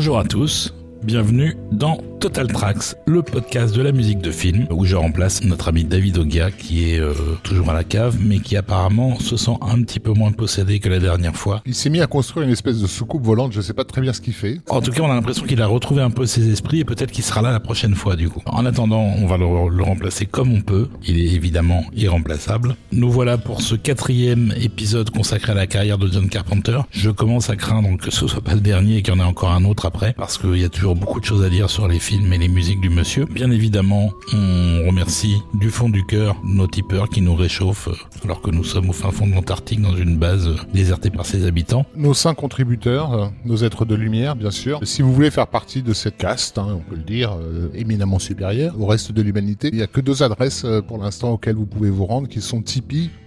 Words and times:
Bonjour 0.00 0.18
à 0.18 0.24
tous, 0.24 0.72
bienvenue 1.02 1.58
dans 1.72 1.98
Total 2.20 2.48
Tracks, 2.48 2.96
le 3.06 3.22
podcast 3.22 3.74
de 3.74 3.80
la 3.80 3.92
musique 3.92 4.18
de 4.18 4.30
film, 4.30 4.66
où 4.70 4.84
je 4.84 4.94
remplace 4.94 5.42
notre 5.42 5.68
ami 5.68 5.84
David 5.84 6.18
Ogia, 6.18 6.50
qui 6.50 6.90
est 6.90 7.00
euh, 7.00 7.14
toujours 7.42 7.70
à 7.70 7.72
la 7.72 7.82
cave, 7.82 8.18
mais 8.20 8.40
qui 8.40 8.58
apparemment 8.58 9.18
se 9.18 9.38
sent 9.38 9.56
un 9.62 9.80
petit 9.82 10.00
peu 10.00 10.12
moins 10.12 10.30
possédé 10.30 10.80
que 10.80 10.90
la 10.90 10.98
dernière 10.98 11.34
fois. 11.34 11.62
Il 11.64 11.74
s'est 11.74 11.88
mis 11.88 12.02
à 12.02 12.06
construire 12.06 12.44
une 12.44 12.52
espèce 12.52 12.78
de 12.78 12.86
soucoupe 12.86 13.24
volante, 13.24 13.52
je 13.52 13.62
sais 13.62 13.72
pas 13.72 13.84
très 13.84 14.02
bien 14.02 14.12
ce 14.12 14.20
qu'il 14.20 14.34
fait. 14.34 14.60
En 14.68 14.82
tout 14.82 14.92
cas, 14.92 15.00
on 15.00 15.10
a 15.10 15.14
l'impression 15.14 15.46
qu'il 15.46 15.62
a 15.62 15.66
retrouvé 15.66 16.02
un 16.02 16.10
peu 16.10 16.26
ses 16.26 16.50
esprits 16.50 16.80
et 16.80 16.84
peut-être 16.84 17.10
qu'il 17.10 17.24
sera 17.24 17.40
là 17.40 17.52
la 17.52 17.60
prochaine 17.60 17.94
fois 17.94 18.16
du 18.16 18.28
coup. 18.28 18.42
En 18.44 18.66
attendant, 18.66 19.00
on 19.16 19.26
va 19.26 19.38
le, 19.38 19.46
le 19.74 19.82
remplacer 19.82 20.26
comme 20.26 20.52
on 20.52 20.60
peut. 20.60 20.90
Il 21.06 21.18
est 21.18 21.32
évidemment 21.32 21.84
irremplaçable. 21.96 22.76
Nous 22.92 23.10
voilà 23.10 23.38
pour 23.38 23.62
ce 23.62 23.76
quatrième 23.76 24.52
épisode 24.60 25.08
consacré 25.08 25.52
à 25.52 25.54
la 25.54 25.66
carrière 25.66 25.96
de 25.96 26.06
John 26.12 26.28
Carpenter. 26.28 26.80
Je 26.90 27.08
commence 27.08 27.48
à 27.48 27.56
craindre 27.56 27.96
que 27.96 28.10
ce 28.10 28.26
soit 28.26 28.42
pas 28.42 28.54
le 28.54 28.60
dernier 28.60 28.98
et 28.98 29.02
qu'il 29.02 29.14
y 29.14 29.16
en 29.16 29.20
ait 29.20 29.26
encore 29.26 29.52
un 29.52 29.64
autre 29.64 29.86
après, 29.86 30.12
parce 30.12 30.36
qu'il 30.36 30.58
y 30.58 30.64
a 30.64 30.68
toujours 30.68 30.96
beaucoup 30.96 31.18
de 31.18 31.24
choses 31.24 31.42
à 31.42 31.48
dire 31.48 31.70
sur 31.70 31.88
les 31.88 31.98
films 31.98 32.09
films 32.10 32.32
et 32.32 32.38
les 32.38 32.48
musiques 32.48 32.80
du 32.80 32.90
monsieur. 32.90 33.24
Bien 33.24 33.52
évidemment, 33.52 34.10
on 34.34 34.84
remercie 34.84 35.44
du 35.54 35.70
fond 35.70 35.88
du 35.88 36.04
cœur 36.04 36.34
nos 36.42 36.66
tipeurs 36.66 37.08
qui 37.08 37.20
nous 37.20 37.36
réchauffent 37.36 37.86
euh, 37.86 38.24
alors 38.24 38.42
que 38.42 38.50
nous 38.50 38.64
sommes 38.64 38.90
au 38.90 38.92
fin 38.92 39.12
fond 39.12 39.28
de 39.28 39.32
l'Antarctique 39.32 39.80
dans 39.80 39.94
une 39.94 40.18
base 40.18 40.48
euh, 40.48 40.56
désertée 40.74 41.10
par 41.10 41.24
ses 41.24 41.46
habitants. 41.46 41.86
Nos 41.94 42.12
cinq 42.12 42.34
contributeurs, 42.34 43.12
euh, 43.14 43.28
nos 43.44 43.58
êtres 43.58 43.84
de 43.84 43.94
lumière, 43.94 44.34
bien 44.34 44.50
sûr. 44.50 44.80
Si 44.82 45.02
vous 45.02 45.12
voulez 45.12 45.30
faire 45.30 45.46
partie 45.46 45.82
de 45.82 45.92
cette 45.92 46.16
caste, 46.16 46.58
hein, 46.58 46.78
on 46.78 46.80
peut 46.80 46.96
le 46.96 47.04
dire, 47.04 47.38
éminemment 47.74 48.18
supérieure 48.18 48.74
au 48.80 48.86
reste 48.86 49.12
de 49.12 49.22
l'humanité, 49.22 49.68
il 49.68 49.76
n'y 49.76 49.82
a 49.82 49.86
que 49.86 50.00
deux 50.00 50.24
adresses 50.24 50.66
pour 50.88 50.98
l'instant 50.98 51.34
auxquelles 51.34 51.54
vous 51.54 51.66
pouvez 51.66 51.90
vous 51.90 52.06
rendre, 52.06 52.26
qui 52.26 52.40
sont 52.40 52.60
tipeee.com, 52.60 53.19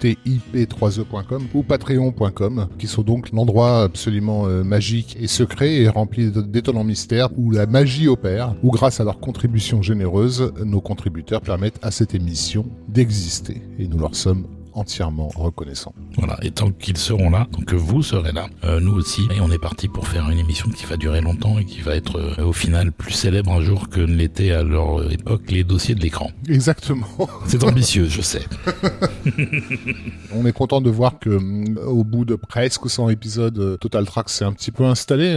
T-I-P-3-E.com 0.00 1.46
ou 1.54 1.62
patreon.com, 1.62 2.68
qui 2.78 2.86
sont 2.86 3.02
donc 3.02 3.30
l'endroit 3.32 3.82
absolument 3.82 4.46
magique 4.64 5.16
et 5.20 5.26
secret 5.26 5.74
et 5.74 5.88
rempli 5.88 6.30
d'étonnants 6.30 6.84
mystères 6.84 7.28
où 7.36 7.50
la 7.50 7.66
magie 7.66 8.08
opère, 8.08 8.54
où 8.62 8.70
grâce 8.70 9.00
à 9.00 9.04
leurs 9.04 9.20
contributions 9.20 9.82
généreuses, 9.82 10.52
nos 10.64 10.80
contributeurs 10.80 11.40
permettent 11.40 11.78
à 11.82 11.90
cette 11.90 12.14
émission 12.14 12.66
d'exister. 12.88 13.62
Et 13.78 13.86
nous 13.86 13.98
leur 13.98 14.14
sommes 14.14 14.46
entièrement 14.74 15.28
reconnaissant. 15.34 15.94
Voilà, 16.18 16.38
et 16.42 16.50
tant 16.50 16.70
qu'ils 16.70 16.96
seront 16.96 17.30
là, 17.30 17.46
tant 17.50 17.62
que 17.62 17.76
vous 17.76 18.02
serez 18.02 18.32
là, 18.32 18.46
euh, 18.64 18.80
nous 18.80 18.92
aussi, 18.92 19.22
et 19.34 19.40
on 19.40 19.50
est 19.50 19.58
parti 19.58 19.88
pour 19.88 20.06
faire 20.08 20.28
une 20.30 20.38
émission 20.38 20.68
qui 20.70 20.84
va 20.86 20.96
durer 20.96 21.20
longtemps 21.20 21.58
et 21.58 21.64
qui 21.64 21.80
va 21.80 21.94
être 21.96 22.18
euh, 22.18 22.44
au 22.44 22.52
final 22.52 22.92
plus 22.92 23.12
célèbre 23.12 23.52
un 23.52 23.60
jour 23.60 23.88
que 23.88 24.00
ne 24.00 24.14
l'était 24.14 24.50
à 24.50 24.62
leur 24.62 25.10
époque 25.10 25.50
les 25.50 25.64
dossiers 25.64 25.94
de 25.94 26.00
l'écran. 26.00 26.30
Exactement. 26.48 27.06
C'est 27.46 27.64
ambitieux, 27.64 28.06
je 28.08 28.20
sais. 28.20 28.44
on 30.32 30.44
est 30.46 30.52
content 30.52 30.80
de 30.80 30.90
voir 30.90 31.18
que 31.18 31.30
euh, 31.30 31.86
au 31.86 32.04
bout 32.04 32.24
de 32.24 32.34
presque 32.34 32.88
100 32.88 33.08
épisodes, 33.10 33.78
Total 33.80 34.04
Track 34.04 34.28
s'est 34.28 34.44
un 34.44 34.52
petit 34.52 34.70
peu 34.70 34.84
installé 34.84 35.34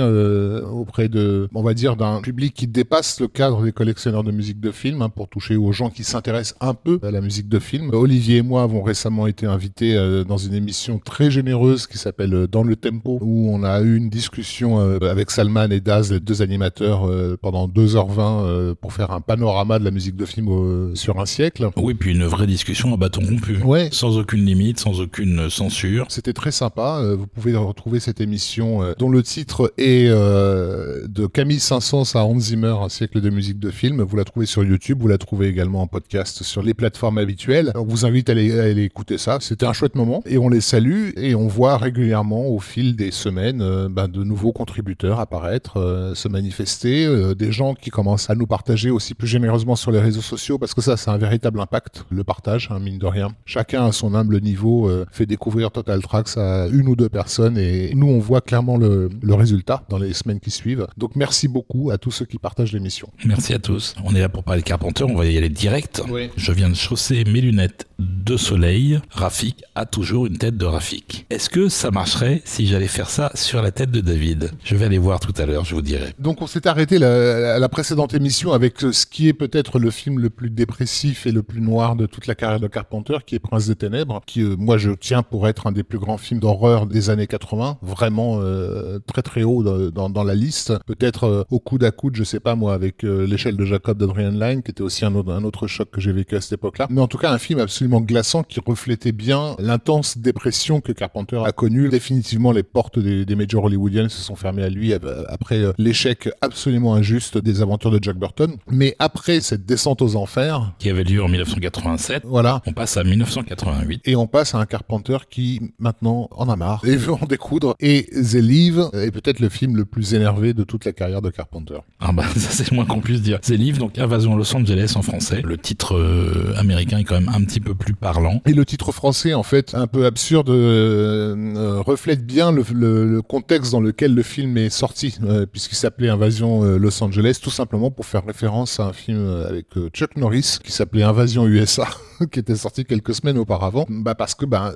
auprès 0.72 1.10
de, 1.10 1.50
on 1.54 1.64
va 1.64 1.74
dire, 1.74 1.96
d'un 1.96 2.22
public 2.22 2.54
qui 2.54 2.68
dépasse 2.68 3.20
le 3.20 3.28
cadre 3.28 3.64
des 3.64 3.72
collectionneurs 3.72 4.24
de 4.24 4.32
musique 4.32 4.60
de 4.60 4.72
film 4.72 5.02
hein, 5.02 5.10
pour 5.10 5.28
toucher 5.28 5.56
aux 5.56 5.72
gens 5.72 5.90
qui 5.90 6.04
s'intéressent 6.04 6.58
un 6.62 6.74
peu 6.74 7.00
à 7.04 7.12
la 7.12 7.22
musique 7.22 7.50
de 7.50 7.60
film. 7.60 7.92
Olivier 7.94 8.38
et 8.38 8.42
moi 8.42 8.64
avons 8.64 8.82
récemment 8.82 9.27
été 9.28 9.46
invités 9.46 9.96
euh, 9.96 10.24
dans 10.24 10.38
une 10.38 10.54
émission 10.54 11.00
très 11.00 11.30
généreuse 11.32 11.88
qui 11.88 11.98
s'appelle 11.98 12.34
euh, 12.34 12.48
Dans 12.48 12.64
le 12.64 12.76
Tempo, 12.76 13.20
où 13.22 13.50
on 13.52 13.64
a 13.64 13.82
eu 13.82 13.96
une 13.96 14.10
discussion 14.10 14.80
euh, 14.80 15.00
avec 15.10 15.32
Salman 15.32 15.70
et 15.72 15.80
Daz, 15.80 16.12
les 16.12 16.20
deux 16.20 16.42
animateurs, 16.42 17.10
pendant 17.42 17.68
2h20 17.68 18.76
pour 18.76 18.94
faire 18.94 19.12
un 19.12 19.22
panorama 19.22 19.80
de 19.80 19.84
la 19.84 19.92
musique 19.92 20.16
de 20.16 20.26
film 20.26 20.96
sur 20.96 21.20
un 21.20 21.26
siècle. 21.26 21.70
Oui, 21.78 21.94
puis 21.94 22.12
une 22.12 22.26
vraie 22.26 22.48
discussion 22.48 22.94
à 22.94 22.98
bâton 22.98 23.22
rompu. 23.22 23.58
Ouais. 23.64 23.90
Sans 23.92 24.18
aucune 24.18 24.46
limite, 24.46 24.80
sans 24.80 25.00
aucune 25.02 25.50
censure. 25.50 26.06
C'était 26.10 26.34
très 26.34 26.52
sympa. 26.52 27.02
Vous 27.18 27.28
pouvez 27.28 27.56
retrouver 27.56 28.00
cette 28.00 28.22
émission 28.22 28.82
dont 28.98 29.10
le 29.10 29.24
titre 29.24 29.74
est 29.78 30.08
de 30.10 31.28
Camille 31.28 31.60
Saint-Saëns 31.60 32.16
à 32.16 32.24
Hans 32.24 32.40
Zimmer, 32.40 32.76
un 32.82 32.90
siècle 32.90 33.22
de 33.22 33.30
musique 33.30 33.60
de 33.60 33.72
film. 33.72 34.02
Vous 34.02 34.16
la 34.16 34.24
trouvez 34.24 34.46
sur 34.46 34.64
YouTube, 34.64 35.00
vous 35.02 35.08
la 35.08 35.18
trouvez 35.18 35.48
également 35.48 35.82
en 35.82 35.88
podcast 35.88 36.44
sur 36.44 36.62
les 36.62 36.74
plateformes 36.74 37.18
habituelles. 37.18 37.72
On 37.76 37.84
vous 37.84 38.06
invite 38.06 38.30
à 38.30 38.34
aller, 38.34 38.60
à 38.60 38.64
aller 38.64 38.84
écouter 38.84 39.17
ça. 39.18 39.38
C'était 39.42 39.66
un 39.66 39.74
chouette 39.74 39.96
moment 39.96 40.22
et 40.26 40.38
on 40.38 40.50
les 40.50 40.62
salue 40.62 41.10
et 41.18 41.36
on 41.36 41.48
voit 41.48 41.78
régulièrement 41.78 42.48
au 42.48 42.60
fil 42.60 42.96
des 42.96 43.12
semaines 43.12 43.62
euh, 43.62 43.90
ben, 43.90 44.08
de 44.08 44.24
nouveaux 44.24 44.52
contributeurs 44.52 45.20
apparaître, 45.20 45.78
euh, 45.78 46.16
se 46.16 46.28
manifester, 46.28 47.06
euh, 47.06 47.36
des 47.36 47.52
gens 47.52 47.74
qui 47.74 47.90
commencent 47.90 48.30
à 48.30 48.36
nous 48.36 48.48
partager 48.48 48.90
aussi 48.90 49.14
plus 49.14 49.28
généreusement 49.28 49.76
sur 49.76 49.92
les 49.92 50.00
réseaux 50.00 50.22
sociaux 50.22 50.58
parce 50.58 50.74
que 50.74 50.82
ça, 50.82 50.98
c'est 50.98 51.10
un 51.10 51.18
véritable 51.18 51.60
impact, 51.60 52.06
le 52.10 52.24
partage, 52.24 52.70
hein, 52.72 52.80
mine 52.80 52.98
de 52.98 53.06
rien. 53.06 53.30
Chacun 53.46 53.86
à 53.86 53.92
son 53.92 54.16
humble 54.16 54.42
niveau 54.42 54.90
fait 55.12 55.26
découvrir 55.26 55.72
Total 55.72 56.02
Tracks 56.02 56.38
à 56.38 56.68
une 56.68 56.88
ou 56.88 56.96
deux 56.96 57.10
personnes 57.10 57.58
et 57.58 57.94
nous, 57.96 58.08
on 58.08 58.20
voit 58.20 58.42
clairement 58.42 58.78
le, 58.78 59.10
le 59.22 59.34
résultat 59.34 59.84
dans 59.90 59.98
les 59.98 60.14
semaines 60.14 60.40
qui 60.40 60.52
suivent. 60.52 60.88
Donc 60.98 61.16
merci 61.16 61.48
beaucoup 61.48 61.92
à 61.92 61.98
tous 61.98 62.12
ceux 62.12 62.26
qui 62.26 62.38
partagent 62.38 62.74
l'émission. 62.74 63.10
Merci 63.26 63.54
à 63.54 63.60
tous. 63.60 63.96
On 64.04 64.16
est 64.16 64.22
là 64.22 64.30
pour 64.30 64.44
parler 64.44 64.62
de 64.62 64.68
Carpenter, 64.68 65.04
on 65.04 65.16
va 65.16 65.26
y 65.26 65.38
aller 65.38 65.50
direct. 65.50 66.02
Oui. 66.10 66.30
Je 66.36 66.52
viens 66.52 66.70
de 66.70 66.76
chausser 66.76 67.24
mes 67.26 67.42
lunettes 67.42 67.88
de 68.00 68.38
soleil. 68.38 69.00
Rafik 69.12 69.64
a 69.76 69.86
toujours 69.86 70.26
une 70.26 70.38
tête 70.38 70.58
de 70.58 70.66
Rafik. 70.66 71.26
Est-ce 71.30 71.50
que 71.50 71.70
ça 71.70 71.92
marcherait 71.92 72.42
si 72.46 72.68
j'allais 72.68 72.88
faire 72.88 73.10
ça 73.10 73.32
sur 73.36 73.62
la 73.62 73.72
tête 73.72 73.92
de 73.92 74.02
David? 74.02 74.52
Je 74.64 74.76
vais 74.76 74.86
aller 74.86 74.98
voir 74.98 75.20
tout 75.20 75.34
à 75.38 75.46
l'heure, 75.46 75.66
je 75.66 75.76
vous 75.76 75.82
dirai. 75.82 76.14
Donc 76.20 76.42
on 76.42 76.48
s'est 76.48 76.68
arrêté 76.68 77.00
la, 77.00 77.60
la 77.60 77.70
précédente 77.70 78.14
émission 78.14 78.54
avec 78.54 78.80
ce 78.80 79.06
qui 79.06 79.28
est 79.28 79.34
peut-être 79.34 79.80
le 79.80 79.92
film 79.92 80.20
le 80.20 80.30
plus 80.30 80.50
dépressif 80.50 81.26
et 81.26 81.32
le 81.32 81.44
plus 81.44 81.62
noir 81.62 81.96
de 81.96 82.06
toute 82.06 82.28
la 82.28 82.36
carrière 82.36 82.60
de 82.60 82.68
Carpenter, 82.68 83.18
qui 83.26 83.36
est 83.36 83.40
Prince 83.40 83.68
des 83.68 83.76
Ténèbres, 83.76 84.22
qui 84.26 84.42
euh, 84.42 84.56
moi 84.58 84.78
je 84.78 84.92
tiens 84.92 85.24
pour 85.24 85.48
être 85.48 85.68
un 85.68 85.72
des 85.72 85.84
plus 85.84 86.00
grands 86.00 86.18
films 86.18 86.40
d'horreur 86.40 86.88
des 86.88 87.10
années 87.10 87.28
80, 87.28 87.78
vraiment 87.82 88.40
euh, 88.42 89.00
très 89.06 89.22
très 89.22 89.44
haut 89.44 89.64
dans, 89.64 90.24
la 90.24 90.36
liste. 90.36 90.74
Peut-être 90.86 91.24
euh, 91.26 91.44
au 91.52 91.60
coude 91.60 91.84
à 91.84 91.92
coude, 91.92 92.16
je 92.16 92.24
sais 92.24 92.40
pas 92.40 92.56
moi, 92.56 92.74
avec 92.74 93.04
l'échelle 93.04 93.56
de 93.56 93.66
Jacob 93.66 93.98
d'Adrian 93.98 94.32
Lyne, 94.32 94.64
qui 94.64 94.72
était 94.72 94.82
aussi 94.82 95.06
un 95.06 95.14
autre, 95.16 95.32
un 95.32 95.44
autre 95.44 95.68
choc 95.68 95.90
que 95.92 96.02
j'ai 96.02 96.12
vécu 96.12 96.36
à 96.36 96.42
cette 96.42 96.54
époque-là. 96.54 96.88
Mais 96.90 97.02
en 97.02 97.08
tout 97.08 97.18
cas 97.18 97.32
un 97.32 97.38
film 97.38 97.60
absolument 97.60 98.02
glaçant 98.02 98.44
qui 98.44 98.60
reflétait 98.98 99.12
bien 99.12 99.56
l'intense 99.60 100.18
dépression 100.18 100.82
que 100.82 100.92
Carpenter 100.92 101.42
a 101.46 101.52
connue. 101.52 101.90
Définitivement, 101.90 102.52
les 102.52 102.64
portes 102.64 102.98
des, 102.98 103.26
des 103.26 103.36
majors 103.36 103.66
hollywoodiennes 103.66 104.10
se 104.10 104.22
sont 104.22 104.36
fermées 104.36 104.64
à 104.64 104.70
lui 104.70 104.94
après 105.30 105.60
euh, 105.60 105.74
l'échec 105.78 106.30
absolument 106.42 106.96
injuste 106.96 107.38
des 107.38 107.62
aventures 107.62 107.92
de 107.92 108.00
Jack 108.02 108.18
Burton. 108.18 108.56
Mais 108.72 108.96
après 108.98 109.40
cette 109.42 109.66
descente 109.66 110.02
aux 110.02 110.16
enfers, 110.16 110.74
qui 110.80 110.90
avait 110.90 111.04
lieu 111.04 111.24
en 111.24 111.28
1987, 111.28 112.24
voilà, 112.26 112.62
on 112.66 112.74
passe 112.74 112.98
à 112.98 113.04
1988 113.04 114.02
et 114.06 114.16
on 114.16 114.26
passe 114.26 114.56
à 114.56 114.60
un 114.60 114.66
Carpenter 114.66 115.18
qui 115.30 115.62
maintenant 115.78 116.28
en 116.32 116.50
a 116.50 116.56
marre 116.56 116.82
et 116.86 116.96
veut 116.96 117.14
en 117.14 117.26
découdre. 117.28 117.76
Et 117.80 118.08
The 118.12 118.36
Leave 118.36 118.90
est 118.94 119.12
peut-être 119.12 119.40
le 119.40 119.50
film 119.50 119.76
le 119.76 119.86
plus 119.86 120.16
énervé 120.16 120.54
de 120.54 120.64
toute 120.64 120.86
la 120.86 120.94
carrière 120.94 121.22
de 121.22 121.30
Carpenter. 121.30 121.80
Ah 122.00 122.12
bah 122.14 122.24
ça 122.36 122.50
c'est 122.52 122.72
le 122.72 122.76
moins 122.76 122.86
qu'on 122.86 123.02
puisse 123.02 123.22
dire. 123.22 123.42
The 123.42 123.50
Leave, 123.50 123.78
donc 123.78 124.00
Invasion 124.00 124.36
Los 124.36 124.56
Angeles 124.56 124.94
en 124.96 125.04
français. 125.04 125.42
Le 125.44 125.58
titre 125.58 125.96
euh, 125.96 126.56
américain 126.58 126.98
est 126.98 127.04
quand 127.04 127.20
même 127.20 127.30
un 127.34 127.44
petit 127.44 127.60
peu 127.60 127.76
plus 127.76 127.94
parlant. 127.94 128.42
Et 128.46 128.54
le 128.54 128.66
titre 128.66 128.87
français 128.92 129.34
en 129.34 129.44
fait 129.44 129.76
un 129.76 129.88
peu 129.88 130.06
absurde 130.06 130.50
euh, 130.50 131.36
euh, 131.56 131.82
reflète 131.82 132.26
bien 132.26 132.52
le, 132.52 133.22
contexte 133.22 133.72
dans 133.72 133.82
lequel 133.82 134.14
le 134.14 134.24
film 134.24 134.58
est 134.58 134.70
sorti, 134.70 135.18
euh, 135.24 135.46
puisqu'il 135.46 135.76
s'appelait 135.76 136.10
Invasion 136.10 136.64
Los 136.78 137.04
Angeles, 137.04 137.40
tout 137.42 137.50
simplement 137.50 137.92
pour 137.92 138.06
faire 138.06 138.26
référence 138.26 138.80
à 138.80 138.86
un 138.86 138.94
film 138.94 139.44
avec 139.48 139.68
Chuck 139.94 140.16
Norris 140.16 140.58
qui 140.64 140.72
s'appelait 140.72 141.04
Invasion 141.04 141.48
USA, 141.48 141.88
qui 142.32 142.40
était 142.40 142.56
sorti 142.56 142.86
quelques 142.86 143.16
semaines 143.16 143.38
auparavant. 143.38 143.86
Bah 143.90 144.16
parce 144.16 144.36
que 144.36 144.46
bah 144.46 144.74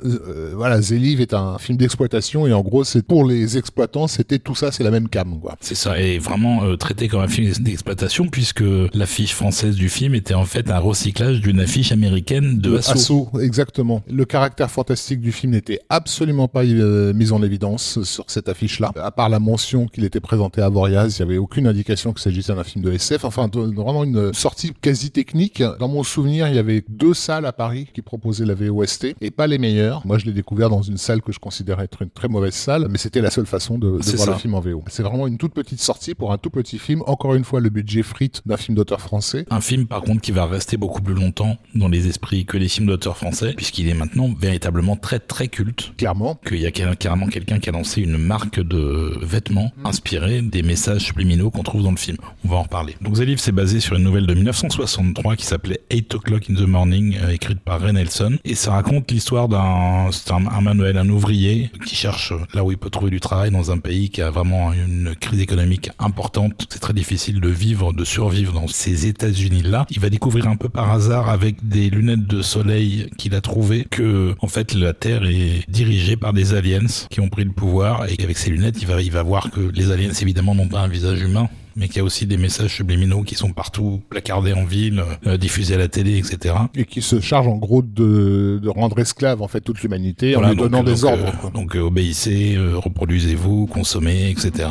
voilà, 0.54 0.82
Zeliv 0.82 1.22
est 1.22 1.34
un 1.34 1.58
film 1.58 1.78
d'exploitation 1.78 2.48
et 2.48 2.54
en 2.54 2.62
gros 2.62 2.84
c'est 2.84 3.06
pour 3.06 3.26
les 3.26 3.58
exploitants 3.58 4.08
c'était 4.08 4.40
tout 4.40 4.56
ça, 4.56 4.72
c'est 4.72 4.84
la 4.84 4.92
même 4.92 5.10
cam 5.10 5.40
quoi. 5.40 5.56
C'est 5.62 5.76
ça, 5.76 6.00
et 6.00 6.20
vraiment 6.20 6.76
traité 6.78 7.08
comme 7.08 7.22
un 7.22 7.28
film 7.28 7.52
d'exploitation 7.60 8.28
puisque 8.28 8.64
l'affiche 8.94 9.34
française 9.34 9.76
du 9.76 9.90
film 9.90 10.16
était 10.16 10.34
en 10.34 10.46
fait 10.46 10.70
un 10.70 10.80
recyclage 10.80 11.42
d'une 11.42 11.60
affiche 11.60 11.92
américaine 11.92 12.60
de, 12.60 12.72
de 12.72 12.78
Assaut. 12.78 13.30
Exactement. 13.40 14.04
Le 14.10 14.26
caractère 14.26 14.70
fantastique 14.70 15.22
du 15.22 15.32
film 15.32 15.54
n'était 15.54 15.80
absolument 15.90 16.48
pas 16.48 16.64
euh, 16.64 17.14
mis 17.14 17.32
en 17.32 17.44
évidence 17.44 18.04
sur 18.04 18.26
cette 18.28 18.50
affiche-là. 18.50 18.92
À 18.96 19.12
part 19.12 19.30
la 19.30 19.40
mention 19.40 19.88
qu'il 19.88 20.04
était 20.04 20.20
présenté 20.20 20.62
à 20.62 20.70
Voriaz, 20.70 21.18
il 21.18 21.24
n'y 21.24 21.32
avait 21.32 21.38
aucune 21.38 21.68
indication 21.68 22.14
qu'il 22.14 22.22
s'agissait 22.22 22.54
d'un 22.54 22.64
film 22.64 22.84
de 22.84 22.92
SF. 22.92 23.26
Enfin, 23.26 23.50
vraiment 23.54 24.04
une 24.04 24.34
sortie 24.34 24.72
quasi 24.82 25.12
technique. 25.12 25.64
Dans 25.80 25.88
mon 25.88 26.04
souvenir, 26.04 26.48
il 26.48 26.56
y 26.56 26.60
avait 26.60 26.84
deux 26.88 27.14
salles 27.14 27.31
à 27.32 27.54
Paris 27.54 27.88
qui 27.94 28.02
proposaient 28.02 28.46
la 28.46 28.54
VOST 28.54 29.16
et 29.22 29.32
pas 29.32 29.48
les 29.48 29.58
meilleures. 29.58 30.06
Moi, 30.06 30.18
je 30.18 30.26
l'ai 30.26 30.34
découvert 30.34 30.70
dans 30.70 30.82
une 30.82 30.98
salle 30.98 31.22
que 31.22 31.32
je 31.32 31.40
considérais 31.40 31.86
être 31.86 32.02
une 32.02 32.10
très 32.10 32.28
mauvaise 32.28 32.54
salle, 32.54 32.88
mais 32.90 32.98
c'était 32.98 33.22
la 33.22 33.32
seule 33.32 33.46
façon 33.46 33.78
de, 33.78 33.98
de 34.00 34.16
voir 34.18 34.32
le 34.32 34.36
film 34.36 34.56
en 34.56 34.60
VO. 34.60 34.84
C'est 34.88 35.04
vraiment 35.04 35.28
une 35.28 35.38
toute 35.38 35.54
petite 35.54 35.80
sortie 35.80 36.16
pour 36.16 36.32
un 36.34 36.38
tout 36.38 36.50
petit 36.50 36.80
film. 36.80 37.04
Encore 37.08 37.36
une 37.36 37.44
fois, 37.44 37.60
le 37.60 37.70
budget 37.70 38.04
frite 38.04 38.42
d'un 38.46 38.58
film 38.58 38.76
d'auteur 38.76 39.02
français. 39.02 39.46
Un 39.50 39.62
film, 39.62 39.88
par 39.88 40.02
contre, 40.02 40.22
qui 40.22 40.32
va 40.32 40.46
rester 40.46 40.78
beaucoup 40.78 41.02
plus 41.02 41.14
longtemps 41.14 41.58
dans 41.76 41.88
les 41.88 42.08
esprits 42.08 42.46
que 42.46 42.58
les 42.58 42.68
films 42.68 42.88
d'auteur 42.88 43.18
français, 43.18 43.54
puisqu'il 43.56 43.88
est 43.88 43.94
maintenant 43.94 44.30
véritablement 44.38 44.96
très 44.96 45.20
très 45.20 45.48
culte. 45.48 45.94
Clairement. 45.98 46.36
Qu'il 46.46 46.60
y 46.60 46.66
a 46.66 46.72
carrément 46.72 47.28
quelqu'un 47.28 47.60
qui 47.60 47.70
a 47.70 47.72
lancé 47.72 48.02
une 48.02 48.18
marque 48.18 48.60
de 48.60 49.18
vêtements 49.22 49.72
inspirés 49.84 50.42
des 50.42 50.62
messages 50.62 51.02
subliminaux 51.02 51.52
qu'on 51.52 51.64
trouve 51.64 51.84
dans 51.84 51.92
le 51.92 51.98
film. 51.98 52.18
On 52.46 52.50
va 52.50 52.58
en 52.58 52.64
reparler. 52.64 52.96
Donc 53.02 53.18
Leaf 53.18 53.40
c'est 53.40 53.52
basé 53.52 53.80
sur 53.80 53.96
une 53.96 54.04
nouvelle 54.04 54.28
de 54.28 54.34
1963 54.34 55.36
qui 55.36 55.46
s'appelait 55.46 55.82
8 55.92 56.16
O'Clock 56.16 56.50
in 56.50 56.56
the 56.56 56.68
Morning 56.68 57.18
euh, 57.22 57.30
écrite 57.30 57.60
par 57.60 57.80
Ray 57.80 57.94
Nelson. 57.94 58.38
Et 58.46 58.56
ça 58.56 58.72
raconte 58.72 59.12
l'histoire 59.12 59.48
d'un 59.48 60.10
un, 60.30 60.48
un, 60.48 60.62
manuel, 60.62 60.98
un 60.98 61.10
ouvrier 61.10 61.72
qui 61.86 61.96
cherche 61.96 62.34
là 62.54 62.64
où 62.64 62.72
il 62.72 62.78
peut 62.78 62.90
trouver 62.90 63.12
du 63.12 63.20
travail 63.20 63.52
dans 63.52 63.72
un 63.72 63.78
pays 63.78 64.10
qui 64.10 64.22
a 64.22 64.30
vraiment 64.30 64.74
une 64.74 65.16
crise 65.16 65.42
économique 65.42 65.90
importante. 66.00 66.68
C'est 66.70 66.80
très 66.80 66.94
difficile 66.94 67.40
de 67.40 67.50
vivre, 67.50 67.94
de 67.94 68.04
survivre 68.04 68.54
dans 68.54 68.68
ces 68.68 69.08
États-Unis-là. 69.08 69.86
Il 69.90 70.00
va 70.00 70.10
découvrir 70.10 70.48
un 70.48 70.56
peu 70.56 70.70
par 70.70 70.92
hasard 70.92 71.30
avec 71.30 71.68
des 71.68 71.90
lunettes 71.90 72.28
de 72.28 72.42
soleil 72.42 73.10
qu'il 73.18 73.36
a 73.36 73.42
trouvées 73.42 73.86
que, 73.90 74.36
en 74.40 74.48
fait, 74.48 74.74
la 74.74 74.94
Terre 74.94 75.24
est 75.26 75.70
dirigée 75.70 76.16
par 76.16 76.34
des 76.34 76.54
aliens 76.54 76.88
qui 77.10 77.20
ont 77.20 77.30
pris 77.30 77.44
le 77.44 77.52
pouvoir 77.52 78.06
et 78.06 78.22
avec 78.24 78.38
ces 78.38 78.50
lunettes, 78.50 78.82
il 78.82 78.88
va, 78.88 79.02
il 79.02 79.12
va 79.12 79.24
voir 79.24 79.52
que 79.52 79.60
les 79.60 79.92
aliens, 79.92 80.12
évidemment, 80.12 80.56
n'ont 80.56 80.68
pas 80.68 80.82
un 80.82 80.88
visage 80.88 81.22
humain 81.22 81.50
mais 81.82 81.88
qu'il 81.88 81.98
y 81.98 82.00
a 82.00 82.04
aussi 82.04 82.28
des 82.28 82.38
messages 82.38 82.76
subliminaux 82.76 83.24
qui 83.24 83.34
sont 83.34 83.54
partout 83.54 84.02
placardés 84.08 84.54
en 84.54 84.66
ville, 84.66 85.04
euh, 85.26 85.36
diffusés 85.38 85.74
à 85.74 85.78
la 85.80 85.88
télé, 85.88 86.20
etc. 86.20 86.54
Et 86.76 86.86
qui 86.86 87.02
se 87.02 87.20
chargent 87.20 87.48
en 87.48 87.58
gros 87.58 87.82
de, 87.82 88.60
de 88.62 88.70
rendre 88.70 89.00
esclave 89.00 89.42
en 89.42 89.48
fait 89.48 89.62
toute 89.62 89.82
l'humanité 89.82 90.36
en 90.36 90.48
lui 90.48 90.56
donnant 90.56 90.84
des 90.84 91.04
ordres. 91.04 91.34
Euh, 91.44 91.50
donc 91.50 91.76
euh, 91.76 91.80
obéissez, 91.80 92.56
reproduisez-vous, 92.76 93.66
consommez, 93.66 94.30
etc. 94.30 94.70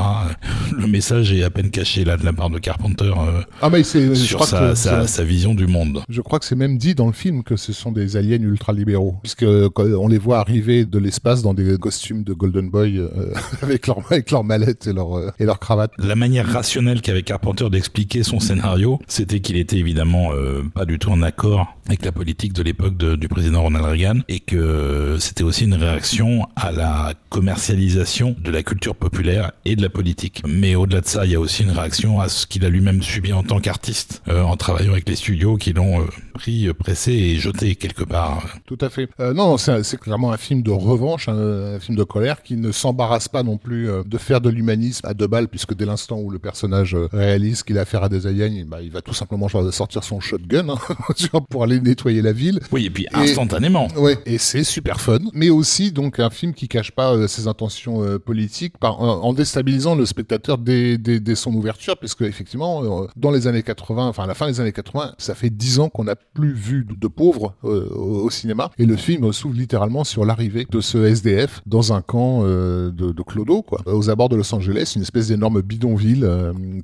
Le 0.78 0.86
message 0.86 1.32
est 1.32 1.42
à 1.42 1.50
peine 1.50 1.70
caché 1.70 2.04
là 2.04 2.16
de 2.16 2.24
la 2.24 2.32
part 2.32 2.48
de 2.48 2.60
Carpenter 2.60 3.12
ah, 3.60 3.70
c'est, 3.82 4.14
sur 4.14 4.44
sa, 4.44 4.76
sa, 4.76 5.08
sa, 5.08 5.24
vision 5.24 5.54
du 5.54 5.66
monde. 5.66 6.04
Je 6.08 6.20
crois 6.20 6.38
que 6.38 6.44
c'est 6.44 6.54
même 6.54 6.78
dit 6.78 6.94
dans 6.94 7.06
le 7.06 7.12
film 7.12 7.42
que 7.42 7.56
ce 7.56 7.72
sont 7.72 7.90
des 7.90 8.16
aliens 8.16 8.40
ultra-libéraux, 8.40 9.16
puisque 9.22 9.44
on 9.44 10.06
les 10.06 10.18
voit 10.18 10.38
arriver 10.38 10.84
de 10.84 10.98
l'espace 10.98 11.42
dans 11.42 11.54
des 11.54 11.76
costumes 11.76 12.22
de 12.22 12.34
Golden 12.34 12.70
Boy 12.70 13.00
avec 13.62 13.88
leur 13.88 13.98
avec 14.06 14.30
leur 14.30 14.44
mallette 14.44 14.86
et 14.86 14.92
leur 14.92 15.32
et 15.40 15.44
leur 15.44 15.58
cravate. 15.58 15.90
La 15.98 16.14
manière 16.14 16.46
rationnelle 16.46 17.00
qu'avec 17.00 17.25
Carpenter 17.25 17.69
d'expliquer 17.70 18.23
son 18.23 18.41
scénario, 18.41 18.99
c'était 19.06 19.41
qu'il 19.41 19.56
était 19.56 19.76
évidemment 19.76 20.32
euh, 20.32 20.62
pas 20.75 20.85
du 20.85 20.99
tout 20.99 21.11
en 21.11 21.23
accord 21.23 21.76
avec 21.87 22.05
la 22.05 22.12
politique 22.12 22.52
de 22.52 22.62
l'époque 22.62 22.97
du 22.97 23.29
président 23.29 23.62
Ronald 23.62 23.85
Reagan 23.85 24.20
et 24.29 24.41
que 24.41 25.17
c'était 25.19 25.43
aussi 25.43 25.64
une 25.64 25.75
réaction 25.75 26.47
à 26.55 26.70
la 26.70 27.14
commercialisation 27.31 28.37
de 28.38 28.50
la 28.50 28.62
culture 28.62 28.94
populaire 28.94 29.52
et 29.64 29.75
de 29.75 29.82
la 29.82 29.88
politique. 29.88 30.43
Mais 30.47 30.75
au-delà 30.75 31.00
de 31.00 31.06
ça, 31.06 31.25
il 31.25 31.32
y 31.32 31.35
a 31.35 31.41
aussi 31.41 31.64
une 31.64 31.70
réaction 31.70 32.20
à 32.20 32.29
ce 32.29 32.47
qu'il 32.47 32.64
a 32.64 32.69
lui-même 32.69 33.03
subi 33.03 33.32
en 33.32 33.43
tant 33.43 33.61
qu'artiste 33.61 34.23
euh, 34.29 34.43
en 34.43 34.56
travaillant 34.56 34.93
avec 34.93 35.08
les 35.08 35.17
studios 35.17 35.56
qui 35.56 35.73
l'ont 35.73 36.00
euh, 36.00 36.05
pris, 36.35 36.73
pressé 36.75 37.12
et 37.12 37.37
jeté 37.37 37.75
quelque 37.75 38.05
part. 38.05 38.46
Tout 38.67 38.79
à 38.81 38.88
fait. 38.88 39.08
non, 39.35 39.56
c'est 39.58 39.99
clairement 39.99 40.32
un 40.32 40.37
film 40.37 40.62
de 40.62 40.70
revanche, 40.70 41.29
un, 41.29 41.75
un 41.75 41.81
film 41.81 41.96
de 41.96 42.05
colère 42.05 42.43
qui 42.43 42.56
ne 42.56 42.70
s'embarrasse 42.70 43.29
pas 43.29 43.43
non 43.43 43.56
plus 43.56 43.88
de 44.06 44.19
faire 44.19 44.41
de 44.41 44.50
l'humanisme 44.50 45.06
à 45.06 45.14
deux 45.14 45.26
balles 45.26 45.49
puisque 45.49 45.75
dès 45.75 45.87
l'instant 45.87 46.19
où 46.19 46.31
le 46.31 46.38
personnage 46.38 46.80
euh, 46.94 47.09
réalise 47.12 47.62
qu'il 47.62 47.79
a 47.79 47.82
affaire 47.82 48.03
à 48.03 48.09
des 48.09 48.27
aliens, 48.27 48.65
bah, 48.67 48.82
il 48.82 48.91
va 48.91 49.00
tout 49.00 49.15
simplement 49.15 49.49
sortir 49.71 50.05
son 50.05 50.21
shotgun 50.21 50.69
hein, 50.69 51.41
pour 51.50 51.65
aller 51.65 51.81
nettoyer 51.81 52.23
la 52.23 52.32
ville. 52.32 52.61
Oui, 52.73 52.87
et 52.87 52.91
puis 52.91 53.06
instantanément. 53.12 53.88
Ouais, 53.97 54.19
et 54.27 54.38
c'est 54.38 54.65
super 54.65 55.00
fun. 55.00 55.19
Mais 55.32 55.50
aussi 55.50 55.93
donc 55.93 56.21
un 56.21 56.31
film 56.31 56.53
qui 56.55 56.69
cache 56.69 56.93
pas 56.93 57.15
euh, 57.15 57.27
ses 57.27 57.47
intentions 57.49 58.03
euh, 58.03 58.19
politiques 58.19 58.79
par, 58.79 59.00
en 59.00 59.32
déstabilisant 59.32 59.94
le 59.94 60.06
spectateur 60.06 60.59
dès, 60.59 60.99
dès, 60.99 61.21
dès 61.21 61.35
son 61.35 61.53
ouverture, 61.55 61.97
puisque 61.97 62.23
effectivement, 62.23 63.06
dans 63.17 63.31
les 63.31 63.47
années 63.47 63.62
80, 63.62 64.09
enfin 64.09 64.25
à 64.25 64.27
la 64.27 64.35
fin 64.35 64.47
des 64.47 64.61
années 64.61 64.73
80, 64.73 65.15
ça 65.19 65.35
fait 65.35 65.50
dix 65.50 65.79
ans 65.79 65.88
qu'on 65.88 66.05
n'a 66.05 66.17
plus 66.17 66.53
vu 66.53 66.87
de, 66.88 67.09
pauvres 67.09 67.55
au, 67.62 68.31
cinéma, 68.31 68.71
et 68.79 68.87
le 68.87 68.97
film 68.97 69.32
s'ouvre 69.32 69.55
littéralement 69.55 70.05
sur 70.05 70.25
l'arrivée 70.25 70.67
de 70.71 70.81
ce 70.81 70.99
SDF 70.99 71.62
dans 71.67 71.93
un 71.93 72.03
camp 72.03 72.43
de, 72.44 72.91
de 72.91 73.23
Clodo, 73.23 73.62
quoi, 73.62 73.81
aux 73.87 74.11
abords 74.11 74.29
de 74.29 74.37
Los 74.37 74.55
Angeles, 74.55 74.93
une 74.97 75.03
espèce 75.03 75.29
d'énorme 75.29 75.62
bidonville 75.62 76.25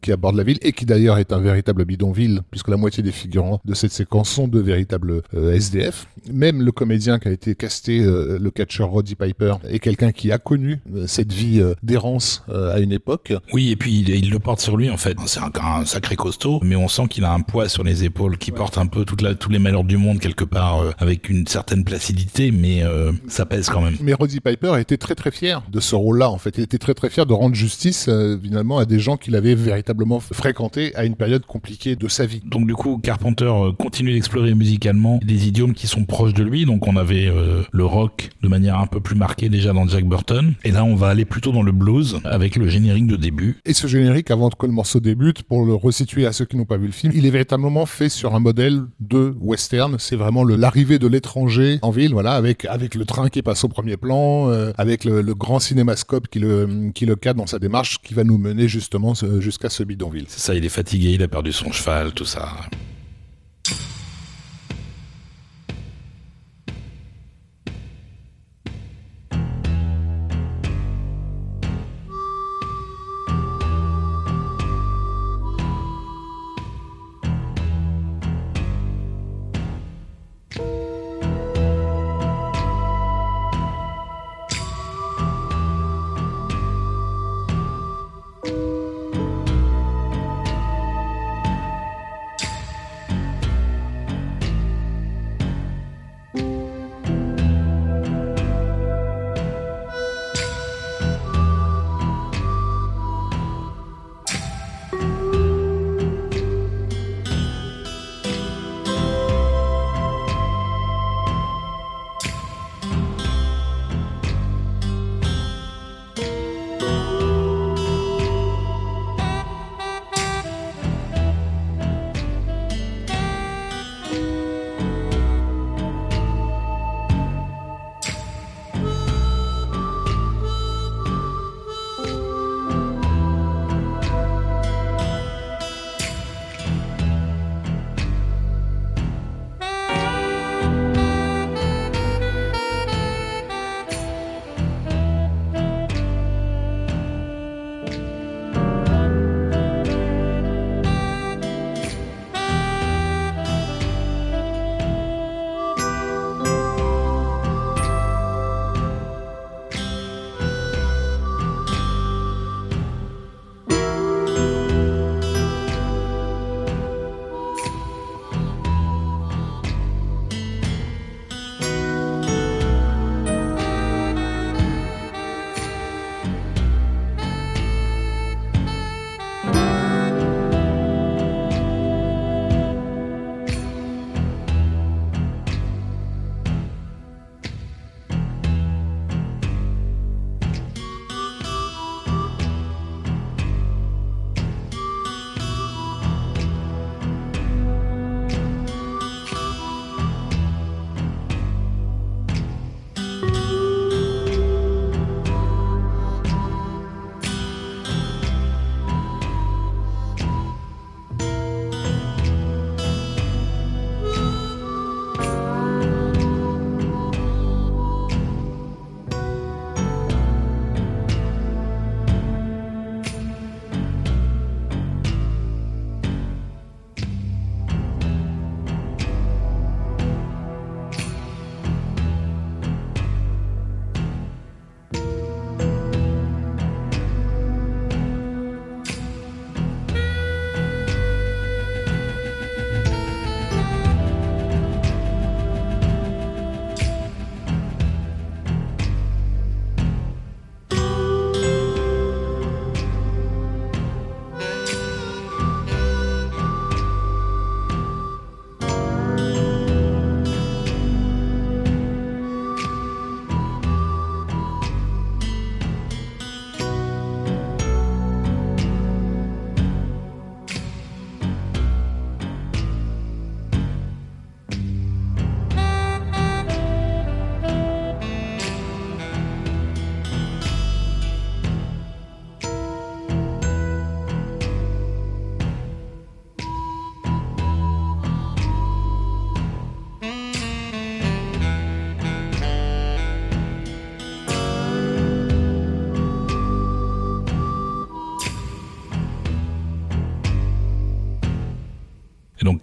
qui 0.00 0.12
aborde 0.12 0.36
la 0.36 0.42
ville 0.42 0.58
et 0.62 0.72
qui 0.72 0.86
d'ailleurs 0.86 1.18
est 1.18 1.32
un 1.32 1.40
véritable 1.40 1.84
bidonville 1.84 2.42
puisque 2.50 2.68
la 2.68 2.76
moitié 2.76 3.02
des 3.02 3.12
figurants 3.12 3.60
de 3.64 3.74
cette 3.74 3.92
séquence 3.92 4.30
sont 4.30 4.48
de 4.48 4.60
véritables 4.60 5.22
euh, 5.34 5.54
SDF. 5.54 6.06
Même 6.32 6.62
le 6.62 6.72
comédien 6.72 7.18
qui 7.18 7.28
a 7.28 7.30
été 7.30 7.54
casté, 7.54 8.00
euh, 8.00 8.38
le 8.40 8.50
catcheur 8.50 8.90
Roddy 8.90 9.14
Piper, 9.14 9.54
est 9.68 9.78
quelqu'un 9.78 10.12
qui 10.12 10.32
a 10.32 10.38
connu 10.38 10.80
euh, 10.94 11.06
cette 11.06 11.32
vie 11.32 11.62
d'errance 11.82 12.44
à 12.52 12.78
une 12.80 12.92
époque. 12.92 13.32
Oui, 13.52 13.70
et 13.70 13.76
puis 13.76 14.00
il, 14.00 14.30
le 14.30 14.38
porte 14.38 14.60
sur 14.60 14.76
lui 14.76 14.90
en 14.90 14.96
fait. 14.96 15.16
C'est 15.26 15.40
un, 15.40 15.84
sacré 15.84 16.16
costaud, 16.16 16.60
mais 16.62 16.76
on 16.76 16.88
sent 16.88 17.08
qu'il 17.08 17.24
a 17.24 17.32
un 17.32 17.40
poids 17.40 17.68
sur 17.68 17.84
les 17.84 18.04
épaules 18.04 18.38
qui 18.38 18.50
porte 18.50 18.78
un 18.78 18.86
peu 18.86 19.04
toute 19.04 19.22
la, 19.22 19.34
tous 19.34 19.50
les 19.50 19.58
malheurs 19.58 19.84
du 19.84 19.96
monde 19.96 20.18
quelque 20.18 20.44
part 20.44 20.82
avec 20.98 21.28
une 21.28 21.46
certaine 21.46 21.84
placidité, 21.84 22.50
mais 22.50 22.82
ça 23.28 23.46
pèse 23.46 23.68
quand 23.68 23.80
même. 23.80 23.96
Mais 24.00 24.14
Roddy 24.14 24.40
Piper 24.40 24.70
a 24.70 24.80
été 24.80 24.98
très 24.98 25.14
très 25.14 25.30
fier 25.30 25.62
de 25.70 25.80
ce 25.80 25.94
rôle-là 25.94 26.30
en 26.30 26.38
fait. 26.38 26.58
Il 26.58 26.64
était 26.64 26.78
très 26.78 26.94
très 26.94 27.10
fier 27.10 27.26
de 27.26 27.32
rendre 27.32 27.54
justice 27.54 28.10
finalement 28.42 28.78
à 28.78 28.84
des 28.84 28.98
gens 28.98 29.16
qu'il 29.16 29.36
avait 29.36 29.54
véritablement 29.54 29.75
fréquenté 30.32 30.94
à 30.94 31.04
une 31.04 31.16
période 31.16 31.44
compliquée 31.46 31.96
de 31.96 32.08
sa 32.08 32.26
vie. 32.26 32.42
Donc 32.44 32.66
du 32.66 32.74
coup, 32.74 32.98
Carpenter 33.02 33.44
euh, 33.44 33.72
continue 33.72 34.12
d'explorer 34.12 34.54
musicalement 34.54 35.20
des 35.24 35.48
idiomes 35.48 35.74
qui 35.74 35.86
sont 35.86 36.04
proches 36.04 36.34
de 36.34 36.42
lui. 36.42 36.64
Donc 36.64 36.86
on 36.86 36.96
avait 36.96 37.26
euh, 37.26 37.62
le 37.72 37.84
rock 37.84 38.30
de 38.42 38.48
manière 38.48 38.78
un 38.78 38.86
peu 38.86 39.00
plus 39.00 39.16
marquée 39.16 39.48
déjà 39.48 39.72
dans 39.72 39.86
Jack 39.86 40.04
Burton. 40.04 40.54
Et 40.64 40.70
là, 40.70 40.84
on 40.84 40.94
va 40.94 41.08
aller 41.08 41.24
plutôt 41.24 41.52
dans 41.52 41.62
le 41.62 41.72
blues 41.72 42.20
avec 42.24 42.56
le 42.56 42.68
générique 42.68 43.06
de 43.06 43.16
début. 43.16 43.58
Et 43.64 43.74
ce 43.74 43.86
générique, 43.86 44.30
avant 44.30 44.50
que 44.50 44.66
le 44.66 44.72
morceau 44.72 45.00
débute, 45.00 45.42
pour 45.42 45.64
le 45.64 45.74
resituer 45.74 46.26
à 46.26 46.32
ceux 46.32 46.44
qui 46.44 46.56
n'ont 46.56 46.64
pas 46.64 46.76
vu 46.76 46.86
le 46.86 46.92
film, 46.92 47.12
il 47.14 47.26
est 47.26 47.30
véritablement 47.30 47.86
fait 47.86 48.08
sur 48.08 48.34
un 48.34 48.40
modèle 48.40 48.82
de 49.00 49.34
western. 49.40 49.96
C'est 49.98 50.16
vraiment 50.16 50.44
l'arrivée 50.44 50.98
de 50.98 51.06
l'étranger 51.06 51.78
en 51.82 51.90
ville, 51.90 52.12
voilà, 52.12 52.32
avec 52.32 52.64
avec 52.64 52.94
le 52.94 53.04
train 53.04 53.28
qui 53.28 53.42
passe 53.42 53.64
au 53.64 53.68
premier 53.68 53.96
plan, 53.96 54.50
euh, 54.50 54.72
avec 54.78 55.04
le, 55.04 55.22
le, 55.22 55.34
grand 55.34 55.58
cinémascope 55.58 56.28
qui 56.28 56.38
le 56.38 56.90
qui 56.94 57.06
le 57.06 57.16
cadre 57.16 57.40
dans 57.40 57.46
sa 57.46 57.58
démarche, 57.58 57.98
qui 58.02 58.14
va 58.14 58.24
nous 58.24 58.38
mener 58.38 58.68
justement 58.68 59.14
jusqu'à 59.38 59.65
C'est 60.28 60.40
ça, 60.40 60.54
il 60.54 60.64
est 60.64 60.70
fatigué, 60.70 61.10
il 61.10 61.22
a 61.22 61.28
perdu 61.28 61.52
son 61.52 61.72
cheval, 61.72 62.12
tout 62.12 62.24
ça. 62.24 62.48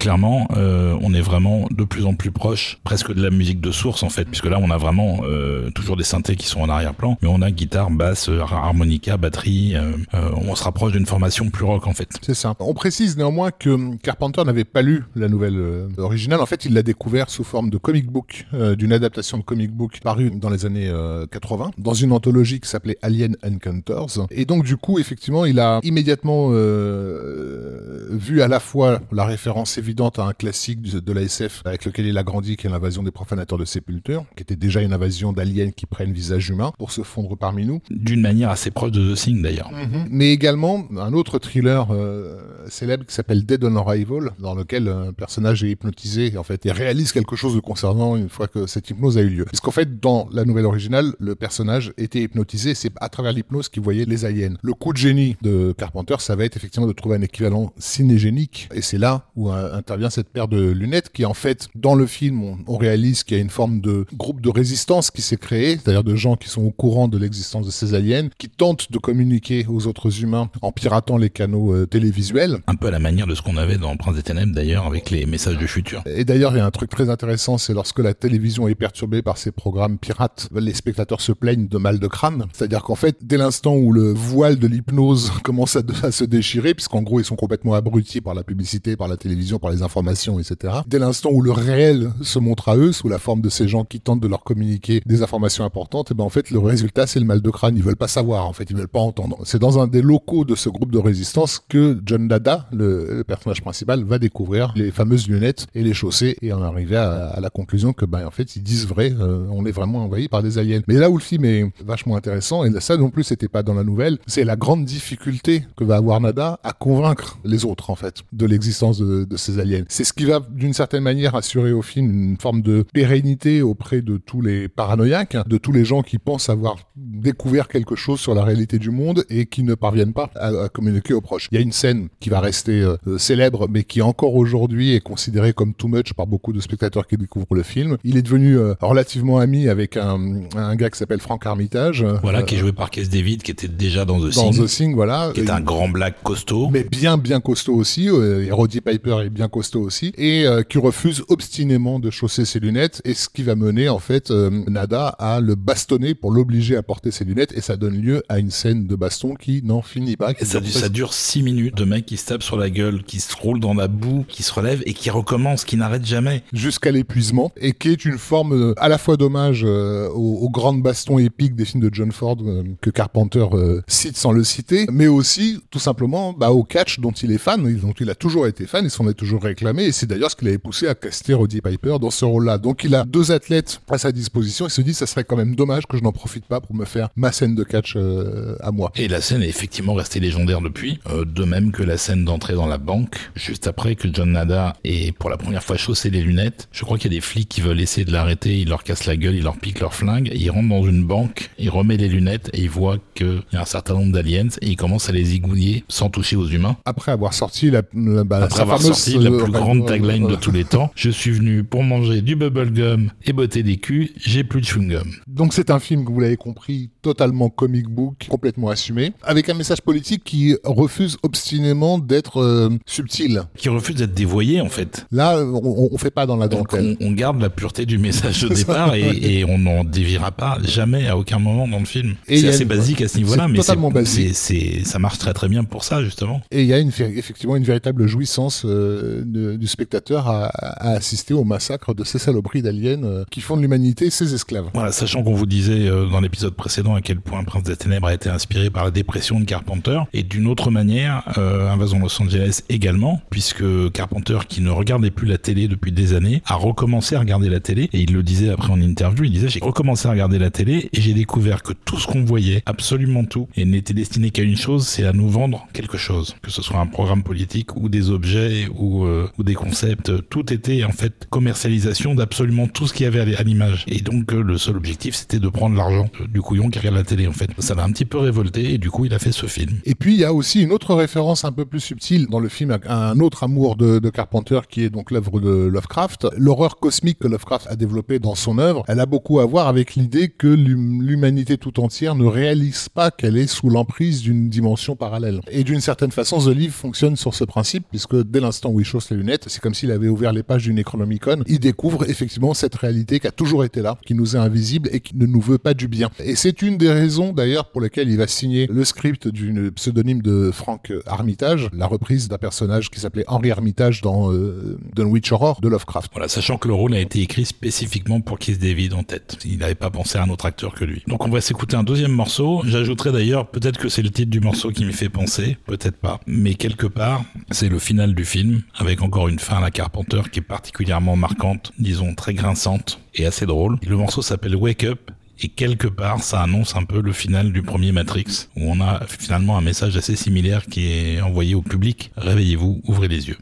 Clairement, 0.03 0.49
euh, 0.57 0.97
on 1.01 1.13
est 1.13 1.21
vraiment 1.21 1.65
de 1.71 1.85
plus 1.85 2.05
en 2.05 2.13
plus 2.13 2.29
proche, 2.29 2.77
presque 2.83 3.13
de 3.13 3.23
la 3.23 3.29
musique 3.29 3.61
de 3.61 3.71
source 3.71 4.03
en 4.03 4.09
fait, 4.09 4.25
puisque 4.25 4.47
là 4.47 4.59
on 4.61 4.69
a 4.69 4.75
vraiment 4.75 5.21
euh, 5.23 5.69
toujours 5.69 5.95
des 5.95 6.03
synthés 6.03 6.35
qui 6.35 6.45
sont 6.45 6.59
en 6.59 6.67
arrière-plan, 6.67 7.17
mais 7.21 7.29
on 7.31 7.41
a 7.41 7.51
guitare, 7.51 7.89
basse, 7.89 8.27
euh, 8.27 8.41
harmonica, 8.41 9.15
batterie. 9.15 9.75
Euh, 9.77 9.93
euh, 10.13 10.29
on 10.35 10.55
se 10.55 10.63
rapproche 10.65 10.91
d'une 10.91 11.05
formation 11.05 11.49
plus 11.49 11.63
rock 11.63 11.87
en 11.87 11.93
fait. 11.93 12.09
C'est 12.21 12.33
ça. 12.33 12.53
On 12.59 12.73
précise 12.73 13.15
néanmoins 13.15 13.51
que 13.51 13.95
Carpenter 13.95 14.43
n'avait 14.43 14.65
pas 14.65 14.81
lu 14.81 15.05
la 15.15 15.29
nouvelle 15.29 15.87
originale. 15.97 16.41
En 16.41 16.45
fait, 16.45 16.65
il 16.65 16.73
l'a 16.73 16.83
découvert 16.83 17.29
sous 17.29 17.45
forme 17.45 17.69
de 17.69 17.77
comic 17.77 18.07
book, 18.07 18.45
d'une 18.77 18.91
adaptation 18.91 19.37
de 19.37 19.43
comic 19.43 19.71
book 19.71 20.01
parue 20.03 20.31
dans 20.31 20.49
les 20.49 20.65
années 20.65 20.89
euh, 20.89 21.25
80, 21.27 21.71
dans 21.77 21.93
une 21.93 22.11
anthologie 22.11 22.59
qui 22.59 22.67
s'appelait 22.67 22.97
Alien 23.01 23.37
Encounters. 23.41 24.27
Et 24.31 24.43
donc, 24.43 24.65
du 24.65 24.75
coup, 24.75 24.99
effectivement, 24.99 25.45
il 25.45 25.61
a 25.61 25.79
immédiatement 25.83 26.49
vu 26.49 28.41
à 28.41 28.49
la 28.49 28.59
fois 28.59 28.99
la 29.13 29.23
référence 29.23 29.77
évidente 29.77 29.92
à 30.01 30.23
un 30.23 30.33
classique 30.33 30.81
de, 30.81 31.13
la 31.13 31.21
SF 31.21 31.61
avec 31.65 31.85
lequel 31.85 32.05
il 32.07 32.17
a 32.17 32.23
grandi, 32.23 32.57
qui 32.57 32.67
est 32.67 32.69
l'invasion 32.69 33.03
des 33.03 33.11
profanateurs 33.11 33.57
de 33.57 33.65
sépulture, 33.65 34.25
qui 34.35 34.43
était 34.43 34.55
déjà 34.55 34.81
une 34.81 34.93
invasion 34.93 35.33
d'aliens 35.33 35.71
qui 35.71 35.85
prennent 35.85 36.11
visage 36.11 36.49
humain 36.49 36.71
pour 36.77 36.91
se 36.91 37.03
fondre 37.03 37.37
parmi 37.37 37.65
nous. 37.65 37.81
D'une 37.89 38.21
manière 38.21 38.49
assez 38.49 38.71
proche 38.71 38.91
de 38.91 39.13
The 39.13 39.17
Thing 39.17 39.41
d'ailleurs. 39.41 39.71
Mais 40.09 40.31
également 40.31 40.85
un 40.97 41.13
autre 41.13 41.39
thriller 41.39 41.87
euh, 41.91 42.39
célèbre 42.69 43.05
qui 43.05 43.13
s'appelle 43.13 43.45
Dead 43.45 43.63
on 43.63 43.75
Arrival, 43.75 44.31
dans 44.39 44.55
lequel 44.55 44.87
un 44.87 45.13
personnage 45.13 45.63
est 45.63 45.71
hypnotisé 45.71 46.37
en 46.37 46.43
fait 46.43 46.65
et 46.65 46.71
réalise 46.71 47.11
quelque 47.11 47.35
chose 47.35 47.55
de 47.55 47.59
concernant 47.59 48.15
une 48.15 48.29
fois 48.29 48.47
que 48.47 48.67
cette 48.67 48.89
hypnose 48.89 49.17
a 49.17 49.21
eu 49.21 49.29
lieu. 49.29 49.45
Parce 49.45 49.59
qu'en 49.59 49.71
fait, 49.71 49.99
dans 49.99 50.27
la 50.31 50.45
nouvelle 50.45 50.65
originale, 50.65 51.13
le 51.19 51.35
personnage 51.35 51.93
était 51.97 52.21
hypnotisé, 52.21 52.73
c'est 52.73 52.91
à 52.99 53.09
travers 53.09 53.31
l'hypnose 53.31 53.69
qu'il 53.69 53.83
voyait 53.83 54.05
les 54.05 54.25
aliens. 54.25 54.55
Le 54.61 54.73
coup 54.73 54.93
de 54.93 54.97
génie 54.97 55.37
de 55.41 55.73
Carpenter, 55.77 56.15
ça 56.19 56.35
va 56.35 56.45
être 56.45 56.57
effectivement 56.57 56.87
de 56.87 56.93
trouver 56.93 57.17
un 57.17 57.21
équivalent 57.21 57.73
cinégénique, 57.77 58.69
et 58.73 58.81
c'est 58.81 58.97
là 58.97 59.27
où 59.35 59.51
euh, 59.51 59.77
intervient 59.83 60.09
cette 60.09 60.29
paire 60.29 60.47
de 60.47 60.71
lunettes 60.71 61.09
qui 61.11 61.25
en 61.25 61.33
fait, 61.33 61.67
dans 61.75 61.93
le 61.93 62.05
film, 62.05 62.41
on, 62.41 62.57
on 62.67 62.77
réalise 62.77 63.23
qu'il 63.23 63.35
y 63.35 63.39
a 63.39 63.43
une 63.43 63.49
forme 63.49 63.81
de 63.81 64.05
groupe 64.15 64.39
de 64.39 64.49
résistance 64.49 65.11
qui 65.11 65.21
s'est 65.21 65.35
créé, 65.35 65.77
c'est-à-dire 65.77 66.05
de 66.05 66.15
gens 66.15 66.37
qui 66.37 66.47
sont 66.47 66.61
au 66.61 66.71
courant 66.71 67.09
de 67.09 67.17
l'existence 67.17 67.65
de 67.65 67.71
ces 67.71 67.93
aliens, 67.93 68.29
qui 68.37 68.47
tentent 68.47 68.89
de 68.93 68.97
communiquer 68.97 69.65
aux 69.67 69.87
autres 69.87 70.23
humains 70.23 70.49
en 70.61 70.71
piratant 70.71 71.17
les 71.17 71.29
canaux 71.29 71.73
euh, 71.73 71.85
télévisuels. 71.85 72.59
Un 72.67 72.75
peu 72.75 72.87
à 72.87 72.91
la 72.91 72.99
manière 72.99 73.27
de 73.27 73.35
ce 73.35 73.41
qu'on 73.41 73.57
avait 73.57 73.77
dans 73.77 73.97
Prince 73.97 74.15
des 74.15 74.23
Ténèbres 74.23 74.55
d'ailleurs, 74.55 74.85
avec 74.85 75.09
les 75.09 75.25
messages 75.25 75.57
du 75.57 75.67
futur. 75.67 76.01
Et 76.05 76.23
d'ailleurs, 76.23 76.53
il 76.55 76.59
y 76.59 76.61
a 76.61 76.65
un 76.65 76.71
truc 76.71 76.89
très 76.89 77.09
intéressant, 77.09 77.57
c'est 77.57 77.73
lorsque 77.73 77.99
la 77.99 78.13
télévision 78.13 78.69
est 78.69 78.75
perturbée 78.75 79.21
par 79.21 79.37
ces 79.37 79.51
programmes 79.51 79.97
pirates, 79.97 80.47
les 80.55 80.73
spectateurs 80.73 81.19
se 81.19 81.33
plaignent 81.33 81.67
de 81.67 81.77
mal 81.77 81.99
de 81.99 82.07
crâne. 82.07 82.45
C'est-à-dire 82.53 82.83
qu'en 82.83 82.95
fait, 82.95 83.17
dès 83.21 83.37
l'instant 83.37 83.75
où 83.75 83.91
le 83.91 84.13
voile 84.13 84.57
de 84.57 84.67
l'hypnose 84.67 85.31
commence 85.43 85.75
à, 85.75 85.81
à 86.03 86.11
se 86.11 86.23
déchirer, 86.23 86.73
puisqu'en 86.73 87.01
gros, 87.01 87.19
ils 87.19 87.25
sont 87.25 87.35
complètement 87.35 87.73
abrutis 87.73 88.21
par 88.21 88.33
la 88.33 88.43
publicité, 88.43 88.95
par 88.95 89.09
la 89.09 89.17
télévision, 89.17 89.59
par 89.59 89.71
informations, 89.81 90.39
etc. 90.39 90.73
Dès 90.87 90.99
l'instant 90.99 91.29
où 91.31 91.41
le 91.41 91.51
réel 91.51 92.11
se 92.21 92.39
montre 92.39 92.69
à 92.69 92.77
eux, 92.77 92.91
sous 92.91 93.09
la 93.09 93.19
forme 93.19 93.41
de 93.41 93.49
ces 93.49 93.67
gens 93.67 93.83
qui 93.83 93.99
tentent 93.99 94.21
de 94.21 94.27
leur 94.27 94.43
communiquer 94.43 95.01
des 95.05 95.23
informations 95.23 95.65
importantes, 95.65 96.11
et 96.11 96.13
ben 96.13 96.23
en 96.23 96.29
fait, 96.29 96.51
le 96.51 96.59
résultat, 96.59 97.07
c'est 97.07 97.19
le 97.19 97.25
mal 97.25 97.41
de 97.41 97.49
crâne. 97.49 97.75
Ils 97.75 97.83
veulent 97.83 97.95
pas 97.95 98.07
savoir, 98.07 98.47
en 98.47 98.53
fait, 98.53 98.69
ils 98.69 98.75
veulent 98.75 98.87
pas 98.87 98.99
entendre. 98.99 99.39
C'est 99.45 99.59
dans 99.59 99.79
un 99.79 99.87
des 99.87 100.01
locaux 100.01 100.45
de 100.45 100.55
ce 100.55 100.69
groupe 100.69 100.91
de 100.91 100.99
résistance 100.99 101.61
que 101.67 101.99
John 102.05 102.27
Dada, 102.27 102.67
le, 102.71 103.23
personnage 103.23 103.61
principal, 103.61 104.03
va 104.03 104.19
découvrir 104.19 104.73
les 104.75 104.91
fameuses 104.91 105.27
lunettes 105.27 105.67
et 105.73 105.83
les 105.83 105.93
chaussées 105.93 106.37
et 106.41 106.53
en 106.53 106.61
arriver 106.61 106.97
à, 106.97 107.27
à 107.27 107.39
la 107.39 107.49
conclusion 107.49 107.93
que, 107.93 108.05
ben, 108.05 108.25
en 108.25 108.31
fait, 108.31 108.55
ils 108.55 108.63
disent 108.63 108.87
vrai, 108.87 109.13
euh, 109.19 109.47
on 109.51 109.65
est 109.65 109.71
vraiment 109.71 110.03
envahi 110.03 110.27
par 110.27 110.43
des 110.43 110.57
aliens. 110.57 110.81
Mais 110.87 110.95
là 110.95 111.09
où 111.09 111.17
le 111.17 111.23
film 111.23 111.45
est 111.45 111.71
vachement 111.83 112.15
intéressant, 112.15 112.63
et 112.63 112.71
ça 112.79 112.97
non 112.97 113.09
plus, 113.09 113.23
c'était 113.23 113.47
pas 113.47 113.63
dans 113.63 113.73
la 113.73 113.83
nouvelle, 113.83 114.17
c'est 114.27 114.43
la 114.43 114.55
grande 114.55 114.85
difficulté 114.85 115.63
que 115.77 115.83
va 115.83 115.95
avoir 115.95 116.19
Nada 116.21 116.59
à 116.63 116.73
convaincre 116.73 117.39
les 117.43 117.65
autres, 117.65 117.89
en 117.89 117.95
fait, 117.95 118.21
de 118.31 118.45
l'existence 118.45 118.99
de, 118.99 119.25
de 119.25 119.37
ces 119.37 119.59
aliens. 119.59 119.62
C'est 119.89 120.03
ce 120.03 120.13
qui 120.13 120.25
va, 120.25 120.41
d'une 120.49 120.73
certaine 120.73 121.03
manière, 121.03 121.35
assurer 121.35 121.71
au 121.71 121.81
film 121.81 122.09
une 122.11 122.37
forme 122.39 122.61
de 122.61 122.85
pérennité 122.93 123.61
auprès 123.61 124.01
de 124.01 124.17
tous 124.17 124.41
les 124.41 124.67
paranoïaques, 124.67 125.37
de 125.47 125.57
tous 125.57 125.71
les 125.71 125.85
gens 125.85 126.01
qui 126.01 126.17
pensent 126.17 126.49
avoir 126.49 126.77
découvert 126.95 127.67
quelque 127.67 127.95
chose 127.95 128.19
sur 128.19 128.33
la 128.35 128.43
réalité 128.43 128.79
du 128.79 128.91
monde 128.91 129.25
et 129.29 129.45
qui 129.45 129.63
ne 129.63 129.75
parviennent 129.75 130.13
pas 130.13 130.29
à, 130.35 130.47
à 130.65 130.69
communiquer 130.69 131.13
aux 131.13 131.21
proches. 131.21 131.47
Il 131.51 131.55
y 131.55 131.57
a 131.57 131.61
une 131.61 131.71
scène 131.71 132.09
qui 132.19 132.29
va 132.29 132.39
rester 132.39 132.81
euh, 132.81 132.97
euh, 133.07 133.17
célèbre, 133.17 133.67
mais 133.69 133.83
qui 133.83 134.01
encore 134.01 134.35
aujourd'hui 134.35 134.93
est 134.93 134.99
considérée 135.01 135.53
comme 135.53 135.73
too 135.73 135.87
much 135.87 136.13
par 136.13 136.27
beaucoup 136.27 136.53
de 136.53 136.59
spectateurs 136.59 137.07
qui 137.07 137.17
découvrent 137.17 137.55
le 137.55 137.63
film. 137.63 137.97
Il 138.03 138.17
est 138.17 138.21
devenu 138.21 138.57
euh, 138.57 138.73
relativement 138.81 139.39
ami 139.39 139.67
avec 139.67 139.97
un, 139.97 140.19
un 140.55 140.75
gars 140.75 140.89
qui 140.89 140.97
s'appelle 140.97 141.19
Frank 141.19 141.45
Armitage. 141.45 142.05
Voilà, 142.21 142.39
euh, 142.39 142.41
qui 142.43 142.55
est 142.55 142.57
joué 142.57 142.71
par 142.71 142.89
Keith 142.89 143.09
David, 143.09 143.43
qui 143.43 143.51
était 143.51 143.67
déjà 143.67 144.05
dans 144.05 144.19
The 144.19 144.33
dans 144.35 144.51
The 144.51 144.65
Thing, 144.65 144.95
voilà. 144.95 145.31
qui 145.33 145.41
est 145.41 145.49
un 145.49 145.61
grand 145.61 145.89
black 145.89 146.21
costaud. 146.23 146.69
mais 146.71 146.83
bien 146.83 147.17
bien 147.17 147.39
costaud 147.39 147.75
aussi, 147.75 148.09
Roddy 148.09 148.81
Piper 148.81 149.17
est 149.25 149.29
bien 149.29 149.47
costaud 149.53 149.81
aussi, 149.81 150.11
et 150.17 150.45
euh, 150.45 150.63
qui 150.63 150.79
refuse 150.79 151.23
obstinément 151.27 151.99
de 151.99 152.09
chausser 152.09 152.45
ses 152.45 152.59
lunettes, 152.59 153.01
et 153.05 153.13
ce 153.13 153.29
qui 153.29 153.43
va 153.43 153.55
mener 153.55 153.87
en 153.87 153.99
fait 153.99 154.31
euh, 154.31 154.49
Nada 154.67 155.07
à 155.19 155.39
le 155.39 155.55
bastonner 155.55 156.15
pour 156.15 156.31
l'obliger 156.31 156.75
à 156.75 156.83
porter 156.83 157.11
ses 157.11 157.23
lunettes, 157.23 157.53
et 157.55 157.61
ça 157.61 157.77
donne 157.77 158.01
lieu 158.01 158.23
à 158.29 158.39
une 158.39 158.51
scène 158.51 158.87
de 158.87 158.95
baston 158.95 159.35
qui 159.35 159.61
n'en 159.63 159.81
finit 159.81 160.17
pas. 160.17 160.31
Et 160.39 160.45
ça, 160.45 160.59
dure 160.59 160.73
ça 160.73 160.89
dure 160.89 161.13
six 161.13 161.43
minutes 161.43 161.77
de 161.77 161.85
mecs 161.85 162.05
qui 162.05 162.17
se 162.17 162.25
tapent 162.25 162.43
sur 162.43 162.57
la 162.57 162.69
gueule, 162.69 163.03
qui 163.03 163.19
se 163.19 163.35
roulent 163.35 163.59
dans 163.59 163.73
la 163.75 163.87
boue, 163.87 164.25
qui 164.27 164.43
se 164.43 164.51
relèvent 164.51 164.83
et 164.85 164.93
qui 164.93 165.09
recommencent, 165.09 165.65
qui 165.65 165.77
n'arrêtent 165.77 166.05
jamais. 166.05 166.43
jusqu'à 166.51 166.91
l'épuisement 166.91 167.51
et 167.57 167.73
qui 167.73 167.89
est 167.89 168.05
une 168.05 168.17
forme 168.17 168.53
euh, 168.53 168.73
à 168.77 168.89
la 168.89 168.97
fois 168.97 169.17
d'hommage 169.17 169.63
euh, 169.63 170.09
aux, 170.09 170.39
aux 170.45 170.49
grandes 170.49 170.81
bastons 170.81 171.19
épiques 171.19 171.55
des 171.55 171.65
films 171.65 171.83
de 171.83 171.93
John 171.93 172.11
Ford 172.11 172.37
euh, 172.41 172.63
que 172.81 172.89
Carpenter 172.89 173.45
euh, 173.53 173.81
cite 173.87 174.17
sans 174.17 174.31
le 174.31 174.43
citer, 174.43 174.87
mais 174.91 175.07
aussi 175.07 175.59
tout 175.69 175.79
simplement 175.79 176.33
bah, 176.33 176.51
au 176.51 176.63
catch 176.63 176.99
dont 176.99 177.11
il 177.11 177.31
est 177.31 177.37
fan, 177.37 177.67
et 177.67 177.73
dont 177.73 177.93
il 177.99 178.09
a 178.09 178.15
toujours 178.15 178.47
été 178.47 178.65
fan, 178.65 178.85
il 178.85 178.89
s'en 178.89 179.07
est 179.09 179.13
toujours 179.13 179.42
réclamé 179.43 179.83
et 179.85 179.91
c'est 179.91 180.05
d'ailleurs 180.05 180.31
ce 180.31 180.35
qui 180.35 180.45
l'avait 180.45 180.57
poussé 180.57 180.87
à 180.87 180.95
caster 180.95 181.33
Roddy 181.33 181.61
Piper 181.61 181.97
dans 181.99 182.11
ce 182.11 182.25
rôle-là. 182.25 182.57
Donc 182.57 182.83
il 182.83 182.95
a 182.95 183.03
deux 183.03 183.31
athlètes 183.31 183.81
à 183.89 183.97
sa 183.97 184.11
disposition, 184.11 184.67
il 184.67 184.71
se 184.71 184.81
dit 184.81 184.93
ça 184.93 185.05
serait 185.05 185.23
quand 185.23 185.37
même 185.37 185.55
dommage 185.55 185.85
que 185.87 185.97
je 185.97 186.03
n'en 186.03 186.11
profite 186.11 186.45
pas 186.45 186.61
pour 186.61 186.75
me 186.75 186.85
faire 186.85 187.09
ma 187.15 187.31
scène 187.31 187.55
de 187.55 187.63
catch 187.63 187.93
euh, 187.95 188.55
à 188.61 188.71
moi. 188.71 188.91
Et 188.95 189.07
la 189.07 189.21
scène 189.21 189.43
est 189.43 189.49
effectivement 189.49 189.93
restée 189.93 190.19
légendaire 190.19 190.61
depuis, 190.61 190.99
euh, 191.09 191.25
de 191.25 191.43
même 191.43 191.71
que 191.71 191.83
la 191.83 191.97
scène 191.97 192.25
d'entrée 192.25 192.53
dans 192.53 192.67
la 192.67 192.77
banque, 192.77 193.15
juste 193.35 193.67
après 193.67 193.95
que 193.95 194.07
John 194.11 194.31
Nada 194.31 194.73
ait 194.83 195.11
pour 195.11 195.29
la 195.29 195.37
première 195.37 195.63
fois 195.63 195.77
chaussé 195.77 196.09
les 196.09 196.21
lunettes. 196.21 196.67
Je 196.71 196.83
crois 196.83 196.97
qu'il 196.97 197.11
y 197.11 197.15
a 197.15 197.17
des 197.17 197.21
flics 197.21 197.49
qui 197.49 197.61
veulent 197.61 197.81
essayer 197.81 198.05
de 198.05 198.11
l'arrêter, 198.11 198.59
ils 198.59 198.69
leur 198.69 198.83
cassent 198.83 199.05
la 199.05 199.17
gueule, 199.17 199.35
ils 199.35 199.43
leur 199.43 199.57
piquent 199.57 199.79
leur 199.79 199.93
flingue, 199.93 200.31
il 200.33 200.49
rentre 200.49 200.69
dans 200.69 200.83
une 200.83 201.03
banque, 201.03 201.49
il 201.59 201.69
remet 201.69 201.97
les 201.97 202.07
lunettes 202.07 202.49
et 202.53 202.61
il 202.61 202.69
voit 202.69 202.97
qu'il 203.15 203.41
y 203.51 203.55
a 203.55 203.61
un 203.61 203.65
certain 203.65 203.93
nombre 203.93 204.11
d'aliens 204.11 204.47
et 204.61 204.69
il 204.69 204.75
commence 204.75 205.09
à 205.09 205.11
les 205.11 205.25
zigouiller 205.25 205.83
sans 205.87 206.09
toucher 206.09 206.35
aux 206.35 206.47
humains. 206.47 206.77
Après 206.85 207.11
avoir 207.11 207.33
sorti 207.33 207.69
la, 207.69 207.81
la, 207.93 208.23
bah, 208.23 208.43
Après 208.43 208.55
sa 208.55 208.61
avoir 208.63 208.79
fameuse, 208.81 208.97
sorti 208.97 209.19
la 209.19 209.31
plus 209.37 209.51
grande 209.51 209.85
tagline 209.87 210.27
de 210.27 210.35
tous 210.35 210.51
les 210.51 210.63
temps, 210.63 210.91
je 210.95 211.09
suis 211.09 211.31
venu 211.31 211.63
pour 211.63 211.83
manger 211.83 212.21
du 212.21 212.35
bubblegum 212.35 213.09
et 213.25 213.33
botter 213.33 213.63
des 213.63 213.77
culs, 213.77 214.09
j'ai 214.17 214.43
plus 214.43 214.61
de 214.61 214.65
chewing-gum. 214.65 215.07
Donc 215.27 215.53
c'est 215.53 215.69
un 215.71 215.79
film, 215.79 216.03
vous 216.05 216.19
l'avez 216.19 216.37
compris, 216.37 216.89
totalement 217.01 217.49
comic 217.49 217.87
book, 217.87 218.27
complètement 218.29 218.69
assumé, 218.69 219.13
avec 219.23 219.49
un 219.49 219.53
message 219.53 219.81
politique 219.81 220.23
qui 220.23 220.55
refuse 220.63 221.17
obstinément 221.23 221.97
d'être 221.99 222.41
euh, 222.41 222.69
subtil. 222.85 223.41
Qui 223.57 223.69
refuse 223.69 223.95
d'être 223.95 224.13
dévoyé 224.13 224.61
en 224.61 224.69
fait. 224.69 225.05
Là, 225.11 225.37
on, 225.43 225.89
on 225.91 225.97
fait 225.97 226.11
pas 226.11 226.25
dans 226.25 226.37
la 226.37 226.47
dentelle. 226.47 226.97
on, 226.99 227.07
on 227.07 227.11
garde 227.11 227.41
la 227.41 227.49
pureté 227.49 227.85
du 227.85 227.97
message 227.97 228.41
de 228.43 228.47
départ 228.53 228.95
et, 228.95 229.39
et 229.39 229.45
on 229.45 229.57
n'en 229.57 229.83
déviera 229.83 230.31
pas 230.31 230.57
jamais 230.63 231.07
à 231.07 231.17
aucun 231.17 231.39
moment 231.39 231.67
dans 231.67 231.79
le 231.79 231.85
film. 231.85 232.15
C'est 232.27 232.47
assez 232.47 232.63
une- 232.63 232.69
basique 232.69 233.01
à 233.01 233.07
ce 233.07 233.17
niveau-là, 233.17 233.47
mais 233.47 233.57
totalement 233.59 233.91
basique. 233.91 234.33
ça 234.35 234.99
marche 234.99 235.17
très 235.17 235.33
très 235.33 235.49
bien 235.49 235.63
pour 235.63 235.83
ça 235.83 236.03
justement. 236.03 236.41
Et 236.51 236.61
il 236.61 236.67
y 236.67 236.73
a 236.73 236.79
une, 236.79 236.89
effectivement 236.89 237.55
une 237.55 237.63
véritable 237.63 238.07
jouissance 238.07 238.63
euh, 238.65 239.12
de- 239.25 239.55
du 239.55 239.67
spectateur 239.67 240.27
à, 240.27 240.45
à 240.47 240.89
assister 240.93 241.33
au 241.33 241.43
massacre 241.43 241.93
de 241.93 242.03
ces 242.03 242.19
saloperies 242.19 242.61
d'aliens 242.61 243.03
euh, 243.03 243.23
qui 243.29 243.41
font 243.41 243.55
de 243.57 243.61
l'humanité 243.61 244.09
ses 244.09 244.33
esclaves. 244.33 244.69
Voilà, 244.73 244.91
sachant 244.91 245.23
qu'on 245.23 245.33
vous 245.35 245.45
disait 245.45 245.87
euh, 245.87 246.07
dans 246.09 246.21
l'épisode 246.21 246.53
précédent 246.55 246.95
à 246.95 247.01
quel 247.01 247.19
point 247.19 247.43
Prince 247.43 247.63
des 247.63 247.75
Ténèbres 247.75 248.07
a 248.07 248.13
été 248.13 248.29
inspiré 248.29 248.69
par 248.69 248.85
la 248.85 248.91
dépression 248.91 249.39
de 249.39 249.45
Carpenter, 249.45 249.99
et 250.13 250.23
d'une 250.23 250.47
autre 250.47 250.71
manière, 250.71 251.23
euh, 251.37 251.69
Invasion 251.71 251.99
Los 251.99 252.21
Angeles 252.21 252.61
également, 252.69 253.21
puisque 253.29 253.63
Carpenter, 253.91 254.39
qui 254.47 254.61
ne 254.61 254.69
regardait 254.69 255.11
plus 255.11 255.27
la 255.27 255.37
télé 255.37 255.67
depuis 255.67 255.91
des 255.91 256.13
années, 256.13 256.41
a 256.45 256.55
recommencé 256.55 257.15
à 257.15 257.19
regarder 257.19 257.49
la 257.49 257.59
télé, 257.59 257.89
et 257.93 257.99
il 258.01 258.13
le 258.13 258.23
disait 258.23 258.49
après 258.49 258.71
en 258.71 258.81
interview, 258.81 259.23
il 259.25 259.31
disait 259.31 259.49
j'ai 259.49 259.59
recommencé 259.61 260.07
à 260.07 260.11
regarder 260.11 260.39
la 260.39 260.49
télé, 260.49 260.89
et 260.93 261.01
j'ai 261.01 261.13
découvert 261.13 261.61
que 261.63 261.73
tout 261.73 261.97
ce 261.99 262.07
qu'on 262.07 262.23
voyait, 262.23 262.63
absolument 262.65 263.25
tout, 263.25 263.47
et 263.55 263.65
n'était 263.65 263.93
destiné 263.93 264.29
qu'à 264.31 264.41
une 264.43 264.57
chose, 264.57 264.87
c'est 264.87 265.05
à 265.05 265.13
nous 265.13 265.29
vendre 265.29 265.67
quelque 265.73 265.97
chose, 265.97 266.35
que 266.41 266.51
ce 266.51 266.61
soit 266.61 266.79
un 266.79 266.87
programme 266.87 267.23
politique 267.23 267.75
ou 267.75 267.89
des 267.89 268.09
objets 268.09 268.67
ou, 268.75 269.02
euh, 269.05 269.29
ou 269.37 269.43
des 269.43 269.53
concepts, 269.53 270.11
tout 270.29 270.51
était 270.53 270.83
en 270.83 270.91
fait 270.91 271.27
commercialisation 271.29 272.15
d'absolument 272.15 272.67
tout 272.67 272.87
ce 272.87 272.93
qu'il 272.93 273.03
y 273.03 273.07
avait 273.07 273.35
à 273.35 273.43
l'image. 273.43 273.85
Et 273.87 274.01
donc 274.01 274.33
euh, 274.33 274.41
le 274.41 274.57
seul 274.57 274.75
objectif 274.77 275.15
c'était 275.15 275.39
de 275.39 275.47
prendre 275.49 275.75
l'argent 275.75 276.09
euh, 276.21 276.27
du 276.27 276.41
couillon 276.41 276.69
qui 276.69 276.79
regarde 276.79 276.95
la 276.95 277.03
télé 277.03 277.27
en 277.27 277.31
fait. 277.31 277.49
Ça 277.59 277.75
l'a 277.75 277.83
un 277.83 277.91
petit 277.91 278.05
peu 278.05 278.17
révolté 278.17 278.73
et 278.73 278.77
du 278.77 278.89
coup 278.89 279.05
il 279.05 279.13
a 279.13 279.19
fait 279.19 279.31
ce 279.31 279.45
film. 279.45 279.77
Et 279.85 279.95
puis 279.95 280.13
il 280.13 280.19
y 280.19 280.25
a 280.25 280.33
aussi 280.33 280.61
une 280.61 280.71
autre 280.71 280.93
référence 280.95 281.45
un 281.45 281.51
peu 281.51 281.65
plus 281.65 281.79
subtile 281.79 282.27
dans 282.29 282.39
le 282.39 282.49
film, 282.49 282.77
un 282.87 283.19
autre 283.19 283.43
amour 283.43 283.75
de, 283.75 283.99
de 283.99 284.09
Carpenter 284.09 284.59
qui 284.69 284.83
est 284.83 284.89
donc 284.89 285.11
l'œuvre 285.11 285.39
de 285.39 285.67
Lovecraft. 285.67 286.27
L'horreur 286.37 286.79
cosmique 286.79 287.19
que 287.19 287.27
Lovecraft 287.27 287.67
a 287.69 287.75
développée 287.75 288.19
dans 288.19 288.35
son 288.35 288.57
œuvre, 288.57 288.83
elle 288.87 288.99
a 288.99 289.05
beaucoup 289.05 289.39
à 289.39 289.45
voir 289.45 289.67
avec 289.67 289.95
l'idée 289.95 290.29
que 290.29 290.47
l'hum- 290.47 291.01
l'humanité 291.01 291.57
tout 291.57 291.79
entière 291.79 292.15
ne 292.15 292.25
réalise 292.25 292.89
pas 292.89 293.11
qu'elle 293.11 293.37
est 293.37 293.47
sous 293.47 293.69
l'emprise 293.69 294.21
d'une 294.21 294.49
dimension 294.49 294.95
parallèle. 294.95 295.39
Et 295.51 295.63
d'une 295.63 295.81
certaine 295.81 296.11
façon, 296.11 296.39
The 296.39 296.55
Livre 296.55 296.73
fonctionne 296.73 297.15
sur 297.15 297.33
ce 297.33 297.43
principe 297.43 297.85
puisque 297.89 298.15
dès 298.23 298.39
l'instant 298.39 298.69
où 298.69 298.79
il 298.79 298.85
chausse 298.93 299.09
les 299.09 299.17
lunettes, 299.17 299.45
c'est 299.47 299.59
comme 299.59 299.73
s'il 299.73 299.89
avait 299.89 300.07
ouvert 300.07 300.31
les 300.33 300.43
pages 300.43 300.61
du 300.61 300.73
Necronomicon. 300.73 301.43
Il 301.47 301.59
découvre 301.59 302.07
effectivement 302.07 302.53
cette 302.53 302.75
réalité 302.75 303.19
qui 303.19 303.25
a 303.25 303.31
toujours 303.31 303.63
été 303.63 303.81
là, 303.81 303.97
qui 304.05 304.13
nous 304.13 304.35
est 304.35 304.39
invisible 304.39 304.87
et 304.91 304.99
qui 304.99 305.17
ne 305.17 305.25
nous 305.25 305.41
veut 305.41 305.57
pas 305.57 305.73
du 305.73 305.87
bien. 305.87 306.11
Et 306.19 306.35
c'est 306.35 306.61
une 306.61 306.77
des 306.77 306.91
raisons 306.91 307.33
d'ailleurs 307.33 307.71
pour 307.71 307.81
lesquelles 307.81 308.07
il 308.07 308.17
va 308.17 308.27
signer 308.27 308.67
le 308.67 308.85
script 308.85 309.27
d'une 309.27 309.71
pseudonyme 309.71 310.21
de 310.21 310.51
Frank 310.53 310.93
Armitage, 311.07 311.69
la 311.73 311.87
reprise 311.87 312.27
d'un 312.27 312.37
personnage 312.37 312.91
qui 312.91 312.99
s'appelait 312.99 313.23
Henry 313.27 313.49
Armitage 313.49 314.01
dans 314.01 314.31
euh, 314.31 314.77
Dunwich 314.95 315.31
Horror 315.31 315.59
de 315.59 315.69
Lovecraft. 315.69 316.11
Voilà, 316.13 316.27
sachant 316.27 316.57
que 316.57 316.67
le 316.67 316.75
rôle 316.75 316.93
a 316.93 316.99
été 316.99 317.21
écrit 317.21 317.45
spécifiquement 317.45 318.21
pour 318.21 318.37
Keith 318.37 318.59
David 318.59 318.93
en 318.93 319.01
tête. 319.01 319.39
Il 319.43 319.57
n'avait 319.57 319.73
pas 319.73 319.89
pensé 319.89 320.19
à 320.19 320.23
un 320.23 320.29
autre 320.29 320.45
acteur 320.45 320.75
que 320.75 320.85
lui. 320.85 321.01
Donc 321.07 321.25
on 321.25 321.31
va 321.31 321.41
s'écouter 321.41 321.75
un 321.75 321.83
deuxième 321.83 322.11
morceau. 322.11 322.61
J'ajouterai 322.63 323.11
d'ailleurs, 323.11 323.47
peut-être 323.49 323.79
que 323.79 323.89
c'est 323.89 324.03
le 324.03 324.11
titre 324.11 324.29
du 324.29 324.39
morceau 324.39 324.69
qui 324.69 324.85
m'y 324.85 324.93
fait 324.93 325.09
penser, 325.09 325.57
peut-être 325.65 325.97
pas. 325.97 326.19
Mais 326.27 326.53
quelque 326.53 326.85
part, 326.85 327.23
c'est 327.49 327.69
le 327.69 327.79
final 327.79 328.13
du 328.13 328.23
film, 328.23 328.61
avec 328.83 329.01
encore 329.01 329.29
une 329.29 329.39
fin 329.39 329.57
à 329.57 329.61
la 329.61 329.71
Carpenter 329.71 330.21
qui 330.29 330.39
est 330.39 330.43
particulièrement 330.43 331.15
marquante, 331.15 331.71
disons 331.79 332.15
très 332.15 332.33
grinçante 332.33 332.99
et 333.15 333.25
assez 333.25 333.45
drôle. 333.45 333.79
Le 333.87 333.95
morceau 333.95 334.21
s'appelle 334.21 334.57
Wake 334.57 334.83
Up 334.83 335.09
et 335.41 335.47
quelque 335.47 335.87
part, 335.87 336.21
ça 336.21 336.41
annonce 336.41 336.75
un 336.75 336.83
peu 336.83 337.01
le 337.01 337.13
final 337.13 337.53
du 337.53 337.63
premier 337.63 337.93
Matrix, 337.93 338.49
où 338.57 338.69
on 338.69 338.81
a 338.81 339.05
finalement 339.07 339.57
un 339.57 339.61
message 339.61 339.95
assez 339.95 340.17
similaire 340.17 340.65
qui 340.65 340.91
est 340.91 341.21
envoyé 341.21 341.55
au 341.55 341.61
public. 341.61 342.11
Réveillez-vous, 342.17 342.81
ouvrez 342.85 343.07
les 343.07 343.29
yeux. 343.29 343.37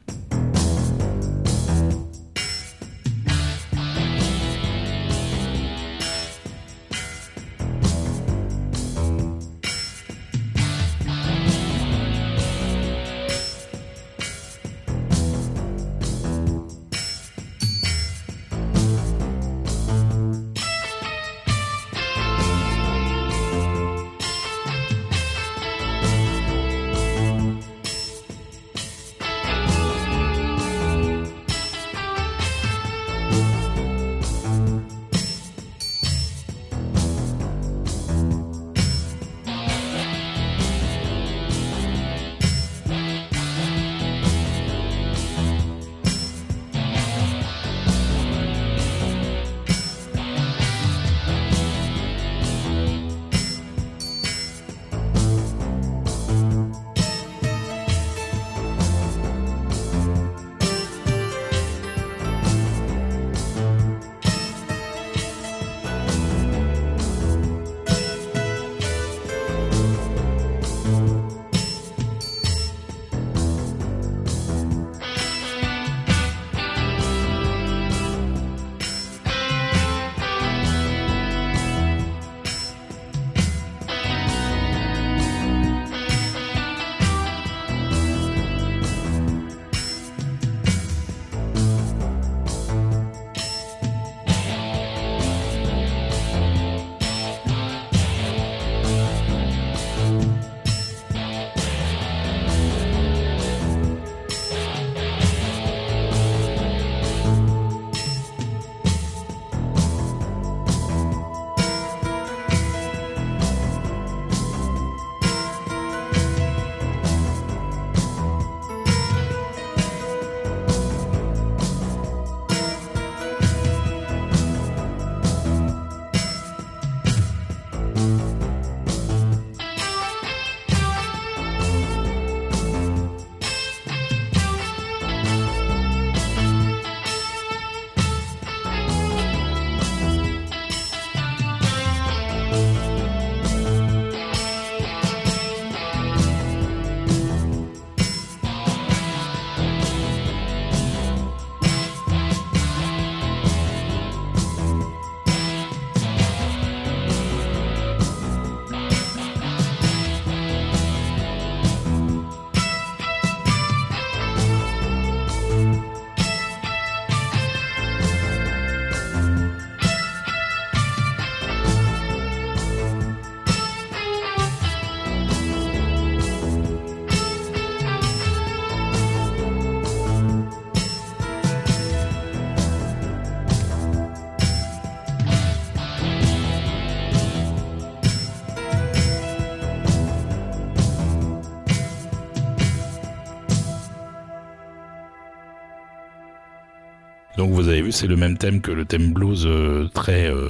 C'est 197.90 198.08
le 198.08 198.16
même 198.16 198.38
thème 198.38 198.62
que 198.62 198.72
le 198.72 198.86
thème 198.86 199.14
blues 199.14 199.46
euh, 199.46 199.88
très 199.94 200.30
euh, 200.30 200.48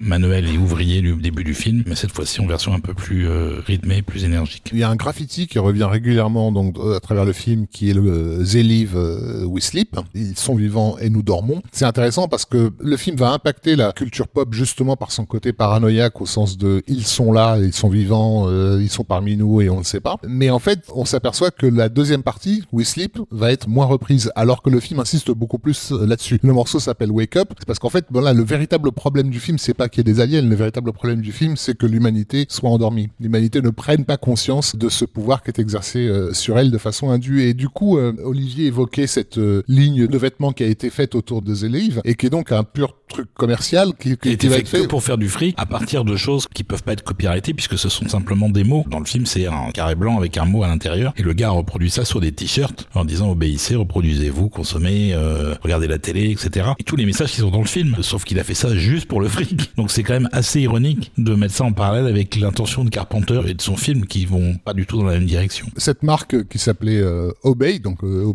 manuel 0.00 0.46
et 0.48 0.58
ouvrier 0.58 1.02
du 1.02 1.14
début 1.14 1.44
du 1.44 1.54
film, 1.54 1.82
mais 1.86 1.94
cette 1.94 2.12
fois-ci 2.12 2.40
en 2.40 2.46
version 2.46 2.72
un 2.72 2.80
peu 2.80 2.94
plus 2.94 3.28
euh, 3.28 3.60
rythmée, 3.66 4.02
plus 4.02 4.24
énergique. 4.24 4.70
Il 4.72 4.78
y 4.78 4.82
a 4.82 4.88
un 4.88 4.96
graffiti 4.96 5.46
qui 5.46 5.58
revient 5.58 5.84
régulièrement 5.84 6.52
donc 6.52 6.78
euh, 6.78 6.96
à 6.96 7.00
travers 7.00 7.24
le 7.24 7.32
film, 7.32 7.66
qui 7.66 7.90
est 7.90 7.94
le 7.94 8.02
euh, 8.40 8.44
They 8.44 8.62
Live 8.62 8.96
euh, 8.96 9.44
We 9.44 9.62
Sleep. 9.62 9.96
Ils 10.14 10.36
sont 10.36 10.54
vivants 10.54 10.96
et 10.98 11.10
nous 11.10 11.22
dormons. 11.22 11.62
C'est 11.72 11.84
intéressant 11.84 12.28
parce 12.28 12.44
que 12.44 12.72
le 12.78 12.96
film 12.96 13.16
va 13.16 13.32
impacter 13.32 13.76
la 13.76 13.92
culture 13.92 14.28
pop 14.28 14.52
justement 14.52 14.96
par 14.96 15.12
son 15.12 15.24
côté 15.26 15.52
paranoïaque 15.52 16.20
au 16.20 16.26
sens 16.26 16.56
de 16.56 16.82
ils 16.86 17.04
sont 17.04 17.32
là, 17.32 17.58
ils 17.58 17.72
sont 17.72 17.88
vivants, 17.88 18.48
euh, 18.48 18.78
ils 18.80 18.90
sont 18.90 19.04
parmi 19.04 19.36
nous 19.36 19.60
et 19.60 19.70
on 19.70 19.78
ne 19.78 19.84
sait 19.84 20.00
pas. 20.00 20.16
Mais 20.26 20.50
en 20.50 20.58
fait, 20.58 20.80
on 20.94 21.04
s'aperçoit 21.04 21.50
que 21.50 21.66
la 21.66 21.88
deuxième 21.88 22.22
partie, 22.22 22.64
We 22.72 22.86
Sleep, 22.86 23.18
va 23.30 23.52
être 23.52 23.68
moins 23.68 23.86
reprise, 23.86 24.32
alors 24.34 24.62
que 24.62 24.70
le 24.70 24.80
film 24.80 25.00
insiste 25.00 25.30
beaucoup 25.30 25.58
plus 25.58 25.92
euh, 25.92 26.06
là-dessus. 26.06 26.38
Le 26.42 26.52
morceau 26.52 26.78
s'appelle 26.78 27.10
Wake 27.10 27.36
Up, 27.36 27.52
parce 27.66 27.78
qu'en 27.78 27.90
fait, 27.90 28.06
voilà, 28.10 28.32
le 28.32 28.42
véritable 28.42 28.92
problème 28.92 29.30
du 29.30 29.40
film, 29.40 29.58
c'est 29.58 29.74
pas 29.74 29.88
qu'il 29.90 30.06
y 30.06 30.10
ait 30.10 30.14
des 30.14 30.20
aliens. 30.20 30.42
Le 30.42 30.54
véritable 30.54 30.92
problème 30.92 31.20
du 31.20 31.32
film, 31.32 31.56
c'est 31.56 31.76
que 31.76 31.86
l'humanité 31.86 32.46
soit 32.48 32.70
endormie. 32.70 33.08
L'humanité 33.20 33.60
ne 33.62 33.70
prenne 33.70 34.04
pas 34.04 34.16
conscience 34.16 34.76
de 34.76 34.88
ce 34.88 35.04
pouvoir 35.04 35.42
qui 35.42 35.50
est 35.50 35.58
exercé 35.58 36.06
euh, 36.06 36.32
sur 36.32 36.58
elle 36.58 36.70
de 36.70 36.78
façon 36.78 37.10
indue. 37.10 37.42
Et 37.42 37.54
du 37.54 37.68
coup, 37.68 37.98
euh, 37.98 38.12
Olivier 38.24 38.66
évoquait 38.66 39.06
cette 39.06 39.38
euh, 39.38 39.62
ligne 39.68 40.06
de 40.06 40.18
vêtements 40.18 40.52
qui 40.52 40.64
a 40.64 40.66
été 40.66 40.90
faite 40.90 41.14
autour 41.14 41.42
de 41.42 41.54
Zélive 41.54 42.00
et 42.04 42.14
qui 42.14 42.26
est 42.26 42.30
donc 42.30 42.52
un 42.52 42.64
pur 42.64 42.94
truc 43.10 43.28
commercial 43.34 43.92
qui, 43.98 44.16
qui, 44.16 44.36
qui 44.36 44.48
va 44.48 44.56
être 44.56 44.68
fait 44.68 44.86
pour 44.86 45.02
faire 45.02 45.18
du 45.18 45.28
fric 45.28 45.54
à 45.58 45.66
partir 45.66 46.04
de 46.04 46.16
choses 46.16 46.46
qui 46.54 46.64
peuvent 46.64 46.82
pas 46.82 46.92
être 46.92 47.02
copyrightées 47.02 47.52
puisque 47.52 47.76
ce 47.76 47.88
sont 47.88 48.08
simplement 48.08 48.48
des 48.48 48.64
mots. 48.64 48.84
Dans 48.88 49.00
le 49.00 49.04
film, 49.04 49.26
c'est 49.26 49.46
un 49.46 49.70
carré 49.72 49.94
blanc 49.94 50.16
avec 50.16 50.38
un 50.38 50.44
mot 50.44 50.62
à 50.62 50.68
l'intérieur 50.68 51.12
et 51.16 51.22
le 51.22 51.32
gars 51.34 51.50
reproduit 51.50 51.90
ça 51.90 52.04
sur 52.04 52.20
des 52.20 52.32
t-shirts 52.32 52.88
en 52.94 53.04
disant 53.04 53.30
obéissez, 53.30 53.74
reproduisez-vous, 53.74 54.48
consommez, 54.48 55.12
euh, 55.12 55.54
regardez 55.62 55.88
la 55.88 55.98
télé, 55.98 56.30
etc. 56.30 56.70
Et 56.78 56.84
tous 56.84 56.96
les 56.96 57.04
messages 57.04 57.32
qui 57.32 57.40
sont 57.40 57.50
dans 57.50 57.60
le 57.60 57.66
film, 57.66 57.96
sauf 58.00 58.24
qu'il 58.24 58.38
a 58.38 58.44
fait 58.44 58.54
ça 58.54 58.74
juste 58.74 59.06
pour 59.06 59.20
le 59.20 59.28
fric. 59.28 59.72
Donc 59.80 59.90
c'est 59.90 60.02
quand 60.02 60.12
même 60.12 60.28
assez 60.32 60.60
ironique 60.60 61.10
de 61.16 61.34
mettre 61.34 61.54
ça 61.54 61.64
en 61.64 61.72
parallèle 61.72 62.06
avec 62.06 62.36
l'intention 62.36 62.84
de 62.84 62.90
Carpenter 62.90 63.40
et 63.46 63.54
de 63.54 63.62
son 63.62 63.78
film 63.78 64.04
qui 64.04 64.26
vont 64.26 64.56
pas 64.62 64.74
du 64.74 64.84
tout 64.84 64.98
dans 64.98 65.06
la 65.06 65.14
même 65.14 65.24
direction. 65.24 65.68
Cette 65.78 66.02
marque 66.02 66.46
qui 66.48 66.58
s'appelait 66.58 67.00
euh, 67.00 67.32
Obey, 67.44 67.78
donc 67.78 68.04
euh, 68.04 68.30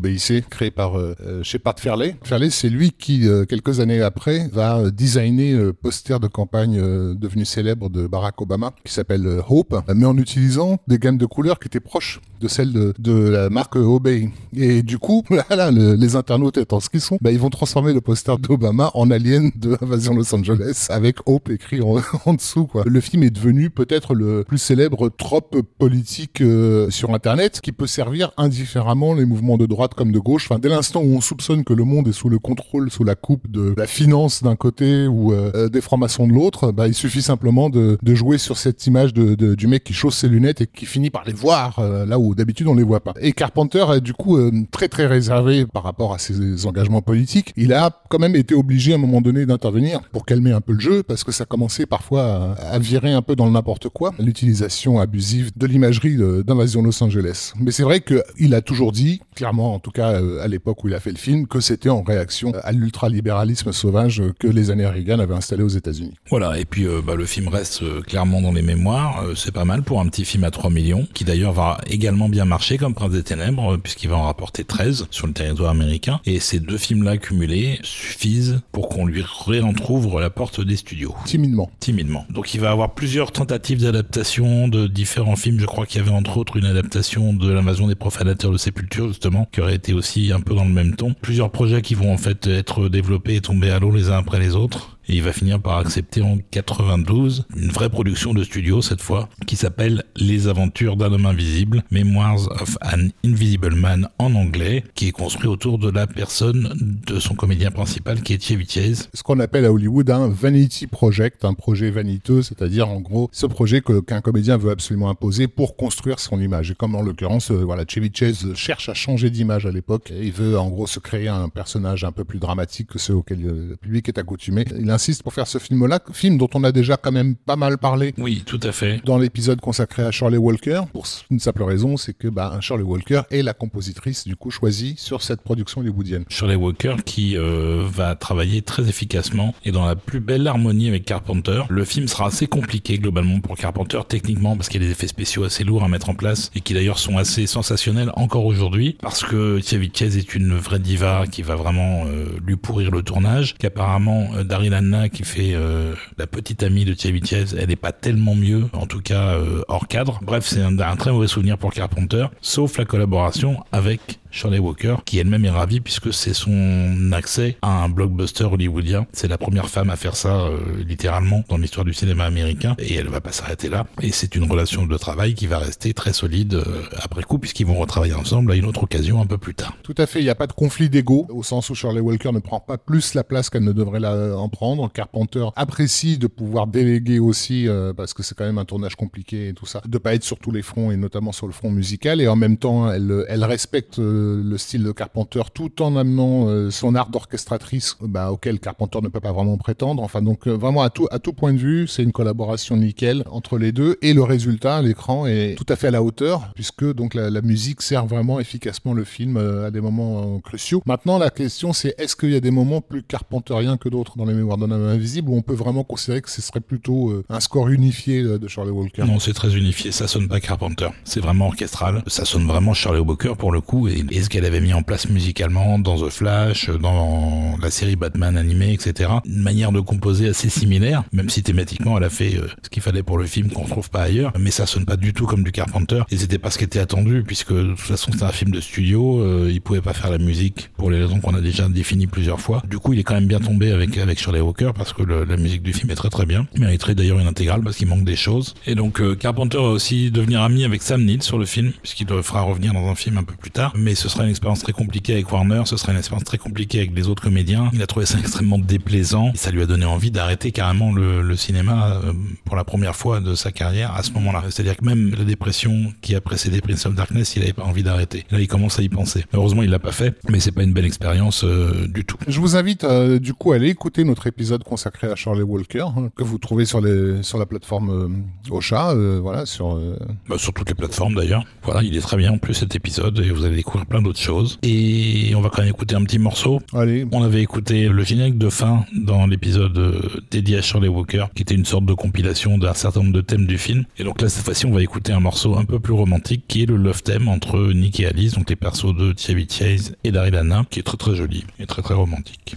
créée 0.49 0.71
par 0.71 0.97
euh, 0.97 1.13
Shepard 1.43 1.79
Fairley. 1.79 2.15
Fairley, 2.23 2.49
c'est 2.49 2.69
lui 2.69 2.89
qui 2.97 3.27
quelques 3.47 3.79
années 3.79 4.01
après 4.01 4.49
va 4.51 4.89
designer 4.89 5.53
le 5.53 5.73
poster 5.73 6.19
de 6.19 6.27
campagne 6.27 6.79
euh, 6.79 7.13
devenu 7.13 7.45
célèbre 7.45 7.89
de 7.89 8.07
Barack 8.07 8.41
Obama 8.41 8.71
qui 8.83 8.93
s'appelle 8.93 9.25
euh, 9.27 9.41
Hope, 9.47 9.75
mais 9.93 10.05
en 10.05 10.17
utilisant 10.17 10.77
des 10.87 10.97
gammes 10.97 11.17
de 11.17 11.25
couleurs 11.25 11.59
qui 11.59 11.67
étaient 11.67 11.79
proches 11.79 12.21
de 12.41 12.47
celles 12.47 12.73
de, 12.73 13.29
la 13.29 13.49
marque 13.49 13.75
Obey. 13.75 14.29
Et 14.55 14.83
du 14.83 14.97
coup, 14.97 15.23
voilà, 15.47 15.71
les 15.71 16.15
internautes 16.15 16.57
étant 16.57 16.79
ce 16.79 16.89
qu'ils 16.89 17.01
sont, 17.01 17.17
bah, 17.21 17.31
ils 17.31 17.39
vont 17.39 17.49
transformer 17.49 17.93
le 17.93 18.01
poster 18.01 18.37
d'Obama 18.37 18.91
en 18.93 19.09
alien 19.11 19.51
de 19.55 19.77
Invasion 19.81 20.13
Los 20.13 20.33
Angeles 20.33 20.87
avec 20.89 21.17
Hope 21.25 21.34
écrit 21.49 21.81
en, 22.25 22.33
dessous. 22.33 22.67
Quoi. 22.67 22.83
Le 22.85 23.01
film 23.01 23.23
est 23.23 23.29
devenu 23.29 23.69
peut-être 23.69 24.13
le 24.13 24.43
plus 24.43 24.57
célèbre 24.57 25.09
trope 25.09 25.61
politique 25.77 26.41
euh, 26.41 26.89
sur 26.89 27.13
Internet 27.13 27.61
qui 27.61 27.71
peut 27.71 27.87
servir 27.87 28.31
indifféremment 28.37 29.13
les 29.13 29.25
mouvements 29.25 29.57
de 29.57 29.65
droite 29.65 29.93
comme 29.93 30.11
de 30.11 30.19
gauche. 30.19 30.47
Enfin, 30.49 30.59
dès 30.59 30.69
l'instant 30.69 31.01
où 31.01 31.15
on 31.15 31.21
soupçonne 31.21 31.63
que 31.63 31.73
le 31.73 31.83
monde 31.83 32.07
est 32.07 32.13
sous 32.13 32.29
le 32.29 32.39
contrôle, 32.39 32.91
sous 32.91 33.03
la 33.03 33.15
coupe 33.15 33.49
de 33.49 33.73
la 33.77 33.87
finance 33.87 34.43
d'un 34.43 34.55
côté 34.55 35.07
ou 35.07 35.33
euh, 35.33 35.69
des 35.69 35.81
francs-maçons 35.81 36.27
de 36.27 36.33
l'autre, 36.33 36.71
bah, 36.71 36.87
il 36.87 36.93
suffit 36.93 37.21
simplement 37.21 37.69
de, 37.69 37.97
jouer 38.15 38.37
sur 38.37 38.57
cette 38.57 38.87
image 38.87 39.13
de, 39.13 39.55
du 39.55 39.67
mec 39.67 39.83
qui 39.83 39.93
chausse 39.93 40.17
ses 40.17 40.29
lunettes 40.29 40.61
et 40.61 40.67
qui 40.67 40.85
finit 40.85 41.09
par 41.09 41.25
les 41.25 41.33
voir 41.33 41.79
euh, 41.79 42.05
là 42.05 42.17
où 42.17 42.35
d'habitude 42.35 42.67
on 42.67 42.75
les 42.75 42.83
voit 42.83 43.01
pas. 43.01 43.13
Et 43.19 43.33
Carpenter 43.33 43.85
est 43.95 44.01
du 44.01 44.13
coup 44.13 44.37
euh, 44.37 44.51
très 44.71 44.87
très 44.87 45.05
réservé 45.05 45.65
par 45.65 45.83
rapport 45.83 46.13
à 46.13 46.19
ses 46.19 46.65
engagements 46.65 47.01
politiques. 47.01 47.53
Il 47.57 47.73
a 47.73 48.03
quand 48.09 48.19
même 48.19 48.35
été 48.35 48.55
obligé 48.55 48.93
à 48.93 48.95
un 48.95 48.99
moment 48.99 49.21
donné 49.21 49.45
d'intervenir 49.45 50.01
pour 50.11 50.25
calmer 50.25 50.51
un 50.51 50.61
peu 50.61 50.73
le 50.73 50.79
jeu 50.79 51.03
que 51.23 51.31
ça 51.31 51.45
commençait 51.45 51.85
parfois 51.85 52.55
à, 52.59 52.79
virer 52.79 53.13
un 53.13 53.21
peu 53.21 53.35
dans 53.35 53.45
le 53.45 53.51
n'importe 53.51 53.89
quoi, 53.89 54.13
l'utilisation 54.19 54.99
abusive 54.99 55.51
de 55.55 55.65
l'imagerie 55.65 56.17
d'invasion 56.43 56.81
Los 56.81 57.01
Angeles. 57.03 57.53
Mais 57.59 57.71
c'est 57.71 57.83
vrai 57.83 58.01
qu'il 58.01 58.53
a 58.53 58.61
toujours 58.61 58.91
dit, 58.91 59.21
clairement 59.35 59.73
en 59.73 59.79
tout 59.79 59.91
cas 59.91 60.21
à 60.41 60.47
l'époque 60.47 60.83
où 60.83 60.87
il 60.87 60.93
a 60.93 60.99
fait 60.99 61.11
le 61.11 61.17
film, 61.17 61.47
que 61.47 61.59
c'était 61.59 61.89
en 61.89 62.03
réaction 62.03 62.51
à 62.63 62.71
l'ultralibéralisme 62.71 63.71
sauvage 63.71 64.21
que 64.39 64.47
les 64.47 64.71
années 64.71 64.85
Reagan 64.85 65.19
avaient 65.19 65.35
installé 65.35 65.63
aux 65.63 65.69
États-Unis. 65.69 66.13
Voilà, 66.29 66.57
et 66.59 66.65
puis 66.65 66.85
euh, 66.85 67.01
bah, 67.05 67.15
le 67.15 67.25
film 67.25 67.47
reste 67.47 67.83
euh, 67.83 68.01
clairement 68.01 68.41
dans 68.41 68.51
les 68.51 68.61
mémoires. 68.61 69.23
Euh, 69.23 69.35
c'est 69.35 69.51
pas 69.51 69.65
mal 69.65 69.83
pour 69.83 69.99
un 69.99 70.07
petit 70.07 70.25
film 70.25 70.43
à 70.43 70.51
3 70.51 70.69
millions, 70.69 71.07
qui 71.13 71.23
d'ailleurs 71.23 71.53
va 71.53 71.77
également 71.87 72.29
bien 72.29 72.45
marcher 72.45 72.77
comme 72.77 72.93
Prince 72.93 73.11
des 73.11 73.23
Ténèbres, 73.23 73.77
puisqu'il 73.77 74.09
va 74.09 74.17
en 74.17 74.23
rapporter 74.23 74.63
13 74.63 75.07
sur 75.11 75.27
le 75.27 75.33
territoire 75.33 75.69
américain. 75.71 76.19
Et 76.25 76.39
ces 76.39 76.59
deux 76.59 76.77
films-là 76.77 77.17
cumulés 77.17 77.79
suffisent 77.83 78.61
pour 78.71 78.89
qu'on 78.89 79.05
lui 79.05 79.23
réentrouvre 79.45 80.19
la 80.19 80.29
porte 80.29 80.61
des 80.61 80.77
studios. 80.77 81.04
Timidement. 81.25 81.69
Timidement. 81.79 82.25
Donc 82.29 82.53
il 82.53 82.61
va 82.61 82.71
avoir 82.71 82.93
plusieurs 82.93 83.31
tentatives 83.31 83.81
d'adaptation 83.81 84.67
de 84.67 84.87
différents 84.87 85.35
films. 85.35 85.59
Je 85.59 85.65
crois 85.65 85.85
qu'il 85.85 86.01
y 86.01 86.03
avait 86.03 86.15
entre 86.15 86.37
autres 86.37 86.57
une 86.57 86.65
adaptation 86.65 87.33
de 87.33 87.51
l'invasion 87.51 87.87
des 87.87 87.95
profanateurs 87.95 88.51
de 88.51 88.57
sépulture, 88.57 89.07
justement, 89.07 89.47
qui 89.51 89.61
aurait 89.61 89.75
été 89.75 89.93
aussi 89.93 90.31
un 90.31 90.39
peu 90.39 90.55
dans 90.55 90.65
le 90.65 90.73
même 90.73 90.95
ton. 90.95 91.13
Plusieurs 91.13 91.51
projets 91.51 91.81
qui 91.81 91.95
vont 91.95 92.13
en 92.13 92.17
fait 92.17 92.47
être 92.47 92.89
développés 92.89 93.35
et 93.35 93.41
tomber 93.41 93.69
à 93.69 93.79
l'eau 93.79 93.91
les 93.91 94.09
uns 94.09 94.17
après 94.17 94.39
les 94.39 94.55
autres 94.55 94.94
et 95.07 95.15
il 95.15 95.23
va 95.23 95.33
finir 95.33 95.61
par 95.61 95.77
accepter 95.77 96.21
en 96.21 96.37
92 96.51 97.45
une 97.55 97.69
vraie 97.69 97.89
production 97.89 98.33
de 98.33 98.43
studio 98.43 98.81
cette 98.81 99.01
fois 99.01 99.29
qui 99.45 99.55
s'appelle 99.55 100.03
Les 100.15 100.47
aventures 100.47 100.95
d'un 100.95 101.11
homme 101.11 101.25
invisible, 101.25 101.83
Memoirs 101.91 102.47
of 102.61 102.77
an 102.81 103.09
Invisible 103.23 103.75
Man 103.75 104.07
en 104.19 104.33
anglais, 104.35 104.83
qui 104.95 105.07
est 105.07 105.11
construit 105.11 105.47
autour 105.47 105.77
de 105.77 105.89
la 105.89 106.07
personne 106.07 106.99
de 107.05 107.19
son 107.19 107.35
comédien 107.35 107.71
principal 107.71 108.21
qui 108.21 108.33
est 108.33 108.43
Chevy 108.43 108.67
Chase. 108.67 109.09
Ce 109.13 109.23
qu'on 109.23 109.39
appelle 109.39 109.65
à 109.65 109.71
Hollywood 109.71 110.09
un 110.09 110.27
vanity 110.27 110.87
project, 110.87 111.45
un 111.45 111.53
projet 111.53 111.91
vaniteux, 111.91 112.41
c'est-à-dire 112.41 112.89
en 112.89 113.01
gros 113.01 113.29
ce 113.31 113.45
projet 113.45 113.81
qu'un 113.81 114.21
comédien 114.21 114.57
veut 114.57 114.71
absolument 114.71 115.09
imposer 115.09 115.47
pour 115.47 115.75
construire 115.75 116.19
son 116.19 116.39
image. 116.39 116.71
Et 116.71 116.75
comme 116.75 116.95
en 116.95 117.01
l'occurrence, 117.01 117.51
euh, 117.51 117.63
voilà, 117.63 117.83
Chevy 117.87 118.11
Chase 118.13 118.53
cherche 118.53 118.89
à 118.89 118.93
changer 118.93 119.29
d'image 119.29 119.65
à 119.65 119.71
l'époque, 119.71 120.11
il 120.15 120.31
veut 120.31 120.57
en 120.57 120.69
gros 120.69 120.87
se 120.87 120.99
créer 120.99 121.27
un 121.27 121.49
personnage 121.49 122.03
un 122.03 122.11
peu 122.11 122.23
plus 122.23 122.39
dramatique 122.39 122.89
que 122.89 122.99
ceux 122.99 123.13
auxquels 123.13 123.41
le 123.41 123.75
public 123.75 124.09
est 124.09 124.17
accoutumé. 124.17 124.65
Insiste 124.95 125.23
pour 125.23 125.33
faire 125.33 125.47
ce 125.47 125.57
film-là, 125.57 125.99
film 126.11 126.37
dont 126.37 126.49
on 126.53 126.63
a 126.63 126.71
déjà 126.71 126.97
quand 126.97 127.11
même 127.11 127.35
pas 127.35 127.55
mal 127.55 127.77
parlé. 127.77 128.13
Oui, 128.17 128.43
tout 128.45 128.59
à 128.63 128.71
fait. 128.71 129.01
Dans 129.05 129.17
l'épisode 129.17 129.61
consacré 129.61 130.03
à 130.03 130.11
Shirley 130.11 130.37
Walker, 130.37 130.81
pour 130.91 131.05
une 131.29 131.39
simple 131.39 131.63
raison, 131.63 131.97
c'est 131.97 132.13
que 132.13 132.27
bah, 132.27 132.57
Shirley 132.61 132.83
Walker 132.83 133.21
est 133.31 133.43
la 133.43 133.53
compositrice 133.53 134.25
du 134.25 134.35
coup 134.35 134.51
choisie 134.51 134.95
sur 134.97 135.21
cette 135.21 135.41
production 135.41 135.81
hollywoodienne. 135.81 136.25
Shirley 136.29 136.55
Walker 136.55 136.95
qui 137.05 137.37
euh, 137.37 137.85
va 137.87 138.15
travailler 138.15 138.61
très 138.61 138.89
efficacement 138.89 139.53
et 139.63 139.71
dans 139.71 139.85
la 139.85 139.95
plus 139.95 140.19
belle 140.19 140.47
harmonie 140.47 140.87
avec 140.87 141.05
Carpenter. 141.05 141.63
Le 141.69 141.85
film 141.85 142.07
sera 142.07 142.27
assez 142.27 142.47
compliqué 142.47 142.97
globalement 142.97 143.39
pour 143.39 143.55
Carpenter 143.57 143.99
techniquement 144.07 144.55
parce 144.55 144.69
qu'il 144.69 144.81
y 144.81 144.85
a 144.85 144.87
des 144.87 144.91
effets 144.91 145.07
spéciaux 145.07 145.43
assez 145.43 145.63
lourds 145.63 145.83
à 145.83 145.87
mettre 145.87 146.09
en 146.09 146.15
place 146.15 146.51
et 146.55 146.61
qui 146.61 146.73
d'ailleurs 146.73 146.99
sont 146.99 147.17
assez 147.17 147.47
sensationnels 147.47 148.11
encore 148.15 148.45
aujourd'hui 148.45 148.97
parce 149.01 149.23
que 149.23 149.59
Chase 149.93 150.17
est 150.17 150.35
une 150.35 150.55
vraie 150.55 150.79
diva 150.79 151.25
qui 151.29 151.41
va 151.41 151.55
vraiment 151.55 152.05
euh, 152.05 152.25
lui 152.45 152.55
pourrir 152.55 152.91
le 152.91 153.01
tournage, 153.01 153.55
qu'apparemment 153.59 154.29
euh, 154.35 154.43
Daryl 154.43 154.73
Qui 155.11 155.23
fait 155.23 155.53
euh, 155.53 155.93
la 156.17 156.27
petite 156.27 156.63
amie 156.63 156.85
de 156.85 156.95
Chase, 156.95 157.55
elle 157.59 157.69
n'est 157.69 157.75
pas 157.75 157.91
tellement 157.91 158.35
mieux, 158.35 158.65
en 158.73 158.85
tout 158.85 159.01
cas 159.01 159.35
euh, 159.35 159.63
hors 159.67 159.87
cadre. 159.87 160.19
Bref, 160.21 160.45
c'est 160.45 160.61
un, 160.61 160.95
très 160.95 161.11
mauvais 161.11 161.27
souvenir 161.27 161.57
pour 161.57 161.73
Carpenter, 161.73 162.27
sauf 162.41 162.77
la 162.77 162.85
collaboration 162.85 163.63
avec 163.71 164.19
Shirley 164.35 164.59
Walker, 164.59 164.97
qui 165.05 165.17
elle-même 165.17 165.45
est 165.45 165.49
ravie 165.49 165.79
puisque 165.79 166.13
c'est 166.13 166.33
son 166.33 167.11
accès 167.13 167.55
à 167.61 167.83
un 167.83 167.89
blockbuster 167.89 168.43
hollywoodien. 168.43 169.07
C'est 169.13 169.29
la 169.29 169.37
première 169.37 169.69
femme 169.69 169.89
à 169.89 169.95
faire 169.95 170.17
ça 170.17 170.41
euh, 170.41 170.59
littéralement 170.85 171.45
dans 171.47 171.57
l'histoire 171.57 171.85
du 171.85 171.93
cinéma 171.93 172.25
américain 172.25 172.75
et 172.77 172.95
elle 172.95 173.07
va 173.07 173.21
pas 173.21 173.31
s'arrêter 173.31 173.69
là. 173.69 173.87
Et 174.01 174.11
c'est 174.11 174.35
une 174.35 174.43
relation 174.43 174.85
de 174.85 174.97
travail 174.97 175.35
qui 175.35 175.47
va 175.47 175.57
rester 175.57 175.93
très 175.93 176.11
solide 176.11 176.55
euh, 176.55 176.83
après 177.01 177.23
coup 177.23 177.39
puisqu'ils 177.39 177.65
vont 177.65 177.75
retravailler 177.75 178.13
ensemble 178.13 178.51
à 178.51 178.55
une 178.55 178.65
autre 178.65 178.83
occasion 178.83 179.21
un 179.21 179.25
peu 179.25 179.37
plus 179.37 179.55
tard. 179.55 179.77
Tout 179.83 179.95
à 179.97 180.05
fait, 180.05 180.19
il 180.19 180.23
n'y 180.23 180.29
a 180.29 180.35
pas 180.35 180.47
de 180.47 180.53
conflit 180.53 180.89
d'ego 180.89 181.27
au 181.29 181.41
sens 181.41 181.69
où 181.69 181.75
Shirley 181.75 182.01
Walker 182.01 182.33
ne 182.33 182.39
prend 182.39 182.59
pas 182.59 182.77
plus 182.77 183.13
la 183.13 183.23
place 183.23 183.49
qu'elle 183.49 183.63
ne 183.63 183.71
devrait 183.71 184.01
la, 184.01 184.35
en 184.35 184.49
prendre. 184.49 184.91
Carpenter 184.91 185.45
apprécie 185.55 186.17
de 186.17 186.27
pouvoir 186.27 186.67
déléguer 186.67 187.19
aussi 187.19 187.69
euh, 187.69 187.93
parce 187.93 188.13
que 188.13 188.21
c'est 188.21 188.37
quand 188.37 188.45
même 188.45 188.57
un 188.57 188.65
tournage 188.65 188.97
compliqué 188.97 189.47
et 189.47 189.53
tout 189.53 189.65
ça, 189.65 189.81
de 189.85 189.97
pas 189.97 190.13
être 190.13 190.25
sur 190.25 190.39
tous 190.39 190.51
les 190.51 190.61
fronts 190.61 190.91
et 190.91 190.97
notamment 190.97 191.31
sur 191.31 191.47
le 191.47 191.53
front 191.53 191.71
musical 191.71 192.19
et 192.19 192.27
en 192.27 192.35
même 192.35 192.57
temps 192.57 192.91
elle, 192.91 193.23
elle 193.29 193.45
respecte 193.45 193.97
le 194.43 194.57
style 194.57 194.83
de 194.83 194.91
Carpenter 194.91 195.41
tout 195.53 195.81
en 195.81 195.95
amenant 195.95 196.47
euh, 196.47 196.71
son 196.71 196.95
art 196.95 197.09
d'orchestratrice 197.09 197.97
bah, 198.01 198.31
auquel 198.31 198.59
Carpenter 198.59 198.99
ne 199.01 199.09
peut 199.09 199.19
pas 199.19 199.31
vraiment 199.31 199.57
prétendre. 199.57 200.03
Enfin 200.03 200.21
donc 200.21 200.47
euh, 200.47 200.51
vraiment 200.51 200.81
à 200.81 200.89
tout, 200.89 201.07
à 201.11 201.19
tout 201.19 201.33
point 201.33 201.53
de 201.53 201.57
vue, 201.57 201.87
c'est 201.87 202.03
une 202.03 202.11
collaboration 202.11 202.77
nickel 202.77 203.23
entre 203.29 203.57
les 203.57 203.71
deux. 203.71 203.97
Et 204.01 204.13
le 204.13 204.23
résultat, 204.23 204.81
l'écran 204.81 205.25
est 205.25 205.55
tout 205.55 205.65
à 205.69 205.75
fait 205.75 205.87
à 205.87 205.91
la 205.91 206.03
hauteur 206.03 206.51
puisque 206.55 206.85
donc 206.93 207.13
la, 207.13 207.29
musique 207.41 207.81
sert 207.81 208.07
vraiment 208.07 208.39
efficacement 208.39 208.93
le 208.93 209.03
film 209.03 209.37
euh, 209.37 209.67
à 209.67 209.71
des 209.71 209.81
moments 209.81 210.39
cruciaux. 210.39 210.81
Maintenant 210.85 211.17
la 211.17 211.29
question 211.29 211.73
c'est 211.73 211.93
est-ce 211.97 212.15
qu'il 212.15 212.31
y 212.31 212.35
a 212.35 212.39
des 212.39 212.51
moments 212.51 212.81
plus 212.81 213.03
carpenteriens 213.03 213.77
que 213.77 213.89
d'autres 213.89 214.17
dans 214.17 214.25
les 214.25 214.33
mémoires 214.33 214.57
d'un 214.57 214.71
homme 214.71 214.87
invisible 214.87 215.29
où 215.29 215.35
on 215.35 215.41
peut 215.41 215.53
vraiment 215.53 215.83
considérer 215.83 216.21
que 216.21 216.29
ce 216.29 216.41
serait 216.41 216.59
plutôt 216.59 217.13
un 217.29 217.39
score 217.39 217.69
unifié 217.69 218.23
de 218.23 218.47
Charlie 218.47 218.71
Walker? 218.71 219.03
Non, 219.03 219.19
c'est 219.19 219.33
très 219.33 219.55
unifié, 219.55 219.91
ça 219.91 220.07
sonne 220.07 220.27
pas 220.27 220.39
Carpenter, 220.39 220.89
c'est 221.03 221.19
vraiment 221.19 221.47
orchestral, 221.47 222.03
ça 222.07 222.25
sonne 222.25 222.47
vraiment 222.47 222.73
Charlie 222.73 223.01
Walker 223.01 223.33
pour 223.37 223.51
le 223.51 223.61
coup 223.61 223.87
et 224.11 224.21
ce 224.21 224.29
qu'elle 224.29 224.45
avait 224.45 224.61
mis 224.61 224.73
en 224.73 224.83
place 224.83 225.09
musicalement 225.09 225.79
dans 225.79 225.97
The 225.97 226.09
Flash, 226.09 226.69
dans 226.69 227.57
la 227.61 227.71
série 227.71 227.95
Batman 227.95 228.37
animée, 228.37 228.73
etc. 228.73 229.09
Une 229.25 229.41
manière 229.41 229.71
de 229.71 229.79
composer 229.79 230.29
assez 230.29 230.49
similaire, 230.49 231.03
même 231.11 231.29
si 231.29 231.43
thématiquement 231.43 231.97
elle 231.97 232.03
a 232.03 232.09
fait 232.09 232.35
euh, 232.35 232.47
ce 232.63 232.69
qu'il 232.69 232.81
fallait 232.81 233.03
pour 233.03 233.17
le 233.17 233.25
film 233.25 233.49
qu'on 233.49 233.65
trouve 233.65 233.89
pas 233.89 234.01
ailleurs, 234.03 234.33
mais 234.39 234.51
ça 234.51 234.65
sonne 234.65 234.85
pas 234.85 234.97
du 234.97 235.13
tout 235.13 235.25
comme 235.25 235.43
du 235.43 235.51
Carpenter 235.51 236.01
et 236.11 236.17
c'était 236.17 236.37
pas 236.37 236.51
ce 236.51 236.57
qui 236.57 236.63
était 236.63 236.79
attendu 236.79 237.23
puisque 237.25 237.53
de 237.53 237.69
toute 237.69 237.79
façon 237.79 238.11
c'est 238.13 238.23
un 238.23 238.31
film 238.31 238.51
de 238.51 238.61
studio, 238.61 239.21
euh, 239.21 239.49
il 239.51 239.61
pouvait 239.61 239.81
pas 239.81 239.93
faire 239.93 240.11
la 240.11 240.17
musique 240.17 240.71
pour 240.77 240.91
les 240.91 241.01
raisons 241.01 241.19
qu'on 241.19 241.35
a 241.35 241.41
déjà 241.41 241.67
définies 241.67 242.07
plusieurs 242.07 242.39
fois. 242.39 242.61
Du 242.67 242.79
coup, 242.79 242.93
il 242.93 242.99
est 242.99 243.03
quand 243.03 243.15
même 243.15 243.27
bien 243.27 243.39
tombé 243.39 243.71
avec 243.71 243.97
avec 243.97 244.19
Shirley 244.19 244.41
Walker 244.41 244.71
parce 244.75 244.93
que 244.93 245.03
la 245.03 245.37
musique 245.37 245.63
du 245.63 245.73
film 245.73 245.91
est 245.91 245.95
très 245.95 246.09
très 246.09 246.25
bien. 246.25 246.47
Il 246.55 246.61
mériterait 246.61 246.95
d'ailleurs 246.95 247.19
une 247.19 247.27
intégrale 247.27 247.61
parce 247.61 247.77
qu'il 247.77 247.87
manque 247.87 248.05
des 248.05 248.15
choses. 248.15 248.53
Et 248.65 248.75
donc 248.75 249.01
euh, 249.01 249.15
Carpenter 249.15 249.57
va 249.57 249.69
aussi 249.69 250.11
devenir 250.11 250.41
ami 250.41 250.63
avec 250.63 250.81
Sam 250.81 251.03
Neill 251.03 251.21
sur 251.21 251.37
le 251.37 251.45
film 251.45 251.71
puisqu'il 251.81 252.07
le 252.07 252.21
fera 252.21 252.41
revenir 252.41 252.73
dans 252.73 252.87
un 252.87 252.95
film 252.95 253.17
un 253.17 253.23
peu 253.23 253.33
plus 253.35 253.51
tard, 253.51 253.73
mais 253.75 253.94
Et 253.95 253.97
ce 253.97 254.09
serait 254.09 254.25
une 254.25 254.29
expérience 254.29 254.59
très 254.59 254.73
compliquée 254.73 255.13
avec 255.13 255.31
Warner, 255.31 255.61
ce 255.63 255.77
serait 255.77 255.93
une 255.93 255.97
expérience 255.99 256.25
très 256.25 256.37
compliquée 256.37 256.79
avec 256.79 256.93
les 256.93 257.07
autres 257.07 257.23
comédiens. 257.23 257.69
Il 257.71 257.81
a 257.81 257.87
trouvé 257.87 258.05
ça 258.05 258.19
extrêmement 258.19 258.59
déplaisant 258.59 259.31
et 259.33 259.37
ça 259.37 259.51
lui 259.51 259.61
a 259.61 259.65
donné 259.65 259.85
envie 259.85 260.11
d'arrêter 260.11 260.51
carrément 260.51 260.91
le, 260.91 261.21
le 261.21 261.35
cinéma 261.37 262.01
euh, 262.03 262.11
pour 262.43 262.57
la 262.57 262.65
première 262.65 262.93
fois 262.93 263.21
de 263.21 263.35
sa 263.35 263.53
carrière 263.53 263.95
à 263.95 264.03
ce 264.03 264.11
moment-là. 264.11 264.43
C'est-à-dire 264.49 264.75
que 264.75 264.83
même 264.83 265.15
la 265.17 265.23
dépression 265.23 265.93
qui 266.01 266.13
a 266.13 266.19
précédé 266.19 266.59
Prince 266.59 266.85
of 266.85 266.93
Darkness, 266.93 267.37
il 267.37 267.39
n'avait 267.39 267.53
pas 267.53 267.63
envie 267.63 267.83
d'arrêter. 267.83 268.25
Là, 268.31 268.41
il 268.41 268.49
commence 268.49 268.79
à 268.79 268.81
y 268.81 268.89
penser. 268.89 269.23
Heureusement, 269.31 269.63
il 269.63 269.69
l'a 269.69 269.79
pas 269.79 269.93
fait, 269.93 270.13
mais 270.29 270.41
c'est 270.41 270.51
pas 270.51 270.63
une 270.63 270.73
belle 270.73 270.83
expérience 270.83 271.45
euh, 271.45 271.87
du 271.87 272.03
tout. 272.03 272.17
Je 272.27 272.41
vous 272.41 272.57
invite 272.57 272.83
euh, 272.83 273.17
du 273.17 273.33
coup 273.33 273.53
à 273.53 273.55
aller 273.55 273.69
écouter 273.69 274.03
notre 274.03 274.27
épisode 274.27 274.65
consacré 274.65 275.07
à 275.07 275.15
Charlie 275.15 275.43
Walker 275.43 275.85
hein, 275.95 276.09
que 276.17 276.23
vous 276.23 276.37
trouvez 276.37 276.65
sur 276.65 276.81
les 276.81 277.23
sur 277.23 277.37
la 277.37 277.45
plateforme 277.45 277.89
euh, 277.89 278.51
Ocha, 278.51 278.93
voilà 279.21 279.45
sur. 279.45 279.79
Bah, 280.27 280.37
sur 280.37 280.51
toutes 280.51 280.67
les 280.67 280.75
plateformes 280.75 281.15
d'ailleurs. 281.15 281.45
Voilà, 281.63 281.81
il 281.81 281.95
est 281.95 282.01
très 282.01 282.17
bien 282.17 282.33
en 282.33 282.39
plus 282.39 282.55
cet 282.55 282.75
épisode 282.75 283.19
et 283.19 283.31
vous 283.31 283.45
allez 283.45 283.55
découvrir 283.55 283.84
plein 283.85 284.01
d'autres 284.01 284.19
choses. 284.19 284.59
Et 284.63 285.33
on 285.35 285.41
va 285.41 285.49
quand 285.49 285.61
même 285.61 285.71
écouter 285.71 285.95
un 285.95 286.03
petit 286.03 286.19
morceau. 286.19 286.61
Allez, 286.73 287.05
On 287.11 287.23
avait 287.23 287.41
écouté 287.41 287.87
le 287.87 288.03
générique 288.03 288.37
de 288.37 288.49
fin 288.49 288.85
dans 288.95 289.27
l'épisode 289.27 289.77
euh, 289.77 290.01
dédié 290.31 290.57
à 290.57 290.61
Shirley 290.61 290.87
Walker, 290.87 291.25
qui 291.35 291.43
était 291.43 291.55
une 291.55 291.65
sorte 291.65 291.85
de 291.85 291.93
compilation 291.93 292.57
d'un 292.57 292.73
certain 292.73 293.01
nombre 293.01 293.13
de 293.13 293.21
thèmes 293.21 293.45
du 293.45 293.57
film. 293.57 293.85
Et 293.97 294.03
donc 294.03 294.21
là, 294.21 294.29
cette 294.29 294.43
fois-ci, 294.43 294.65
on 294.65 294.71
va 294.71 294.81
écouter 294.81 295.13
un 295.13 295.19
morceau 295.19 295.57
un 295.57 295.65
peu 295.65 295.79
plus 295.79 295.93
romantique, 295.93 296.43
qui 296.47 296.63
est 296.63 296.65
le 296.65 296.77
love 296.77 297.03
theme 297.03 297.27
entre 297.27 297.71
Nick 297.73 297.99
et 297.99 298.07
Alice, 298.07 298.33
donc 298.33 298.49
les 298.49 298.55
persos 298.55 298.95
de 298.95 299.13
Chevy 299.17 299.47
Chase 299.49 299.95
et 300.03 300.11
Daryl 300.11 300.35
Hannah, 300.35 300.65
qui 300.69 300.79
est 300.79 300.83
très 300.83 300.97
très 300.97 301.15
joli 301.15 301.45
et 301.59 301.65
très 301.65 301.81
très 301.81 301.93
romantique. 301.93 302.55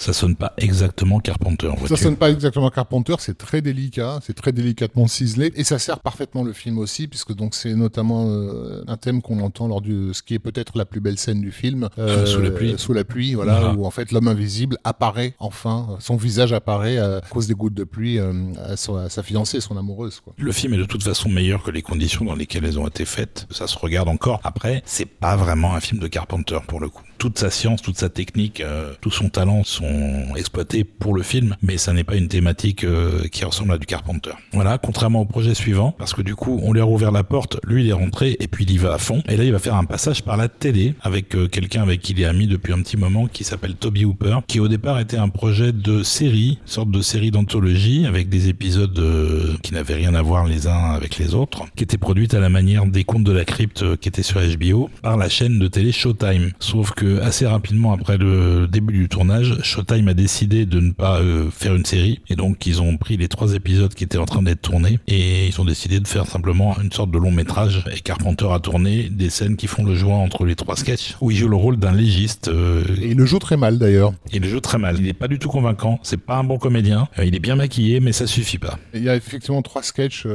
Ça 0.00 0.14
sonne 0.14 0.34
pas 0.34 0.54
exactement 0.56 1.20
Carpenter, 1.20 1.68
ça 1.68 1.74
vois-tu. 1.76 2.02
sonne 2.02 2.16
pas 2.16 2.30
exactement 2.30 2.70
Carpenter, 2.70 3.16
c'est 3.18 3.36
très 3.36 3.60
délicat, 3.60 4.18
c'est 4.22 4.32
très 4.32 4.50
délicatement 4.50 5.06
ciselé 5.06 5.52
et 5.56 5.62
ça 5.62 5.78
sert 5.78 6.00
parfaitement 6.00 6.42
le 6.42 6.54
film 6.54 6.78
aussi 6.78 7.06
puisque 7.06 7.34
donc 7.34 7.54
c'est 7.54 7.74
notamment 7.74 8.24
euh, 8.30 8.82
un 8.86 8.96
thème 8.96 9.20
qu'on 9.20 9.40
entend 9.40 9.68
lors 9.68 9.82
de 9.82 10.14
ce 10.14 10.22
qui 10.22 10.32
est 10.32 10.38
peut-être 10.38 10.78
la 10.78 10.86
plus 10.86 11.00
belle 11.00 11.18
scène 11.18 11.42
du 11.42 11.52
film 11.52 11.90
euh, 11.98 12.24
Sous 12.24 12.40
la 12.40 12.50
pluie. 12.50 12.74
sous 12.78 12.94
la 12.94 13.04
pluie, 13.04 13.34
voilà, 13.34 13.60
Voilà. 13.60 13.74
où 13.74 13.84
en 13.84 13.90
fait 13.90 14.10
l'homme 14.10 14.28
invisible 14.28 14.78
apparaît 14.84 15.34
enfin, 15.38 15.96
son 16.00 16.16
visage 16.16 16.54
apparaît 16.54 16.96
à 16.96 17.20
cause 17.28 17.46
des 17.46 17.54
gouttes 17.54 17.74
de 17.74 17.84
pluie 17.84 18.18
euh, 18.18 18.32
à, 18.64 18.78
son- 18.78 18.96
à 18.96 19.10
sa 19.10 19.22
fiancée, 19.22 19.60
son 19.60 19.76
amoureuse 19.76 20.20
quoi. 20.20 20.32
Le 20.38 20.52
film 20.52 20.72
est 20.72 20.78
de 20.78 20.84
toute 20.86 21.02
façon 21.02 21.28
meilleur 21.28 21.62
que 21.62 21.70
les 21.70 21.82
conditions 21.82 22.24
dans 22.24 22.34
lesquelles 22.34 22.64
elles 22.64 22.78
ont 22.78 22.88
été 22.88 23.04
faites. 23.04 23.46
Ça 23.50 23.66
se 23.66 23.78
regarde 23.78 24.08
encore. 24.08 24.40
Après, 24.44 24.82
c'est 24.86 25.04
pas 25.04 25.36
vraiment 25.36 25.74
un 25.74 25.80
film 25.80 26.00
de 26.00 26.06
Carpenter 26.06 26.58
pour 26.66 26.80
le 26.80 26.88
coup. 26.88 27.02
Toute 27.20 27.38
sa 27.38 27.50
science, 27.50 27.82
toute 27.82 27.98
sa 27.98 28.08
technique, 28.08 28.62
euh, 28.62 28.94
tout 29.02 29.10
son 29.10 29.28
talent 29.28 29.62
sont 29.62 30.34
exploités 30.36 30.84
pour 30.84 31.14
le 31.14 31.22
film, 31.22 31.54
mais 31.60 31.76
ça 31.76 31.92
n'est 31.92 32.02
pas 32.02 32.16
une 32.16 32.28
thématique 32.28 32.82
euh, 32.82 33.28
qui 33.28 33.44
ressemble 33.44 33.72
à 33.72 33.78
du 33.78 33.84
Carpenter. 33.84 34.30
Voilà, 34.54 34.78
contrairement 34.78 35.20
au 35.20 35.26
projet 35.26 35.54
suivant, 35.54 35.94
parce 35.98 36.14
que 36.14 36.22
du 36.22 36.34
coup, 36.34 36.58
on 36.62 36.72
lui 36.72 36.80
a 36.80 36.84
rouvert 36.84 37.12
la 37.12 37.22
porte, 37.22 37.58
lui 37.62 37.84
il 37.84 37.90
est 37.90 37.92
rentré 37.92 38.38
et 38.40 38.48
puis 38.48 38.64
il 38.64 38.70
y 38.70 38.78
va 38.78 38.94
à 38.94 38.98
fond. 38.98 39.22
Et 39.28 39.36
là, 39.36 39.44
il 39.44 39.52
va 39.52 39.58
faire 39.58 39.74
un 39.74 39.84
passage 39.84 40.22
par 40.22 40.38
la 40.38 40.48
télé 40.48 40.94
avec 41.02 41.34
euh, 41.34 41.46
quelqu'un 41.46 41.82
avec 41.82 42.00
qui 42.00 42.12
il 42.12 42.20
est 42.22 42.24
ami 42.24 42.46
depuis 42.46 42.72
un 42.72 42.80
petit 42.80 42.96
moment, 42.96 43.26
qui 43.26 43.44
s'appelle 43.44 43.74
Toby 43.74 44.06
Hooper, 44.06 44.38
qui 44.46 44.58
au 44.58 44.68
départ 44.68 44.98
était 44.98 45.18
un 45.18 45.28
projet 45.28 45.72
de 45.72 46.02
série, 46.02 46.58
sorte 46.64 46.90
de 46.90 47.02
série 47.02 47.30
d'anthologie 47.30 48.06
avec 48.06 48.30
des 48.30 48.48
épisodes 48.48 48.98
euh, 48.98 49.56
qui 49.62 49.74
n'avaient 49.74 49.94
rien 49.94 50.14
à 50.14 50.22
voir 50.22 50.46
les 50.46 50.66
uns 50.66 50.92
avec 50.92 51.18
les 51.18 51.34
autres, 51.34 51.66
qui 51.76 51.84
était 51.84 51.98
produite 51.98 52.32
à 52.32 52.40
la 52.40 52.48
manière 52.48 52.86
des 52.86 53.04
contes 53.04 53.24
de 53.24 53.32
la 53.32 53.44
crypte 53.44 53.82
euh, 53.82 53.96
qui 53.96 54.08
était 54.08 54.22
sur 54.22 54.40
HBO 54.40 54.88
par 55.02 55.16
la 55.16 55.28
chaîne 55.28 55.58
de 55.58 55.68
télé 55.68 55.92
Showtime. 55.92 56.52
Sauf 56.58 56.92
que 56.92 57.09
assez 57.22 57.46
rapidement 57.46 57.92
après 57.92 58.16
le 58.18 58.66
début 58.66 58.92
du 58.94 59.08
tournage, 59.08 59.58
Showtime 59.62 60.08
a 60.08 60.14
décidé 60.14 60.66
de 60.66 60.80
ne 60.80 60.92
pas 60.92 61.20
euh, 61.20 61.50
faire 61.50 61.74
une 61.74 61.84
série 61.84 62.20
et 62.28 62.36
donc 62.36 62.66
ils 62.66 62.80
ont 62.82 62.96
pris 62.96 63.16
les 63.16 63.28
trois 63.28 63.54
épisodes 63.54 63.92
qui 63.92 64.04
étaient 64.04 64.18
en 64.18 64.26
train 64.26 64.42
d'être 64.42 64.62
tournés 64.62 64.98
et 65.08 65.46
ils 65.48 65.60
ont 65.60 65.64
décidé 65.64 66.00
de 66.00 66.08
faire 66.08 66.26
simplement 66.26 66.76
une 66.80 66.92
sorte 66.92 67.10
de 67.10 67.18
long 67.18 67.30
métrage 67.30 67.84
et 67.94 68.00
Carpenter 68.00 68.48
a 68.50 68.60
tourné 68.60 69.08
des 69.10 69.30
scènes 69.30 69.56
qui 69.56 69.66
font 69.66 69.84
le 69.84 69.94
joint 69.94 70.18
entre 70.18 70.44
les 70.44 70.54
trois 70.54 70.76
sketchs 70.76 71.16
où 71.20 71.30
il 71.30 71.36
joue 71.36 71.48
le 71.48 71.56
rôle 71.56 71.76
d'un 71.76 71.92
légiste 71.92 72.48
euh, 72.48 72.84
Et 73.00 73.08
il 73.10 73.16
le 73.16 73.26
joue 73.26 73.38
très 73.38 73.56
mal 73.56 73.78
d'ailleurs. 73.78 74.12
il 74.32 74.42
le 74.42 74.48
joue 74.48 74.60
très 74.60 74.78
mal. 74.78 74.96
Il 74.98 75.04
n'est 75.04 75.12
pas 75.12 75.28
du 75.28 75.38
tout 75.38 75.48
convaincant. 75.48 75.98
C'est 76.02 76.20
pas 76.20 76.36
un 76.36 76.44
bon 76.44 76.58
comédien. 76.58 77.08
Euh, 77.18 77.24
il 77.24 77.34
est 77.34 77.40
bien 77.40 77.56
maquillé, 77.56 78.00
mais 78.00 78.12
ça 78.12 78.26
suffit 78.26 78.58
pas. 78.58 78.78
Il 78.94 79.02
y 79.02 79.08
a 79.08 79.16
effectivement 79.16 79.62
trois 79.62 79.82
sketchs 79.82 80.26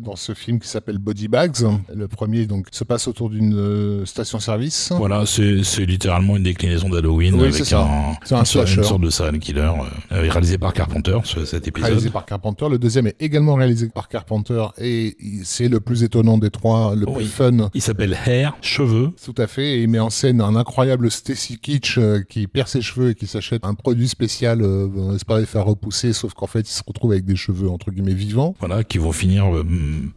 dans 0.00 0.16
ce 0.16 0.34
film 0.34 0.60
qui 0.60 0.68
s'appelle 0.68 0.98
Body 0.98 1.28
Bags. 1.28 1.66
Le 1.94 2.08
premier 2.08 2.46
donc 2.46 2.66
se 2.72 2.84
passe 2.84 3.08
autour 3.08 3.30
d'une 3.30 4.04
station-service. 4.04 4.92
Voilà, 4.96 5.26
c'est 5.26 5.62
c'est 5.62 5.86
littéralement 5.98 6.36
une 6.36 6.44
déclinaison 6.44 6.88
d'Halloween 6.88 7.34
Oui, 7.34 7.48
avec 7.48 7.60
un, 7.72 8.14
C'est 8.24 8.34
un 8.36 8.64
une 8.64 8.84
sorte 8.84 9.00
de 9.00 9.10
serial 9.10 9.38
killer, 9.40 9.60
euh, 10.12 10.20
réalisé 10.30 10.56
par 10.56 10.72
Carpenter, 10.72 11.18
ce- 11.24 11.44
cet 11.44 11.66
épisode. 11.66 11.88
réalisé 11.90 12.10
par 12.10 12.24
Carpenter. 12.24 12.66
Le 12.70 12.78
deuxième 12.78 13.08
est 13.08 13.16
également 13.20 13.54
réalisé 13.54 13.88
par 13.88 14.08
Carpenter 14.08 14.64
et 14.80 15.16
c'est 15.42 15.66
le 15.68 15.80
plus 15.80 16.04
étonnant 16.04 16.38
des 16.38 16.50
trois, 16.50 16.94
le 16.94 17.08
Oui. 17.08 17.16
plus 17.16 17.24
fun. 17.26 17.70
Il 17.74 17.82
s'appelle 17.82 18.16
Hair, 18.26 18.56
cheveux. 18.62 19.10
Tout 19.24 19.34
à 19.38 19.48
fait, 19.48 19.78
et 19.78 19.82
il 19.82 19.88
met 19.88 19.98
en 19.98 20.10
scène 20.10 20.40
un 20.40 20.54
incroyable 20.54 21.10
Stacy 21.10 21.58
Kitsch 21.58 21.98
euh, 21.98 22.22
qui 22.28 22.46
perd 22.46 22.68
ses 22.68 22.80
cheveux 22.80 23.10
et 23.10 23.14
qui 23.16 23.26
s'achète 23.26 23.64
un 23.64 23.74
produit 23.74 24.06
spécial 24.08 24.62
euh, 24.62 24.86
de 24.86 25.38
les 25.40 25.46
faire 25.46 25.64
repousser, 25.64 26.12
sauf 26.12 26.32
qu'en 26.34 26.46
fait 26.46 26.60
il 26.60 26.72
se 26.72 26.82
retrouve 26.86 27.10
avec 27.12 27.24
des 27.24 27.36
cheveux 27.36 27.68
entre 27.68 27.90
guillemets 27.90 28.14
vivants. 28.14 28.54
Voilà, 28.60 28.84
qui 28.84 28.98
vont 28.98 29.12
finir 29.12 29.52
euh, 29.52 29.64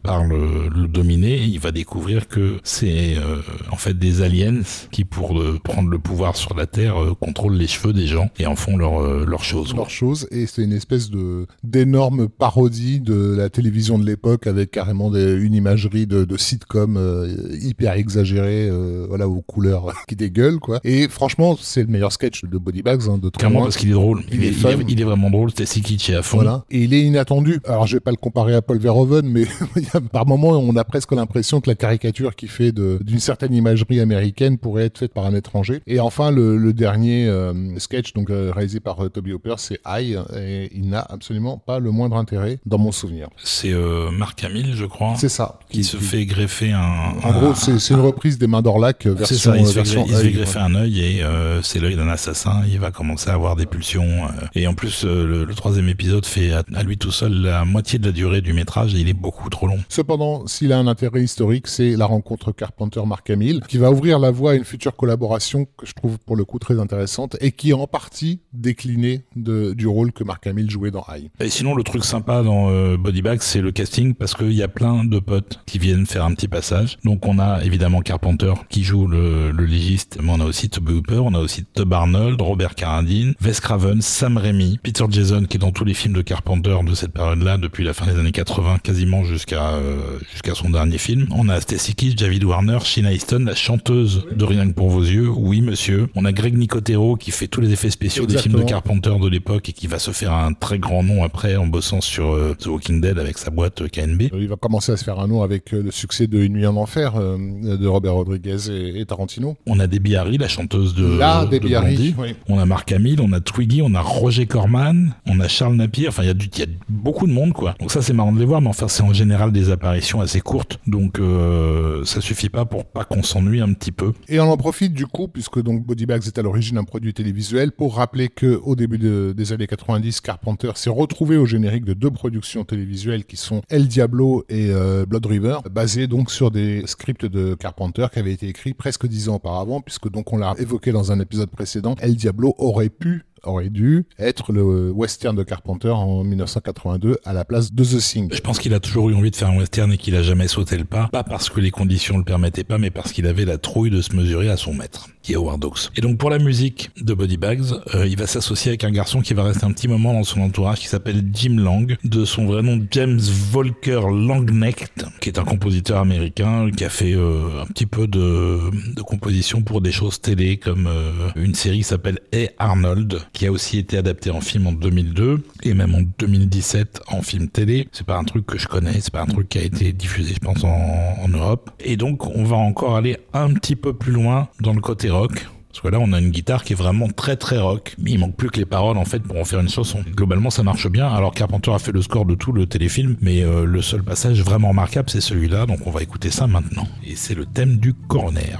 par 0.04 0.22
le, 0.24 0.68
le 0.68 0.86
dominer. 0.86 1.32
Et 1.42 1.44
il 1.44 1.58
va 1.58 1.72
découvrir 1.72 2.28
que 2.28 2.58
c'est 2.62 3.16
euh, 3.16 3.40
en 3.72 3.76
fait 3.76 3.98
des 3.98 4.22
aliens 4.22 4.60
qui, 4.92 5.04
pour 5.04 5.40
euh, 5.40 5.58
prendre 5.72 5.88
le 5.90 5.98
pouvoir 5.98 6.36
sur 6.36 6.54
la 6.54 6.66
Terre, 6.66 7.02
euh, 7.02 7.14
contrôlent 7.18 7.56
les 7.56 7.66
cheveux 7.66 7.92
des 7.92 8.06
gens 8.06 8.28
et 8.38 8.46
en 8.46 8.56
font 8.56 8.76
leur, 8.76 9.00
euh, 9.02 9.24
leur 9.26 9.42
chose. 9.44 9.74
leur 9.74 9.90
chose 9.90 10.28
et 10.30 10.46
c'est 10.46 10.62
une 10.62 10.72
espèce 10.72 11.10
de 11.10 11.46
d'énorme 11.64 12.28
parodie 12.28 13.00
de 13.00 13.34
la 13.36 13.48
télévision 13.48 13.98
de 13.98 14.04
l'époque 14.06 14.46
avec 14.46 14.70
carrément 14.70 15.10
des- 15.10 15.32
une 15.34 15.54
imagerie 15.54 16.06
de, 16.06 16.24
de 16.24 16.36
sitcom 16.36 16.96
euh, 16.96 17.28
hyper 17.60 17.94
exagérée 17.94 18.70
voilà 19.08 19.28
aux 19.28 19.40
couleurs 19.42 19.92
qui 20.08 20.16
dégueulent 20.16 20.58
quoi 20.60 20.80
et 20.84 21.08
franchement 21.08 21.56
c'est 21.60 21.82
le 21.82 21.88
meilleur 21.88 22.12
sketch 22.12 22.44
de 22.44 22.58
Body 22.58 22.82
Bags 22.82 23.02
hein, 23.08 23.18
de 23.18 23.30
Clairement 23.30 23.62
parce 23.62 23.76
qu'il 23.76 23.88
est 23.90 23.92
drôle. 23.94 24.22
Il 24.30 24.36
Il, 24.42 24.44
est 24.44 24.48
il, 24.50 24.66
est, 24.66 24.84
il 24.88 25.00
est 25.00 25.04
vraiment 25.04 25.30
drôle. 25.30 25.50
Stacy 25.50 25.80
Kitsch 25.80 26.10
est 26.10 26.14
à 26.16 26.22
fond. 26.22 26.36
Voilà. 26.38 26.64
Et 26.70 26.82
il 26.82 26.92
est 26.94 27.00
inattendu. 27.02 27.60
Alors, 27.66 27.86
je 27.86 27.96
vais 27.96 28.00
pas 28.00 28.10
le 28.10 28.16
comparer 28.16 28.54
à 28.54 28.60
Paul 28.62 28.78
Verhoeven, 28.78 29.26
mais 29.26 29.44
par 30.12 30.26
moments, 30.26 30.50
on 30.50 30.76
a 30.76 30.84
presque 30.84 31.12
l'impression 31.12 31.60
que 31.60 31.70
la 31.70 31.74
caricature 31.74 32.34
qui 32.36 32.46
fait 32.48 32.72
d'une 32.72 33.18
certaine 33.20 33.54
imagerie 33.54 34.00
américaine 34.00 34.58
pourrait 34.58 34.84
être 34.84 34.98
faite 34.98 35.12
par 35.14 35.24
un 35.26 35.34
étranger. 35.34 35.61
Et 35.86 36.00
enfin, 36.00 36.30
le, 36.30 36.56
le 36.56 36.72
dernier 36.72 37.26
euh, 37.28 37.52
sketch, 37.78 38.12
donc 38.12 38.30
euh, 38.30 38.52
réalisé 38.54 38.80
par 38.80 39.04
euh, 39.04 39.08
Toby 39.08 39.32
Hopper, 39.32 39.54
c'est 39.58 39.80
I, 39.86 40.16
et 40.36 40.70
il 40.74 40.88
n'a 40.88 41.00
absolument 41.08 41.58
pas 41.58 41.78
le 41.78 41.90
moindre 41.90 42.16
intérêt 42.16 42.58
dans 42.66 42.78
mon 42.78 42.92
souvenir. 42.92 43.28
C'est 43.42 43.72
Marc 44.12 44.42
Hamill, 44.44 44.74
je 44.74 44.84
crois, 44.86 45.14
C'est 45.16 45.28
ça. 45.28 45.58
qui 45.70 45.84
se 45.84 45.96
fait 45.96 46.26
greffer 46.26 46.72
un. 46.72 47.14
En 47.22 47.32
gros, 47.32 47.54
c'est 47.54 47.90
une 47.90 48.00
reprise 48.00 48.38
des 48.38 48.46
Mains 48.46 48.62
d'Orlac 48.62 48.98
C'est 49.02 49.10
version. 49.10 49.36
ça, 49.36 49.56
il 49.56 49.66
se 49.66 49.72
fait, 49.82 50.00
il 50.06 50.14
se 50.14 50.22
fait 50.22 50.30
greffer 50.32 50.58
un 50.58 50.74
œil 50.74 51.00
et 51.00 51.22
c'est 51.62 51.80
l'œil 51.80 51.96
d'un 51.96 52.08
assassin. 52.08 52.62
Il 52.68 52.78
va 52.80 52.90
commencer 52.90 53.30
à 53.30 53.34
avoir 53.34 53.56
des 53.56 53.66
pulsions. 53.66 54.22
et 54.54 54.66
en 54.66 54.74
plus, 54.74 55.04
le, 55.04 55.44
le 55.44 55.54
troisième 55.54 55.88
épisode 55.88 56.24
fait 56.26 56.52
à, 56.52 56.62
à 56.74 56.82
lui 56.82 56.96
tout 56.98 57.12
seul 57.12 57.32
la 57.32 57.64
moitié 57.64 57.98
de 57.98 58.06
la 58.06 58.12
durée 58.12 58.40
du 58.40 58.52
métrage 58.52 58.94
et 58.94 58.98
il 59.00 59.08
est 59.08 59.12
beaucoup 59.14 59.48
trop 59.50 59.66
long. 59.66 59.78
Cependant, 59.88 60.46
s'il 60.46 60.72
a 60.72 60.78
un 60.78 60.86
intérêt 60.86 61.22
historique, 61.22 61.66
c'est 61.68 61.96
la 61.96 62.06
rencontre 62.06 62.52
Carpenter-Mark 62.52 63.28
Hamill, 63.30 63.60
qui 63.68 63.78
va 63.78 63.90
ouvrir 63.90 64.18
la 64.18 64.30
voie 64.30 64.52
à 64.52 64.54
une 64.54 64.64
future 64.64 64.94
collaboration 64.96 65.41
que 65.76 65.86
je 65.86 65.92
trouve 65.92 66.18
pour 66.18 66.36
le 66.36 66.44
coup 66.44 66.58
très 66.58 66.78
intéressante 66.78 67.36
et 67.40 67.52
qui 67.52 67.70
est 67.70 67.74
en 67.74 67.86
partie 67.86 68.40
déclinée 68.52 69.24
du 69.36 69.86
rôle 69.86 70.12
que 70.12 70.24
Mark 70.24 70.46
Hamill 70.46 70.70
jouait 70.70 70.90
dans 70.90 71.04
High. 71.08 71.30
Et 71.40 71.50
sinon, 71.50 71.74
le 71.74 71.82
truc 71.82 72.04
sympa 72.04 72.42
dans 72.42 72.70
euh, 72.70 72.96
Body 72.96 73.22
Bag, 73.22 73.40
c'est 73.42 73.60
le 73.60 73.72
casting 73.72 74.14
parce 74.14 74.34
qu'il 74.34 74.52
y 74.52 74.62
a 74.62 74.68
plein 74.68 75.04
de 75.04 75.18
potes 75.18 75.60
qui 75.66 75.78
viennent 75.78 76.06
faire 76.06 76.24
un 76.24 76.34
petit 76.34 76.48
passage. 76.48 76.98
Donc, 77.04 77.26
on 77.26 77.38
a 77.38 77.62
évidemment 77.64 78.00
Carpenter 78.00 78.52
qui 78.68 78.82
joue 78.84 79.06
le, 79.06 79.50
le 79.50 79.64
légiste, 79.64 80.18
mais 80.22 80.30
on 80.32 80.40
a 80.40 80.44
aussi 80.44 80.68
Toby 80.68 80.92
Hooper, 80.92 81.18
on 81.18 81.34
a 81.34 81.38
aussi 81.38 81.64
Tob 81.64 81.92
Arnold, 81.92 82.40
Robert 82.40 82.74
Carradine, 82.74 83.34
Wes 83.44 83.60
Craven, 83.60 84.00
Sam 84.00 84.36
Raimi, 84.36 84.78
Peter 84.82 85.04
Jason 85.08 85.44
qui 85.44 85.56
est 85.56 85.60
dans 85.60 85.72
tous 85.72 85.84
les 85.84 85.94
films 85.94 86.14
de 86.14 86.22
Carpenter 86.22 86.76
de 86.84 86.94
cette 86.94 87.12
période-là 87.12 87.58
depuis 87.58 87.84
la 87.84 87.94
fin 87.94 88.06
des 88.06 88.18
années 88.18 88.32
80 88.32 88.78
quasiment 88.82 89.24
jusqu'à 89.24 89.70
euh, 89.72 90.18
jusqu'à 90.30 90.54
son 90.54 90.70
dernier 90.70 90.98
film. 90.98 91.26
On 91.30 91.48
a 91.48 91.60
Stacy 91.60 91.94
Kitsch, 91.94 92.16
David 92.16 92.44
Warner, 92.44 92.78
Sheena 92.82 93.12
Easton, 93.12 93.44
la 93.46 93.54
chanteuse 93.54 94.26
de 94.34 94.44
Rien 94.44 94.68
que 94.68 94.74
pour 94.74 94.90
vos 94.90 95.02
yeux, 95.02 95.30
oui 95.36 95.60
monsieur. 95.62 96.08
On 96.14 96.24
a 96.24 96.32
Greg 96.32 96.56
Nicotero 96.56 97.16
qui 97.16 97.30
fait 97.30 97.46
tous 97.48 97.60
les 97.60 97.72
effets 97.72 97.90
spéciaux 97.90 98.26
des 98.26 98.38
films 98.38 98.56
de. 98.56 98.62
Carpenter 98.62 99.12
de 99.20 99.28
l'époque 99.28 99.68
et 99.68 99.72
qui 99.72 99.86
va 99.86 99.98
se 99.98 100.10
faire 100.12 100.32
un 100.32 100.52
très 100.54 100.78
grand 100.78 101.02
nom 101.02 101.24
après 101.24 101.56
en 101.56 101.66
bossant 101.66 102.00
sur 102.00 102.30
euh, 102.32 102.54
The 102.58 102.66
Walking 102.66 103.00
Dead 103.00 103.18
avec 103.18 103.36
sa 103.38 103.50
boîte 103.50 103.82
euh, 103.82 103.88
KNB. 103.88 104.22
Il 104.34 104.48
va 104.48 104.56
commencer 104.56 104.92
à 104.92 104.96
se 104.96 105.04
faire 105.04 105.18
un 105.20 105.26
nom 105.26 105.42
avec 105.42 105.74
euh, 105.74 105.82
le 105.82 105.90
succès 105.90 106.26
de 106.26 106.38
Une 106.38 106.54
nuit 106.54 106.66
en 106.66 106.76
enfer 106.76 107.14
de 107.14 107.86
Robert 107.86 108.14
Rodriguez 108.14 108.70
et, 108.70 109.00
et 109.00 109.04
Tarantino. 109.06 109.56
On 109.66 109.78
a 109.80 109.86
Debbie 109.86 110.16
Harry, 110.16 110.38
la 110.38 110.48
chanteuse 110.48 110.94
de, 110.94 111.06
Là, 111.18 111.44
de 111.44 111.58
Blondie. 111.58 112.14
oui. 112.18 112.34
On 112.48 112.58
a 112.58 112.64
Mark 112.66 112.90
Hamill, 112.92 113.20
on 113.20 113.32
a 113.32 113.40
Twiggy, 113.40 113.82
on 113.82 113.94
a 113.94 114.00
Roger 114.00 114.46
Corman, 114.46 115.14
on 115.26 115.40
a 115.40 115.48
Charles 115.48 115.74
Napier. 115.74 116.08
Enfin, 116.08 116.22
il 116.22 116.26
y, 116.26 116.30
a 116.30 116.34
du- 116.34 116.48
il 116.54 116.58
y 116.60 116.62
a 116.62 116.66
beaucoup 116.88 117.26
de 117.26 117.32
monde, 117.32 117.52
quoi. 117.52 117.74
Donc 117.80 117.90
ça, 117.90 118.00
c'est 118.02 118.12
marrant 118.12 118.32
de 118.32 118.38
les 118.38 118.44
voir, 118.46 118.60
mais 118.60 118.68
enfin, 118.68 118.88
c'est 118.88 119.02
en 119.02 119.12
général 119.12 119.52
des 119.52 119.70
apparitions 119.70 120.20
assez 120.20 120.40
courtes. 120.40 120.78
Donc 120.86 121.18
euh, 121.18 122.04
ça 122.04 122.20
suffit 122.20 122.48
pas 122.48 122.64
pour 122.64 122.84
pas 122.84 123.04
qu'on 123.04 123.22
s'ennuie 123.22 123.60
un 123.60 123.72
petit 123.72 123.92
peu. 123.92 124.12
Et 124.28 124.40
on 124.40 124.50
en 124.50 124.56
profite 124.56 124.94
du 124.94 125.06
coup, 125.06 125.21
puisque 125.28 125.60
donc 125.62 125.84
Body 125.86 126.06
Bags 126.06 126.22
est 126.26 126.38
à 126.38 126.42
l'origine 126.42 126.78
un 126.78 126.84
produit 126.84 127.14
télévisuel, 127.14 127.72
pour 127.72 127.96
rappeler 127.96 128.28
que 128.28 128.60
au 128.64 128.76
début 128.76 128.98
de- 128.98 129.32
des 129.36 129.52
années 129.52 129.66
90, 129.66 130.20
Carpenter 130.20 130.72
s'est 130.76 130.90
retrouvé 130.90 131.36
au 131.36 131.46
générique 131.46 131.84
de 131.84 131.94
deux 131.94 132.10
productions 132.10 132.64
télévisuelles 132.64 133.24
qui 133.24 133.36
sont 133.36 133.62
El 133.68 133.88
Diablo 133.88 134.44
et 134.48 134.70
euh, 134.70 135.06
Blood 135.06 135.26
River, 135.26 135.58
basées 135.70 136.06
donc 136.06 136.30
sur 136.30 136.50
des 136.50 136.82
scripts 136.86 137.26
de 137.26 137.54
Carpenter 137.54 138.06
qui 138.12 138.18
avaient 138.18 138.32
été 138.32 138.48
écrits 138.48 138.74
presque 138.74 139.06
dix 139.06 139.28
ans 139.28 139.36
auparavant, 139.36 139.80
puisque 139.80 140.10
donc 140.10 140.32
on 140.32 140.36
l'a 140.38 140.54
évoqué 140.58 140.92
dans 140.92 141.12
un 141.12 141.20
épisode 141.20 141.50
précédent, 141.50 141.94
El 142.00 142.16
Diablo 142.16 142.54
aurait 142.58 142.88
pu 142.88 143.24
aurait 143.44 143.70
dû 143.70 144.04
être 144.18 144.52
le 144.52 144.90
western 144.90 145.36
de 145.36 145.42
Carpenter 145.42 145.88
en 145.90 146.24
1982 146.24 147.18
à 147.24 147.32
la 147.32 147.44
place 147.44 147.72
de 147.72 147.84
The 147.84 147.98
Thing. 147.98 148.28
Je 148.32 148.40
pense 148.40 148.58
qu'il 148.58 148.74
a 148.74 148.80
toujours 148.80 149.10
eu 149.10 149.14
envie 149.14 149.30
de 149.30 149.36
faire 149.36 149.50
un 149.50 149.58
western 149.58 149.92
et 149.92 149.98
qu'il 149.98 150.14
a 150.16 150.22
jamais 150.22 150.48
sauté 150.48 150.76
le 150.78 150.84
pas. 150.84 151.08
Pas 151.12 151.24
parce 151.24 151.50
que 151.50 151.60
les 151.60 151.70
conditions 151.70 152.18
le 152.18 152.24
permettaient 152.24 152.64
pas, 152.64 152.78
mais 152.78 152.90
parce 152.90 153.12
qu'il 153.12 153.26
avait 153.26 153.44
la 153.44 153.58
trouille 153.58 153.90
de 153.90 154.00
se 154.00 154.14
mesurer 154.14 154.48
à 154.48 154.56
son 154.56 154.74
maître, 154.74 155.08
qui 155.22 155.32
est 155.32 155.36
Howard 155.36 155.64
Hawks. 155.64 155.90
Et 155.96 156.00
donc 156.00 156.18
pour 156.18 156.30
la 156.30 156.38
musique 156.38 156.90
de 157.00 157.14
Body 157.14 157.36
Bags, 157.36 157.64
euh, 157.94 158.06
il 158.06 158.16
va 158.16 158.26
s'associer 158.26 158.70
avec 158.70 158.84
un 158.84 158.90
garçon 158.90 159.20
qui 159.20 159.34
va 159.34 159.44
rester 159.44 159.64
un 159.64 159.72
petit 159.72 159.88
moment 159.88 160.12
dans 160.12 160.24
son 160.24 160.40
entourage 160.40 160.78
qui 160.80 160.86
s'appelle 160.86 161.22
Jim 161.32 161.56
Lang, 161.58 161.96
de 162.04 162.24
son 162.24 162.46
vrai 162.46 162.62
nom 162.62 162.80
James 162.90 163.20
Volker 163.50 164.00
Langknecht, 164.10 165.04
qui 165.20 165.28
est 165.28 165.38
un 165.38 165.44
compositeur 165.44 165.98
américain 165.98 166.70
qui 166.70 166.84
a 166.84 166.88
fait 166.88 167.14
euh, 167.14 167.62
un 167.62 167.66
petit 167.66 167.86
peu 167.86 168.06
de, 168.06 168.60
de 168.94 169.02
composition 169.02 169.62
pour 169.62 169.80
des 169.80 169.92
choses 169.92 170.20
télé 170.20 170.56
comme 170.56 170.86
euh, 170.86 171.28
une 171.36 171.54
série 171.54 171.78
qui 171.78 171.84
s'appelle 171.84 172.18
Hey 172.32 172.50
Arnold, 172.58 173.20
qui 173.32 173.46
a 173.46 173.52
aussi 173.52 173.78
été 173.78 173.98
adaptée 173.98 174.30
en 174.30 174.40
film 174.40 174.66
en 174.66 174.72
2002 174.72 175.42
et 175.62 175.74
même 175.74 175.94
en 175.94 176.02
2017 176.18 177.02
en 177.08 177.22
film 177.22 177.48
télé. 177.48 177.88
C'est 177.92 178.06
pas 178.06 178.16
un 178.16 178.24
truc 178.24 178.46
que 178.46 178.58
je 178.58 178.68
connais, 178.68 179.00
c'est 179.00 179.12
pas 179.12 179.22
un 179.22 179.26
truc 179.26 179.48
qui 179.48 179.58
a 179.58 179.62
été 179.62 179.92
diffusé, 179.92 180.34
je 180.34 180.40
pense, 180.40 180.64
en, 180.64 181.28
Europe. 181.28 181.70
Et 181.80 181.96
donc, 181.96 182.26
on 182.26 182.44
va 182.44 182.56
encore 182.56 182.96
aller 182.96 183.16
un 183.32 183.52
petit 183.54 183.76
peu 183.76 183.94
plus 183.94 184.12
loin 184.12 184.48
dans 184.60 184.74
le 184.74 184.80
côté 184.80 185.08
rock. 185.08 185.46
Parce 185.68 185.80
que 185.80 185.88
là, 185.88 185.98
on 185.98 186.12
a 186.12 186.18
une 186.18 186.30
guitare 186.30 186.64
qui 186.64 186.74
est 186.74 186.76
vraiment 186.76 187.08
très 187.08 187.36
très 187.36 187.58
rock. 187.58 187.96
Il 188.04 188.18
manque 188.18 188.36
plus 188.36 188.50
que 188.50 188.58
les 188.58 188.66
paroles, 188.66 188.98
en 188.98 189.06
fait, 189.06 189.20
pour 189.20 189.38
en 189.38 189.44
faire 189.44 189.60
une 189.60 189.70
chanson. 189.70 190.04
Globalement, 190.14 190.50
ça 190.50 190.62
marche 190.62 190.86
bien. 190.88 191.08
Alors, 191.08 191.32
Carpenter 191.32 191.72
a 191.72 191.78
fait 191.78 191.92
le 191.92 192.02
score 192.02 192.26
de 192.26 192.34
tout 192.34 192.52
le 192.52 192.66
téléfilm, 192.66 193.16
mais 193.22 193.42
euh, 193.42 193.64
le 193.64 193.80
seul 193.80 194.02
passage 194.02 194.42
vraiment 194.42 194.68
remarquable, 194.68 195.08
c'est 195.08 195.22
celui-là. 195.22 195.64
Donc, 195.64 195.86
on 195.86 195.90
va 195.90 196.02
écouter 196.02 196.30
ça 196.30 196.46
maintenant. 196.46 196.86
Et 197.06 197.16
c'est 197.16 197.34
le 197.34 197.46
thème 197.46 197.78
du 197.78 197.94
coroner. 197.94 198.58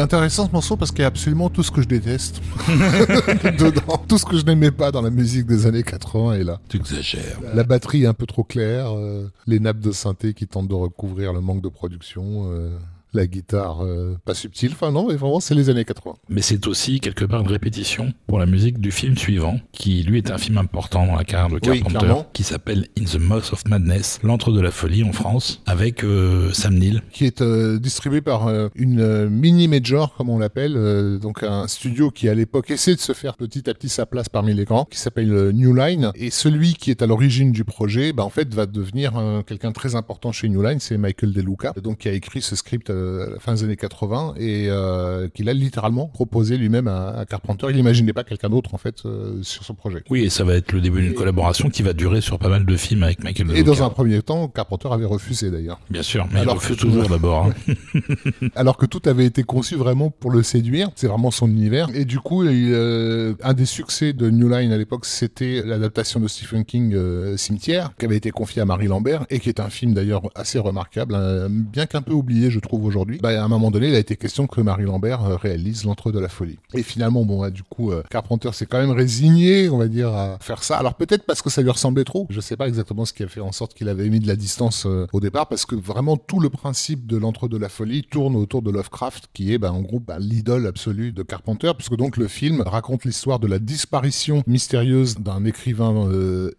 Intéressant 0.00 0.46
ce 0.46 0.52
morceau 0.52 0.76
parce 0.76 0.90
qu'il 0.90 1.00
y 1.00 1.04
a 1.04 1.08
absolument 1.08 1.48
tout 1.50 1.62
ce 1.62 1.70
que 1.70 1.82
je 1.82 1.86
déteste 1.88 2.40
dedans. 3.58 4.02
Tout 4.08 4.18
ce 4.18 4.24
que 4.24 4.36
je 4.38 4.44
n'aimais 4.44 4.70
pas 4.70 4.90
dans 4.90 5.02
la 5.02 5.10
musique 5.10 5.46
des 5.46 5.66
années 5.66 5.82
80 5.82 6.34
est 6.34 6.44
là. 6.44 6.60
Tu 6.68 6.76
exagères. 6.78 7.38
La 7.54 7.64
batterie 7.64 8.06
un 8.06 8.14
peu 8.14 8.26
trop 8.26 8.44
claire, 8.44 8.94
euh, 8.96 9.30
les 9.46 9.60
nappes 9.60 9.80
de 9.80 9.92
synthé 9.92 10.34
qui 10.34 10.46
tentent 10.46 10.68
de 10.68 10.74
recouvrir 10.74 11.32
le 11.32 11.40
manque 11.40 11.62
de 11.62 11.68
production. 11.68 12.50
euh, 12.52 12.76
la 13.12 13.26
guitare 13.26 13.84
euh, 13.84 14.16
pas 14.24 14.34
subtile, 14.34 14.70
enfin 14.72 14.90
non, 14.90 15.08
mais 15.08 15.16
vraiment 15.16 15.40
c'est 15.40 15.54
les 15.54 15.70
années 15.70 15.84
80. 15.84 16.14
Mais 16.28 16.42
c'est 16.42 16.66
aussi 16.66 17.00
quelque 17.00 17.24
part 17.24 17.40
une 17.40 17.48
répétition 17.48 18.12
pour 18.26 18.38
la 18.38 18.46
musique 18.46 18.78
du 18.78 18.90
film 18.90 19.16
suivant, 19.16 19.58
qui 19.72 20.02
lui 20.02 20.18
est 20.18 20.30
un 20.30 20.38
film 20.38 20.58
important 20.58 21.06
dans 21.06 21.16
la 21.16 21.24
carrière 21.24 21.48
de 21.48 21.54
Oui, 21.68 21.80
Carpenter, 21.80 21.98
clairement. 21.98 22.26
qui 22.32 22.42
s'appelle 22.42 22.86
In 22.98 23.04
the 23.04 23.18
Mouth 23.18 23.52
of 23.52 23.66
Madness, 23.66 24.20
l'antre 24.22 24.52
de 24.52 24.60
la 24.60 24.70
folie 24.70 25.04
en 25.04 25.12
France, 25.12 25.62
avec 25.66 26.04
euh, 26.04 26.52
Sam 26.52 26.74
Neill. 26.74 27.02
qui 27.12 27.24
est 27.24 27.40
euh, 27.42 27.78
distribué 27.78 28.20
par 28.20 28.48
une 28.74 29.00
euh, 29.00 29.28
mini 29.28 29.68
major 29.68 30.14
comme 30.14 30.30
on 30.30 30.38
l'appelle, 30.38 31.18
donc 31.20 31.42
un 31.42 31.66
studio 31.68 32.10
qui 32.10 32.28
à 32.28 32.34
l'époque 32.34 32.70
essaie 32.70 32.94
de 32.94 33.00
se 33.00 33.12
faire 33.12 33.36
petit 33.36 33.68
à 33.68 33.74
petit 33.74 33.88
sa 33.88 34.06
place 34.06 34.28
parmi 34.28 34.54
les 34.54 34.64
grands, 34.64 34.84
qui 34.84 34.98
s'appelle 34.98 35.50
New 35.50 35.74
Line. 35.74 36.12
Et 36.14 36.30
celui 36.30 36.74
qui 36.74 36.90
est 36.90 37.02
à 37.02 37.06
l'origine 37.06 37.52
du 37.52 37.64
projet, 37.64 38.12
bah, 38.12 38.24
en 38.24 38.30
fait, 38.30 38.52
va 38.54 38.66
devenir 38.66 39.12
quelqu'un 39.46 39.72
très 39.72 39.94
important 39.94 40.32
chez 40.32 40.48
New 40.48 40.62
Line, 40.62 40.80
c'est 40.80 40.96
Michael 40.96 41.32
De 41.32 41.40
Luca, 41.40 41.72
donc 41.82 41.98
qui 41.98 42.08
a 42.08 42.12
écrit 42.12 42.42
ce 42.42 42.56
script 42.56 42.90
à 43.26 43.30
la 43.30 43.38
fin 43.38 43.54
des 43.54 43.64
années 43.64 43.76
80 43.76 44.34
et 44.38 44.66
euh, 44.68 45.28
qu'il 45.28 45.48
a 45.48 45.52
littéralement 45.54 46.06
proposé 46.06 46.56
lui-même 46.56 46.88
à, 46.88 47.10
à 47.10 47.24
Carpenter. 47.26 47.66
Il 47.70 47.76
n'imaginait 47.76 48.12
pas 48.12 48.24
quelqu'un 48.24 48.48
d'autre 48.48 48.74
en 48.74 48.78
fait 48.78 48.96
euh, 49.06 49.38
sur 49.42 49.64
son 49.64 49.74
projet. 49.74 50.02
Oui, 50.10 50.24
et 50.24 50.30
ça 50.30 50.44
va 50.44 50.54
être 50.54 50.72
le 50.72 50.80
début 50.80 51.02
d'une 51.02 51.14
collaboration 51.14 51.68
qui 51.70 51.82
va 51.82 51.92
durer 51.92 52.20
sur 52.20 52.38
pas 52.38 52.48
mal 52.48 52.64
de 52.66 52.76
films 52.76 53.02
avec 53.02 53.22
Michael 53.22 53.56
Et 53.56 53.62
dans 53.62 53.82
un 53.82 53.90
premier 53.90 54.22
temps, 54.22 54.48
Carpenter 54.48 54.88
avait 54.92 55.04
refusé 55.06 55.50
d'ailleurs. 55.50 55.80
Bien 55.90 56.02
sûr, 56.02 56.26
mais 56.32 56.40
Alors 56.40 56.54
il 56.54 56.58
refuse 56.58 56.76
que- 56.76 56.82
toujours 56.82 57.08
d'abord. 57.08 57.46
hein. 57.46 57.74
alors 58.54 58.76
que 58.76 58.86
tout 58.86 59.02
avait 59.06 59.24
été 59.26 59.42
conçu 59.42 59.76
vraiment 59.76 60.10
pour 60.10 60.30
le 60.30 60.42
séduire. 60.42 60.88
C'est 60.96 61.06
vraiment 61.06 61.30
son 61.30 61.48
univers. 61.48 61.88
Et 61.94 62.04
du 62.04 62.18
coup, 62.18 62.44
il, 62.44 62.70
euh, 62.72 63.34
un 63.42 63.54
des 63.54 63.64
succès 63.66 64.12
de 64.12 64.30
New 64.30 64.48
Line 64.48 64.72
à 64.72 64.78
l'époque, 64.78 65.06
c'était 65.06 65.62
l'adaptation 65.64 66.20
de 66.20 66.28
Stephen 66.28 66.64
King, 66.64 66.92
euh, 66.94 67.36
Cimetière, 67.36 67.90
qui 67.98 68.04
avait 68.04 68.16
été 68.16 68.30
confié 68.30 68.62
à 68.62 68.64
Marie 68.64 68.86
Lambert 68.88 69.26
et 69.30 69.38
qui 69.40 69.48
est 69.48 69.60
un 69.60 69.70
film 69.70 69.94
d'ailleurs 69.94 70.22
assez 70.34 70.58
remarquable, 70.58 71.14
hein, 71.14 71.48
bien 71.50 71.86
qu'un 71.86 72.02
peu 72.02 72.12
oublié, 72.12 72.50
je 72.50 72.60
trouve 72.60 72.89
aujourd'hui. 72.90 73.18
Bah, 73.22 73.40
à 73.40 73.44
un 73.44 73.48
moment 73.48 73.70
donné, 73.70 73.88
il 73.88 73.94
a 73.94 73.98
été 73.98 74.16
question 74.16 74.46
que 74.46 74.60
Marie 74.60 74.84
Lambert 74.84 75.24
euh, 75.24 75.36
réalise 75.36 75.84
l'entre 75.84 76.12
de 76.12 76.18
la 76.18 76.28
folie. 76.28 76.58
Et 76.74 76.82
finalement, 76.82 77.24
bon, 77.24 77.40
bah, 77.40 77.50
du 77.50 77.62
coup, 77.62 77.92
euh, 77.92 78.02
Carpenter 78.10 78.50
s'est 78.52 78.66
quand 78.66 78.78
même 78.78 78.90
résigné, 78.90 79.68
on 79.70 79.78
va 79.78 79.88
dire, 79.88 80.08
à 80.08 80.38
faire 80.40 80.62
ça. 80.62 80.76
Alors 80.76 80.94
peut-être 80.94 81.24
parce 81.24 81.40
que 81.40 81.50
ça 81.50 81.62
lui 81.62 81.70
ressemblait 81.70 82.04
trop. 82.04 82.26
Je 82.30 82.40
sais 82.40 82.56
pas 82.56 82.68
exactement 82.68 83.04
ce 83.04 83.12
qui 83.12 83.22
a 83.22 83.28
fait 83.28 83.40
en 83.40 83.52
sorte 83.52 83.74
qu'il 83.74 83.88
avait 83.88 84.08
mis 84.08 84.20
de 84.20 84.26
la 84.26 84.36
distance 84.36 84.84
euh, 84.86 85.06
au 85.12 85.20
départ, 85.20 85.48
parce 85.48 85.64
que 85.64 85.74
vraiment 85.74 86.16
tout 86.16 86.40
le 86.40 86.50
principe 86.50 87.06
de 87.06 87.16
l'entre 87.16 87.48
de 87.48 87.56
la 87.56 87.68
folie 87.68 88.02
tourne 88.02 88.36
autour 88.36 88.62
de 88.62 88.70
Lovecraft, 88.70 89.28
qui 89.32 89.54
est 89.54 89.58
bah, 89.58 89.72
en 89.72 89.80
gros 89.80 90.00
bah, 90.00 90.18
l'idole 90.18 90.66
absolue 90.66 91.12
de 91.12 91.22
Carpenter, 91.22 91.72
puisque 91.76 91.96
donc 91.96 92.16
le 92.16 92.28
film 92.28 92.62
raconte 92.62 93.04
l'histoire 93.04 93.38
de 93.38 93.46
la 93.46 93.58
disparition 93.58 94.42
mystérieuse 94.46 95.18
d'un 95.18 95.44
écrivain 95.44 96.08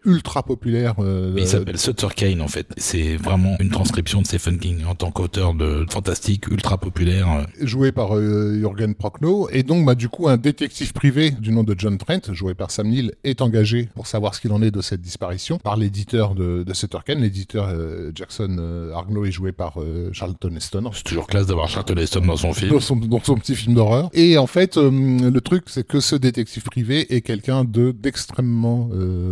ultra 0.06 0.44
populaire. 0.44 0.96
Il 1.36 1.48
s'appelle 1.48 1.78
Sutter 1.78 2.08
Kane 2.16 2.42
en 2.42 2.48
fait. 2.48 2.68
C'est 2.78 3.18
vraiment 3.18 3.56
une 3.60 3.70
transcription 3.70 4.22
de 4.22 4.28
Stephen 4.28 4.60
King 4.60 4.86
en 4.86 4.96
tant 4.96 5.12
qu'auteur 5.12 5.54
de 5.54 5.86
fantastique 5.90 6.21
ultra 6.28 6.78
populaire. 6.78 7.48
joué 7.60 7.92
par 7.92 8.16
euh, 8.16 8.58
Jürgen 8.60 8.96
Prochnow. 8.96 9.50
Et 9.52 9.64
donc, 9.64 9.86
bah, 9.86 9.96
du 9.96 10.10
coup, 10.10 10.28
un 10.28 10.38
détective 10.38 10.94
privé 10.94 11.32
du 11.32 11.52
nom 11.52 11.64
de 11.64 11.76
John 11.78 11.98
Trent, 11.98 12.32
joué 12.32 12.54
par 12.54 12.72
Sam 12.72 12.88
Neill, 12.88 13.14
est 13.24 13.42
engagé 13.42 13.90
pour 13.96 14.08
savoir 14.08 14.36
ce 14.36 14.42
qu'il 14.42 14.52
en 14.52 14.62
est 14.62 14.72
de 14.72 14.82
cette 14.82 15.02
disparition 15.02 15.58
par 15.58 15.78
l'éditeur 15.78 16.36
de, 16.36 16.64
de 16.64 16.74
Sutter 16.74 17.00
Kane. 17.06 17.22
L'éditeur 17.22 17.68
euh, 17.70 18.12
Jackson 18.14 18.58
euh, 18.60 18.94
Arglo 18.94 19.26
est 19.26 19.32
joué 19.32 19.52
par 19.52 19.82
euh, 19.82 20.10
Charlton 20.14 20.56
Heston. 20.56 20.90
C'est 20.94 21.04
toujours 21.04 21.28
classe 21.28 21.48
d'avoir 21.48 21.70
Charlton 21.70 21.96
Heston 21.98 22.26
dans 22.26 22.38
son 22.38 22.54
film. 22.54 22.72
Dans 22.72 22.80
son, 22.80 22.96
dans 22.96 23.24
son 23.24 23.36
petit 23.36 23.56
film 23.56 23.76
d'horreur. 23.76 24.10
Et 24.14 24.38
en 24.38 24.48
fait, 24.48 24.78
le 24.78 25.40
truc, 25.40 25.66
c'est 25.68 25.86
que 25.86 26.00
ce 26.00 26.16
détective 26.16 26.64
privé 26.64 27.14
est 27.14 27.22
quelqu'un 27.22 27.64
de 27.64 27.92
d'extrêmement 27.92 28.90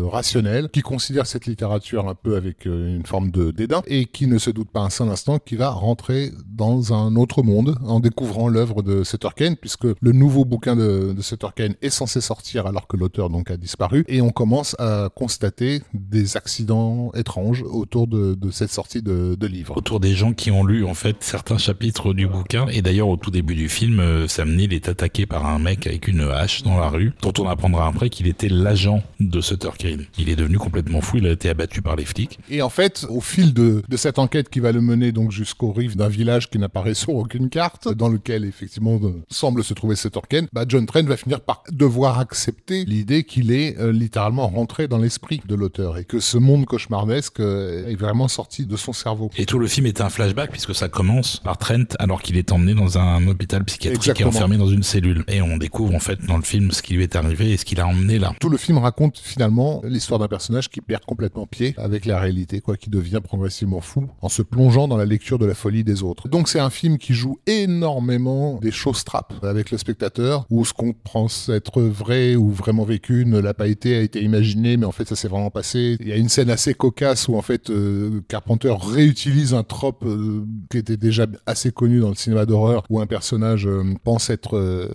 rationnel, 0.10 0.70
qui 0.70 0.82
considère 0.82 1.26
cette 1.26 1.46
littérature 1.46 2.08
un 2.08 2.16
peu 2.16 2.36
avec 2.36 2.66
une 2.66 3.06
forme 3.06 3.32
de 3.32 3.52
dédain, 3.52 3.82
et 3.88 4.06
qui 4.06 4.28
ne 4.28 4.38
se 4.38 4.50
doute 4.50 4.70
pas 4.70 4.82
un 4.82 4.90
seul 4.90 5.10
instant 5.10 5.40
qu'il 5.40 5.58
va 5.58 5.70
rentrer 5.70 6.32
dans 6.48 6.79
un 6.92 7.16
autre 7.16 7.44
monde 7.44 7.78
en 7.86 8.00
découvrant 8.00 8.48
l'œuvre 8.48 8.82
de 8.82 9.04
Sutter 9.04 9.30
Kane, 9.36 9.56
puisque 9.56 9.88
le 10.00 10.12
nouveau 10.12 10.46
bouquin 10.46 10.76
de, 10.76 11.14
de 11.16 11.22
Sutter 11.22 11.48
Kane 11.56 11.76
est 11.82 11.90
censé 11.90 12.22
sortir 12.22 12.66
alors 12.68 12.88
que 12.88 12.98
l'auteur 12.98 13.30
donc 13.30 13.52
a 13.52 13.58
disparu, 13.58 14.04
et 14.08 14.22
on 14.22 14.32
commence 14.32 14.76
à 14.80 15.10
constater 15.16 15.82
des 15.94 16.38
accidents 16.38 17.12
étranges 17.16 17.64
autour 17.64 18.08
de, 18.08 18.36
de 18.36 18.52
cette 18.52 18.72
sortie 18.72 19.02
de, 19.02 19.36
de 19.36 19.48
livre. 19.48 19.78
autour 19.78 20.00
des 20.00 20.14
gens 20.14 20.34
qui 20.34 20.52
ont 20.52 20.64
lu 20.64 20.86
en 20.86 20.94
fait 20.94 21.18
certains 21.20 21.58
chapitres 21.58 22.14
du 22.14 22.28
bouquin 22.28 22.68
et 22.68 22.82
d'ailleurs 22.82 23.08
au 23.10 23.18
tout 23.18 23.32
début 23.32 23.56
du 23.56 23.70
film 23.70 24.00
euh, 24.00 24.28
Sam 24.28 24.56
Neill 24.56 24.74
est 24.74 24.90
attaqué 24.90 25.26
par 25.26 25.46
un 25.46 25.60
mec 25.60 25.88
avec 25.88 26.08
une 26.08 26.22
hache 26.22 26.64
dans 26.64 26.78
la 26.80 26.90
rue 26.90 27.12
dont 27.22 27.34
on 27.40 27.48
apprendra 27.48 27.88
après 27.88 28.10
qu'il 28.10 28.28
était 28.28 28.50
l'agent 28.50 29.04
de 29.20 29.42
Sutter 29.42 29.70
Kane. 29.78 30.06
Il 30.18 30.30
est 30.30 30.36
devenu 30.36 30.58
complètement 30.58 31.02
fou, 31.02 31.18
il 31.18 31.28
a 31.28 31.32
été 31.32 31.50
abattu 31.50 31.82
par 31.82 31.96
les 31.96 32.06
flics. 32.06 32.40
Et 32.50 32.62
en 32.62 32.70
fait, 32.70 33.06
au 33.10 33.22
fil 33.22 33.54
de, 33.54 33.84
de 33.88 33.98
cette 33.98 34.20
enquête 34.20 34.50
qui 34.50 34.60
va 34.60 34.72
le 34.72 34.82
mener 34.82 35.12
donc 35.12 35.32
jusqu'aux 35.32 35.72
rives 35.72 35.96
d'un 35.96 36.08
village 36.10 36.50
qui 36.50 36.58
n'apparaît 36.70 36.94
sur 36.94 37.16
aucune 37.16 37.50
carte, 37.50 37.92
dans 37.92 38.10
lequel 38.10 38.46
effectivement 38.46 39.00
euh, 39.02 39.24
semble 39.30 39.64
se 39.64 39.74
trouver 39.74 39.96
cet 39.96 40.16
Orken, 40.18 40.48
bah 40.54 40.66
John 40.68 40.86
Trent 40.86 41.04
va 41.04 41.18
finir 41.18 41.42
par 41.42 41.64
devoir 41.72 42.20
accepter 42.20 42.86
l'idée 42.86 43.24
qu'il 43.24 43.52
est 43.52 43.78
euh, 43.80 43.92
littéralement 43.92 44.48
rentré 44.48 44.88
dans 44.88 45.00
l'esprit 45.00 45.42
de 45.48 45.56
l'auteur 45.56 45.98
et 45.98 46.06
que 46.06 46.20
ce 46.20 46.38
monde 46.38 46.66
cauchemardesque 46.66 47.40
euh, 47.40 47.88
est 47.88 47.96
vraiment 47.96 48.28
sorti 48.28 48.68
de 48.68 48.76
son 48.78 48.94
cerveau. 48.94 49.32
Et 49.36 49.46
tout 49.46 49.58
le 49.58 49.68
film 49.68 49.88
est 49.88 50.00
un 50.00 50.10
flashback 50.10 50.52
puisque 50.52 50.76
ça 50.76 50.90
commence 50.90 51.38
par 51.38 51.58
Trent 51.58 51.96
alors 51.98 52.22
qu'il 52.22 52.38
est 52.38 52.52
emmené 52.52 52.76
dans 52.76 53.00
un 53.00 53.28
hôpital 53.28 53.64
psychiatrique 53.64 54.08
et 54.08 54.12
Exactement. 54.12 54.30
enfermé 54.30 54.58
dans 54.58 54.70
une 54.70 54.84
cellule. 54.84 55.24
Et 55.28 55.42
on 55.42 55.58
découvre 55.58 55.96
en 55.96 56.00
fait 56.00 56.24
dans 56.26 56.38
le 56.38 56.44
film 56.44 56.72
ce 56.72 56.84
qui 56.84 56.94
lui 56.94 57.04
est 57.04 57.16
arrivé 57.16 57.52
et 57.52 57.58
ce 57.58 57.66
qu'il 57.66 57.80
a 57.80 57.88
emmené 57.88 58.20
là. 58.20 58.34
Tout 58.40 58.50
le 58.50 58.58
film 58.58 58.78
raconte 58.78 59.18
finalement 59.18 59.82
l'histoire 59.84 60.20
d'un 60.20 60.28
personnage 60.28 60.70
qui 60.70 60.82
perd 60.82 61.04
complètement 61.06 61.48
pied 61.48 61.74
avec 61.78 62.06
la 62.06 62.20
réalité, 62.20 62.62
quoi, 62.62 62.78
qui 62.78 62.92
devient 62.92 63.22
progressivement 63.24 63.82
fou 63.82 64.08
en 64.22 64.30
se 64.30 64.44
plongeant 64.44 64.88
dans 64.88 64.98
la 64.98 65.06
lecture 65.06 65.40
de 65.40 65.48
la 65.48 65.56
folie 65.56 65.84
des 65.84 66.04
autres. 66.04 66.28
Donc 66.28 66.48
c'est 66.48 66.59
un 66.60 66.70
film 66.70 66.98
qui 66.98 67.14
joue 67.14 67.40
énormément 67.48 68.60
des 68.62 68.72
choses 68.72 69.04
trappes 69.04 69.34
avec 69.44 69.72
le 69.72 69.78
spectateur, 69.78 70.46
où 70.50 70.66
ce 70.66 70.74
qu'on 70.74 70.94
pense 70.94 71.50
être 71.50 71.82
vrai 71.82 72.36
ou 72.36 72.50
vraiment 72.52 72.84
vécu 72.84 73.26
ne 73.26 73.40
l'a 73.40 73.54
pas 73.54 73.68
été, 73.68 73.96
a 73.98 74.02
été 74.02 74.22
imaginé, 74.22 74.78
mais 74.78 74.86
en 74.86 74.92
fait 74.92 75.08
ça 75.08 75.16
s'est 75.16 75.28
vraiment 75.28 75.50
passé. 75.50 75.98
Il 76.00 76.08
y 76.08 76.12
a 76.12 76.16
une 76.18 76.30
scène 76.30 76.50
assez 76.50 76.74
cocasse 76.74 77.28
où 77.28 77.36
en 77.36 77.42
fait 77.42 77.70
euh, 77.70 78.22
Carpenter 78.28 78.74
réutilise 78.80 79.54
un 79.54 79.64
trope 79.64 80.04
euh, 80.06 80.44
qui 80.70 80.78
était 80.78 80.98
déjà 80.98 81.26
assez 81.46 81.72
connu 81.72 82.00
dans 82.00 82.10
le 82.10 82.16
cinéma 82.16 82.46
d'horreur, 82.46 82.84
où 82.90 83.00
un 83.00 83.08
personnage 83.08 83.66
euh, 83.68 83.84
pense 84.04 84.30
être 84.30 84.90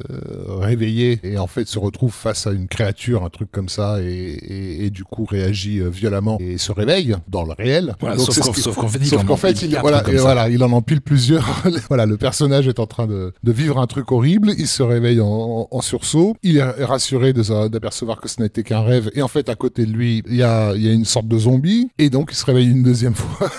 réveillé 0.60 1.20
et 1.22 1.38
en 1.38 1.46
fait 1.46 1.66
se 1.66 1.78
retrouve 1.78 2.12
face 2.12 2.46
à 2.46 2.52
une 2.52 2.68
créature, 2.68 3.24
un 3.24 3.30
truc 3.30 3.50
comme 3.50 3.68
ça, 3.68 4.00
et, 4.02 4.04
et- 4.06 4.86
et 4.86 4.90
du 4.90 5.04
coup 5.04 5.24
réagit 5.24 5.80
violemment 5.90 6.38
et 6.40 6.58
se 6.58 6.72
réveille 6.72 7.16
dans 7.28 7.44
le 7.44 7.52
réel. 7.52 7.94
Voilà, 8.00 8.16
Donc, 8.16 8.26
sauf 8.26 8.34
qu'en- 8.46 8.52
sauf 8.62 8.74
fait, 8.88 8.98
en 9.16 9.36
voilà, 9.80 9.98
et 9.98 10.16
voilà, 10.22 10.48
il 10.48 10.62
en 10.62 10.72
empile 10.72 11.00
plusieurs. 11.00 11.43
voilà, 11.88 12.06
le 12.06 12.16
personnage 12.16 12.68
est 12.68 12.78
en 12.78 12.86
train 12.86 13.06
de, 13.06 13.32
vivre 13.44 13.78
un 13.78 13.86
truc 13.86 14.10
horrible, 14.12 14.52
il 14.58 14.66
se 14.66 14.82
réveille 14.82 15.20
en, 15.20 15.80
sursaut, 15.80 16.36
il 16.42 16.58
est 16.58 16.84
rassuré 16.84 17.32
d'apercevoir 17.32 18.20
que 18.20 18.28
ce 18.28 18.40
n'était 18.40 18.62
qu'un 18.62 18.82
rêve, 18.82 19.10
et 19.14 19.22
en 19.22 19.28
fait, 19.28 19.48
à 19.48 19.54
côté 19.54 19.86
de 19.86 19.92
lui, 19.92 20.22
il 20.26 20.36
y 20.36 20.42
a 20.42 20.74
une 20.74 21.04
sorte 21.04 21.28
de 21.28 21.38
zombie, 21.38 21.90
et 21.98 22.10
donc 22.10 22.30
il 22.32 22.36
se 22.36 22.44
réveille 22.44 22.70
une 22.70 22.82
deuxième 22.82 23.14
fois. 23.14 23.50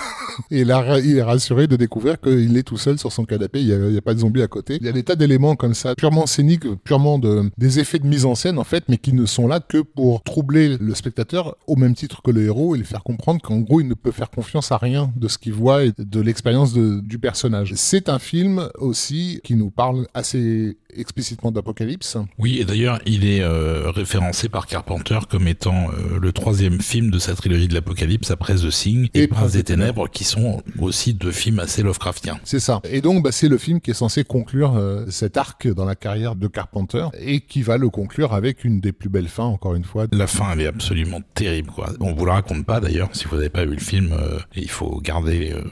Et 0.52 0.64
là, 0.64 1.00
il 1.00 1.18
est 1.18 1.24
rassuré 1.24 1.68
de 1.68 1.76
découvrir 1.76 2.20
qu'il 2.20 2.58
est 2.58 2.64
tout 2.64 2.78
seul 2.78 2.98
sur 2.98 3.12
son 3.12 3.26
canapé, 3.26 3.62
il 3.62 3.78
n'y 3.78 3.98
a, 3.98 4.02
pas 4.02 4.14
de 4.14 4.20
zombie 4.20 4.42
à 4.42 4.48
côté. 4.48 4.78
Il 4.80 4.86
y 4.86 4.90
a 4.90 4.92
des 4.92 5.04
tas 5.04 5.16
d'éléments 5.16 5.56
comme 5.56 5.74
ça, 5.74 5.96
purement 5.96 6.26
scéniques, 6.26 6.66
purement 6.84 7.20
de, 7.20 7.50
des 7.58 7.80
effets 7.80 8.00
de 8.00 8.08
mise 8.08 8.26
en 8.26 8.36
scène, 8.36 8.58
en 8.58 8.64
fait, 8.64 8.86
mais 8.88 8.98
qui 8.98 9.14
ne 9.14 9.26
sont 9.26 9.48
là 9.48 9.60
que 9.60 9.80
pour 9.80 10.24
troubler 10.24 10.78
le 10.78 10.96
spectateur 10.96 11.58
au 11.68 11.76
même 11.76 11.96
titre 11.96 12.22
que 12.22 12.32
le 12.32 12.46
héros 12.46 12.76
et 12.76 12.80
lui 12.80 12.86
faire 12.86 13.04
comprendre 13.04 13.42
qu'en 13.42 13.60
gros, 13.60 13.82
il 13.82 13.88
ne 13.88 13.94
peut 13.94 14.12
faire 14.12 14.30
confiance 14.30 14.72
à 14.72 14.78
rien 14.78 15.12
de 15.16 15.28
ce 15.28 15.38
qu'il 15.38 15.54
voit 15.54 15.86
et 15.86 15.92
de 15.98 16.22
l'expérience 16.22 16.74
du 16.74 17.20
personnage. 17.20 17.74
C'est 17.76 18.10
un 18.10 18.20
film 18.20 18.70
aussi 18.78 19.40
qui 19.44 19.56
nous 19.56 19.72
parle 19.72 20.08
assez 20.14 20.78
explicitement 20.98 21.52
d'apocalypse. 21.52 22.18
Oui, 22.38 22.60
et 22.60 22.66
d'ailleurs, 22.66 23.00
il 23.06 23.26
est 23.26 23.42
euh, 23.42 23.92
référencé 23.92 24.50
par 24.50 24.68
Carpenter 24.68 25.20
comme 25.30 25.48
étant 25.48 25.90
euh, 25.90 26.20
le 26.20 26.32
troisième 26.32 26.82
film 26.82 27.12
de 27.12 27.20
sa 27.20 27.36
trilogie 27.36 27.68
de 27.68 27.74
l'Apocalypse 27.74 28.32
après 28.32 28.56
The 28.56 28.70
Thing 28.70 29.10
et, 29.14 29.24
Et 29.24 29.28
Prince 29.28 29.54
des 29.54 29.64
Ténèbres, 29.64 30.10
qui 30.10 30.24
sont 30.24 30.62
aussi 30.80 31.14
deux 31.14 31.32
films 31.32 31.60
assez 31.60 31.84
Lovecraftiens. 31.84 32.40
C'est 32.44 32.60
ça. 32.60 32.82
Et 32.84 33.02
donc, 33.02 33.24
bah, 33.24 33.32
c'est 33.32 33.50
le 33.50 33.58
film 33.58 33.82
qui 33.82 33.92
est 33.92 33.96
censé 33.96 34.24
conclure 34.24 34.76
euh, 34.76 35.06
cet 35.10 35.38
arc 35.38 35.68
dans 35.68 35.86
la 35.86 35.96
carrière 35.96 36.36
de 36.36 36.48
Carpenter 36.48 37.08
et 37.20 37.42
qui 37.42 37.62
va 37.62 37.78
le 37.78 37.90
conclure 37.90 38.34
avec 38.34 38.64
une 38.64 38.80
des 38.80 38.92
plus 38.92 39.10
belles 39.10 39.28
fins, 39.28 39.46
encore 39.46 39.76
une 39.76 39.84
fois. 39.84 40.06
La 40.12 40.28
fin, 40.28 40.52
elle 40.54 40.62
est 40.62 40.68
absolument 40.68 41.22
terrible, 41.34 41.72
quoi. 41.72 41.90
On 42.00 42.14
vous 42.14 42.26
la 42.26 42.34
raconte 42.34 42.66
pas 42.66 42.80
d'ailleurs, 42.80 43.10
si 43.14 43.26
vous 43.26 43.36
n'avez 43.36 43.50
pas 43.50 43.66
vu 43.66 43.76
le 43.76 43.80
film, 43.80 44.12
euh, 44.14 44.40
il 44.56 44.70
faut 44.70 45.00
garder 45.02 45.52
euh, 45.54 45.64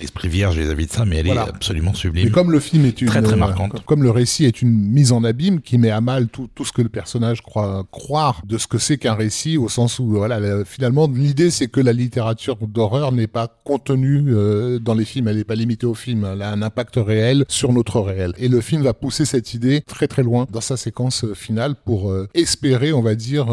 l'esprit 0.00 0.28
vierge 0.28 0.58
vis-à-vis 0.58 0.86
de 0.86 0.92
ça, 0.92 1.04
mais 1.04 1.16
elle 1.16 1.28
est 1.28 1.36
absolument 1.36 1.94
sublime. 1.94 2.28
Et 2.28 2.30
comme 2.30 2.50
le 2.50 2.60
film 2.60 2.84
est 2.84 3.00
une 3.00 3.08
très 3.08 3.22
très 3.22 3.36
marquante, 3.36 3.84
comme 3.84 4.02
le 4.02 4.10
récit 4.10 4.44
est 4.44 4.62
une 4.62 4.70
mise 4.70 5.12
en 5.12 5.24
abîme 5.24 5.60
qui 5.60 5.78
met 5.78 5.90
à 5.90 6.00
mal 6.00 6.28
tout, 6.28 6.48
tout 6.54 6.64
ce 6.64 6.72
que 6.72 6.82
le 6.82 6.88
personnage 6.88 7.42
croit 7.42 7.84
croire 7.90 8.42
de 8.46 8.58
ce 8.58 8.66
que 8.66 8.78
c'est 8.78 8.98
qu'un 8.98 9.14
récit, 9.14 9.56
au 9.56 9.68
sens 9.68 9.98
où 9.98 10.08
voilà, 10.08 10.64
finalement 10.64 11.08
l'idée 11.12 11.50
c'est 11.50 11.68
que 11.68 11.80
la 11.80 11.92
littérature 11.92 12.56
d'horreur 12.56 13.12
n'est 13.12 13.26
pas 13.26 13.48
contenue 13.64 14.24
euh, 14.28 14.78
dans 14.78 14.94
les 14.94 15.04
films, 15.04 15.28
elle 15.28 15.36
n'est 15.36 15.44
pas 15.44 15.54
limitée 15.54 15.86
au 15.86 15.94
film, 15.94 16.26
elle 16.30 16.42
a 16.42 16.50
un 16.50 16.62
impact 16.62 16.94
réel 16.96 17.44
sur 17.48 17.72
notre 17.72 18.00
réel. 18.00 18.32
Et 18.38 18.48
le 18.48 18.60
film 18.60 18.82
va 18.82 18.94
pousser 18.94 19.24
cette 19.24 19.54
idée 19.54 19.82
très 19.86 20.08
très 20.08 20.22
loin 20.22 20.46
dans 20.50 20.60
sa 20.60 20.76
séquence 20.76 21.24
euh, 21.24 21.34
finale 21.34 21.74
pour 21.84 22.10
euh, 22.10 22.28
espérer, 22.34 22.92
on 22.92 23.02
va 23.02 23.14
dire, 23.14 23.46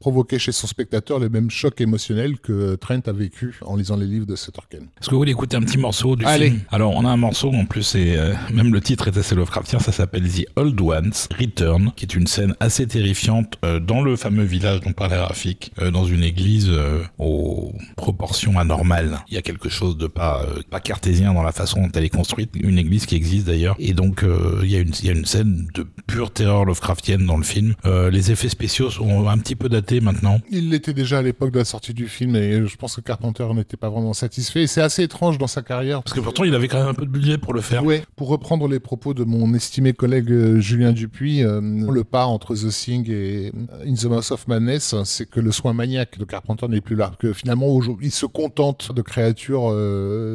provoquer 0.00 0.38
chez 0.38 0.52
son 0.52 0.66
spectateur 0.66 1.18
le 1.18 1.28
même 1.28 1.50
choc 1.50 1.80
émotionnel 1.80 2.38
que 2.38 2.74
Trent 2.76 3.00
a 3.06 3.12
vécu 3.12 3.58
en 3.64 3.76
lisant 3.76 3.96
les 3.96 4.06
livres 4.06 4.26
de 4.26 4.36
Seth 4.36 4.56
Est-ce 4.72 5.06
que 5.06 5.10
vous 5.10 5.18
voulez 5.18 5.32
écouter 5.32 5.56
un 5.56 5.62
petit 5.68 5.78
morceau 5.78 6.16
du 6.16 6.24
film 6.24 6.60
Alors 6.70 6.94
on 6.96 7.04
a 7.04 7.10
un 7.10 7.16
morceau 7.16 7.52
en 7.52 7.64
plus 7.64 7.94
et 7.94 8.16
même 8.52 8.72
le 8.72 8.80
titre 8.80 9.08
est 9.08 9.16
assez 9.16 9.34
Lovecraftien, 9.34 9.78
ça 9.78 9.92
s'appelle 9.92 10.28
The 10.28 10.46
Old 10.56 10.80
Ones 10.80 11.12
Return, 11.38 11.92
qui 11.94 12.04
est 12.04 12.14
une 12.14 12.26
scène 12.26 12.54
assez 12.60 12.86
terrifiante 12.86 13.58
dans 13.82 14.02
le 14.02 14.16
fameux 14.16 14.44
village 14.44 14.80
dont 14.80 14.92
parlait 14.92 15.18
Rafik, 15.18 15.72
dans 15.92 16.04
une 16.04 16.22
église 16.22 16.70
aux 17.18 17.72
proportions 17.96 18.58
anormales. 18.58 19.20
Il 19.28 19.34
y 19.34 19.38
a 19.38 19.42
quelque 19.42 19.68
chose 19.68 19.96
de 19.96 20.06
pas 20.06 20.46
pas 20.70 20.80
cartésien 20.80 21.34
dans 21.34 21.42
la 21.42 21.52
façon 21.52 21.82
dont 21.82 21.90
elle 21.94 22.04
est 22.04 22.08
construite, 22.08 22.50
une 22.54 22.78
église 22.78 23.06
qui 23.06 23.14
existe 23.14 23.46
d'ailleurs. 23.46 23.76
Et 23.78 23.92
donc 23.92 24.22
euh, 24.22 24.60
il 24.62 24.70
y, 24.70 24.76
a 24.76 24.80
une, 24.80 24.92
y 25.02 25.08
a 25.08 25.12
une 25.12 25.24
scène 25.24 25.68
de 25.74 25.86
pure 26.06 26.30
terreur 26.30 26.64
Lovecraftienne 26.64 27.26
dans 27.26 27.36
le 27.36 27.44
film. 27.44 27.74
Euh, 27.84 28.10
les 28.10 28.30
effets 28.30 28.48
spéciaux 28.48 28.90
sont 28.90 29.28
un 29.28 29.38
petit 29.38 29.56
peu 29.56 29.68
datés 29.68 30.00
maintenant. 30.00 30.40
Il 30.50 30.70
l'était 30.70 30.92
déjà 30.92 31.18
à 31.18 31.22
l'époque 31.22 31.50
de 31.50 31.58
la 31.58 31.64
sortie 31.64 31.94
du 31.94 32.08
film 32.08 32.36
et 32.36 32.66
je 32.66 32.76
pense 32.76 32.96
que 32.96 33.00
Carpenter 33.00 33.46
n'était 33.54 33.76
pas 33.76 33.90
vraiment 33.90 34.14
satisfait. 34.14 34.66
C'est 34.66 34.82
assez 34.82 35.02
étrange 35.02 35.38
dans 35.38 35.46
sa 35.46 35.57
carrière. 35.62 36.02
Parce 36.02 36.14
que 36.14 36.20
pourtant 36.20 36.44
il 36.44 36.54
avait 36.54 36.68
quand 36.68 36.78
même 36.78 36.88
un 36.88 36.94
peu 36.94 37.06
de 37.06 37.10
budget 37.10 37.38
pour 37.38 37.54
le 37.54 37.60
faire. 37.60 37.84
Oui, 37.84 38.00
pour 38.16 38.28
reprendre 38.28 38.68
les 38.68 38.80
propos 38.80 39.14
de 39.14 39.24
mon 39.24 39.54
estimé 39.54 39.92
collègue 39.92 40.30
euh, 40.30 40.60
Julien 40.60 40.92
Dupuis, 40.92 41.40
le 41.40 42.04
pas 42.04 42.26
entre 42.26 42.54
The 42.54 42.70
Thing 42.70 43.10
et 43.10 43.52
In 43.86 43.94
the 43.94 44.04
Mouth 44.04 44.30
of 44.30 44.48
Madness, 44.48 44.94
c'est 45.04 45.28
que 45.28 45.40
le 45.40 45.52
soin 45.52 45.72
maniaque 45.72 46.18
de 46.18 46.24
Carpenter 46.24 46.68
n'est 46.68 46.80
plus 46.80 46.96
là. 46.96 47.12
Que 47.18 47.32
finalement, 47.32 47.80
il 48.00 48.12
se 48.12 48.26
contente 48.26 48.92
de 48.94 49.02
créatures 49.02 49.72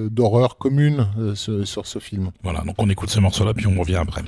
d'horreur 0.10 0.58
communes 0.58 1.08
sur 1.36 1.86
ce 1.86 2.00
film. 2.00 2.32
Voilà, 2.44 2.62
donc 2.62 2.76
on 2.78 2.90
écoute 2.90 3.10
ce 3.10 3.20
morceau-là, 3.20 3.54
puis 3.54 3.68
on 3.68 3.80
revient 3.80 3.96
après. 3.96 4.22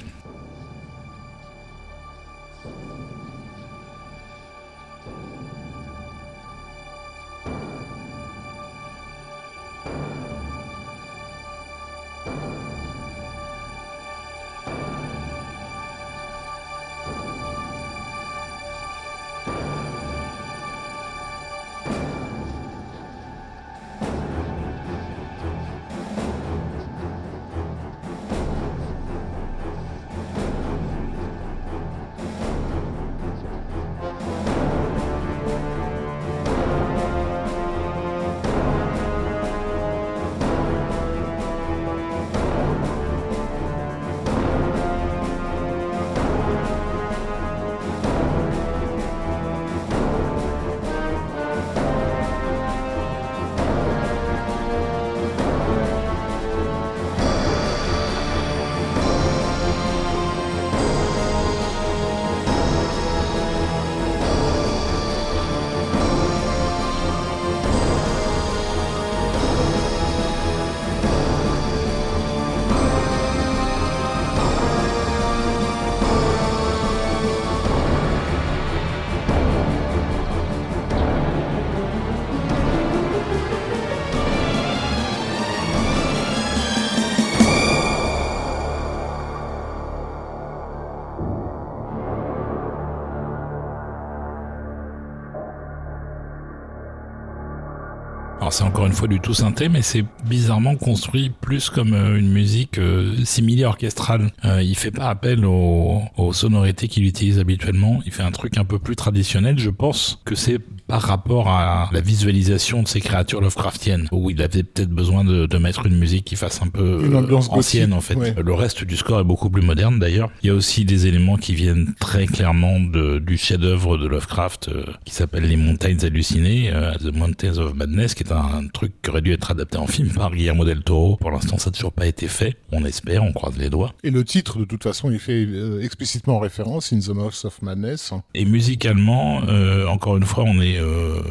C'est 98.56 98.64
encore 98.64 98.86
une 98.86 98.94
fois 98.94 99.10
du 99.10 99.20
tout 99.20 99.34
synthé, 99.34 99.68
mais 99.68 99.82
c'est 99.82 100.06
bizarrement 100.30 100.78
construit 100.78 101.30
plus 101.42 101.70
comme 101.70 101.94
euh, 101.94 102.18
une 102.18 102.32
musique 102.32 102.78
euh, 102.78 103.14
similée 103.26 103.66
orchestrale. 103.66 104.32
Euh, 104.46 104.64
il 104.64 104.78
fait 104.78 104.92
pas 104.92 105.10
appel 105.10 105.44
aux, 105.44 106.02
aux 106.16 106.32
sonorités 106.32 106.88
qu'il 106.88 107.04
utilise 107.04 107.38
habituellement. 107.38 108.00
Il 108.06 108.14
fait 108.14 108.24
un 108.24 108.32
truc 108.32 108.58
un 108.58 108.64
peu 108.64 108.80
plus 108.80 108.96
traditionnel. 108.96 109.60
Je 109.60 109.70
pense 109.70 110.22
que 110.24 110.36
c'est 110.36 110.60
par 110.88 111.02
rapport 111.02 111.50
à 111.50 111.90
la 111.92 112.02
visualisation 112.02 112.84
de 112.84 112.88
ces 112.88 113.02
créatures 113.02 113.42
Lovecraftiennes, 113.42 114.08
où 114.12 114.30
il 114.30 114.42
avait 114.42 114.64
peut-être 114.64 114.90
besoin 114.90 115.24
de, 115.24 115.46
de, 115.46 115.58
mettre 115.58 115.86
une 115.86 115.98
musique 115.98 116.26
qui 116.26 116.36
fasse 116.36 116.62
un 116.62 116.68
peu 116.68 117.02
euh, 117.04 117.38
ancienne 117.50 117.94
en 117.94 118.02
fait. 118.02 118.36
Le 118.40 118.54
reste 118.54 118.84
du 118.84 118.96
score 118.96 119.20
est 119.22 119.26
beaucoup 119.26 119.50
plus 119.50 119.64
moderne 119.64 120.00
d'ailleurs. 120.00 120.30
Il 120.44 120.48
y 120.48 120.50
a 120.50 120.54
aussi 120.54 120.86
des 120.86 121.08
éléments 121.08 121.38
qui 121.38 121.56
viennent 121.56 121.94
très 122.00 122.28
clairement 122.28 122.80
de, 122.80 123.20
du 123.20 123.38
chef-d'œuvre 123.38 123.98
de 123.98 124.08
Lovecraft 124.08 124.70
euh, 124.70 124.84
qui 125.06 125.14
s'appelle 125.14 125.44
Les 125.44 125.58
Montagnes 125.58 126.04
hallucinées, 126.04 126.72
euh, 126.72 126.94
The 126.96 127.16
Mountains 127.16 127.58
of 127.58 127.74
Madness, 127.74 128.14
qui 128.14 128.24
est 128.24 128.32
un, 128.32 128.68
truc 128.74 128.94
qui 129.02 129.10
aurait 129.10 129.22
dû 129.22 129.34
être 129.34 129.52
adapté 129.52 129.78
en 129.78 129.88
film 129.88 130.10
par 130.10 130.32
Guillermo 130.32 130.66
del 130.66 130.84
Toro. 130.84 131.18
Pour 131.18 131.32
l'instant, 131.32 131.58
ça 131.58 131.70
n'a 131.70 131.76
toujours 131.76 131.94
pas 131.94 132.06
été 132.06 132.28
fait. 132.28 132.58
On 132.72 132.86
espère, 132.86 133.24
on 133.24 133.34
croise 133.34 133.58
les 133.58 133.70
doigts. 133.70 133.94
Et 134.04 134.12
le 134.12 134.24
titre, 134.24 134.60
de 134.60 134.66
toute 134.66 134.84
façon, 134.84 135.10
il 135.10 135.20
fait 135.20 135.48
explicitement 135.82 136.40
référence 136.40 136.94
In 136.94 137.00
the 137.00 137.10
Mouth 137.10 137.42
of 137.46 137.62
Madness. 137.62 138.14
Et 138.34 138.46
musicalement, 138.46 139.42
encore 139.88 140.18
une 140.18 140.26
fois, 140.26 140.44
on 140.46 140.62
est 140.62 140.75
euh, 140.80 141.22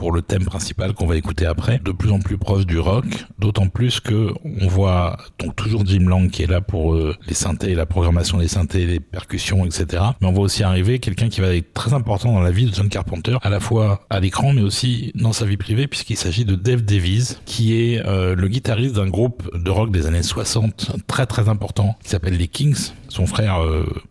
pour 0.00 0.12
le 0.12 0.22
thème 0.22 0.46
principal 0.46 0.94
qu'on 0.94 1.06
va 1.06 1.14
écouter 1.16 1.44
après, 1.44 1.78
de 1.78 1.92
plus 1.92 2.10
en 2.10 2.20
plus 2.20 2.38
proche 2.38 2.64
du 2.64 2.78
rock, 2.78 3.04
d'autant 3.38 3.68
plus 3.68 4.00
que 4.00 4.32
on 4.62 4.66
voit 4.66 5.18
donc 5.38 5.54
toujours 5.56 5.84
Jim 5.84 6.08
Lang 6.08 6.30
qui 6.30 6.42
est 6.42 6.46
là 6.46 6.62
pour 6.62 6.94
euh, 6.94 7.14
les 7.28 7.34
synthés, 7.34 7.74
la 7.74 7.84
programmation 7.84 8.38
des 8.38 8.48
synthés, 8.48 8.86
les 8.86 8.98
percussions, 8.98 9.66
etc. 9.66 10.02
Mais 10.22 10.28
on 10.28 10.32
voit 10.32 10.44
aussi 10.44 10.62
arriver 10.62 11.00
quelqu'un 11.00 11.28
qui 11.28 11.42
va 11.42 11.54
être 11.54 11.74
très 11.74 11.92
important 11.92 12.32
dans 12.32 12.40
la 12.40 12.50
vie 12.50 12.64
de 12.64 12.74
John 12.74 12.88
Carpenter, 12.88 13.36
à 13.42 13.50
la 13.50 13.60
fois 13.60 14.00
à 14.08 14.20
l'écran 14.20 14.54
mais 14.54 14.62
aussi 14.62 15.12
dans 15.16 15.34
sa 15.34 15.44
vie 15.44 15.58
privée, 15.58 15.86
puisqu'il 15.86 16.16
s'agit 16.16 16.46
de 16.46 16.54
Dave 16.54 16.80
Davies, 16.80 17.36
qui 17.44 17.74
est 17.78 18.02
euh, 18.06 18.34
le 18.34 18.48
guitariste 18.48 18.94
d'un 18.94 19.08
groupe 19.08 19.54
de 19.54 19.70
rock 19.70 19.90
des 19.90 20.06
années 20.06 20.22
60 20.22 20.92
très 21.08 21.26
très 21.26 21.50
important 21.50 21.94
qui 22.02 22.08
s'appelle 22.08 22.38
les 22.38 22.48
Kings. 22.48 22.92
Son 23.10 23.26
frère 23.26 23.58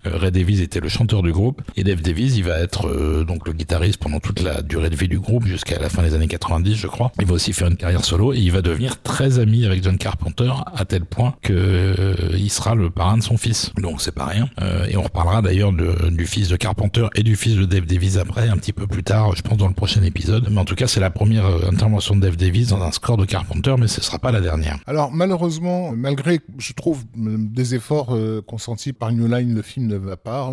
Ray 0.04 0.32
Davies 0.32 0.62
était 0.62 0.82
le 0.82 0.90
chanteur 0.90 1.24
du 1.24 1.32
groupe 1.32 1.62
et 1.78 1.86
Dave 1.86 2.02
Davies 2.02 2.36
il 2.36 2.44
va 2.44 2.60
être 2.60 3.24
donc 3.24 3.48
le 3.48 3.54
guitariste 3.54 3.98
pendant 3.98 4.20
toute 4.20 4.42
la 4.42 4.62
durée 4.62 4.90
de 4.90 4.96
vie 4.98 5.08
du 5.08 5.20
groupe 5.20 5.46
jusqu'à 5.46 5.79
la 5.82 5.90
fin 5.90 6.04
des 6.04 6.14
années 6.14 6.28
90, 6.28 6.76
je 6.76 6.88
crois. 6.88 7.12
Il 7.20 7.26
va 7.26 7.34
aussi 7.34 7.54
faire 7.54 7.68
une 7.68 7.78
carrière 7.78 8.04
solo 8.04 8.34
et 8.34 8.38
il 8.38 8.52
va 8.52 8.62
devenir 8.62 9.02
très 9.02 9.40
ami 9.40 9.66
avec 9.66 9.84
John 9.84 9.98
Carpenter 9.98 10.52
à 10.76 10.86
tel 10.86 11.06
point 11.06 11.36
que 11.42 11.54
euh, 11.54 12.16
il 12.38 12.50
sera 12.50 12.76
le 12.76 12.90
parrain 12.90 13.18
de 13.18 13.24
son 13.24 13.38
fils. 13.38 13.72
Donc 13.82 14.02
c'est 14.02 14.14
pas 14.14 14.26
rien. 14.26 14.50
Euh, 14.62 14.86
et 14.88 14.98
on 14.98 15.04
reparlera 15.04 15.42
d'ailleurs 15.42 15.72
du 15.72 16.26
fils 16.26 16.50
de 16.50 16.56
Carpenter 16.56 17.08
et 17.16 17.24
du 17.24 17.36
fils 17.36 17.56
de 17.56 17.66
Dave 17.66 17.86
Davies 17.86 18.18
après, 18.18 18.50
un 18.50 18.58
petit 18.58 18.74
peu 18.74 18.88
plus 18.88 19.04
tard, 19.04 19.36
je 19.36 19.42
pense 19.42 19.58
dans 19.58 19.68
le 19.68 19.74
prochain 19.74 20.02
épisode. 20.04 20.48
Mais 20.52 20.60
en 20.60 20.66
tout 20.66 20.76
cas, 20.76 20.88
c'est 20.88 21.00
la 21.00 21.10
première 21.10 21.46
euh, 21.46 21.70
intervention 21.72 22.16
de 22.16 22.22
Dave 22.22 22.38
Davies 22.38 22.68
dans 22.68 22.82
un 22.82 22.92
score 22.92 23.18
de 23.18 23.26
Carpenter, 23.26 23.76
mais 23.80 23.88
ce 23.88 24.02
sera 24.02 24.20
pas 24.20 24.32
la 24.32 24.42
dernière. 24.42 24.78
Alors 24.88 25.12
malheureusement, 25.12 25.92
malgré, 25.92 26.40
je 26.58 26.74
trouve, 26.74 27.04
des 27.16 27.76
efforts 27.76 28.18
consentis 28.46 28.94
par 28.94 29.12
New 29.12 29.28
Line, 29.28 29.54
le 29.54 29.62
film 29.62 29.88
ne 29.88 29.98
va 29.98 30.18
pas 30.18 30.52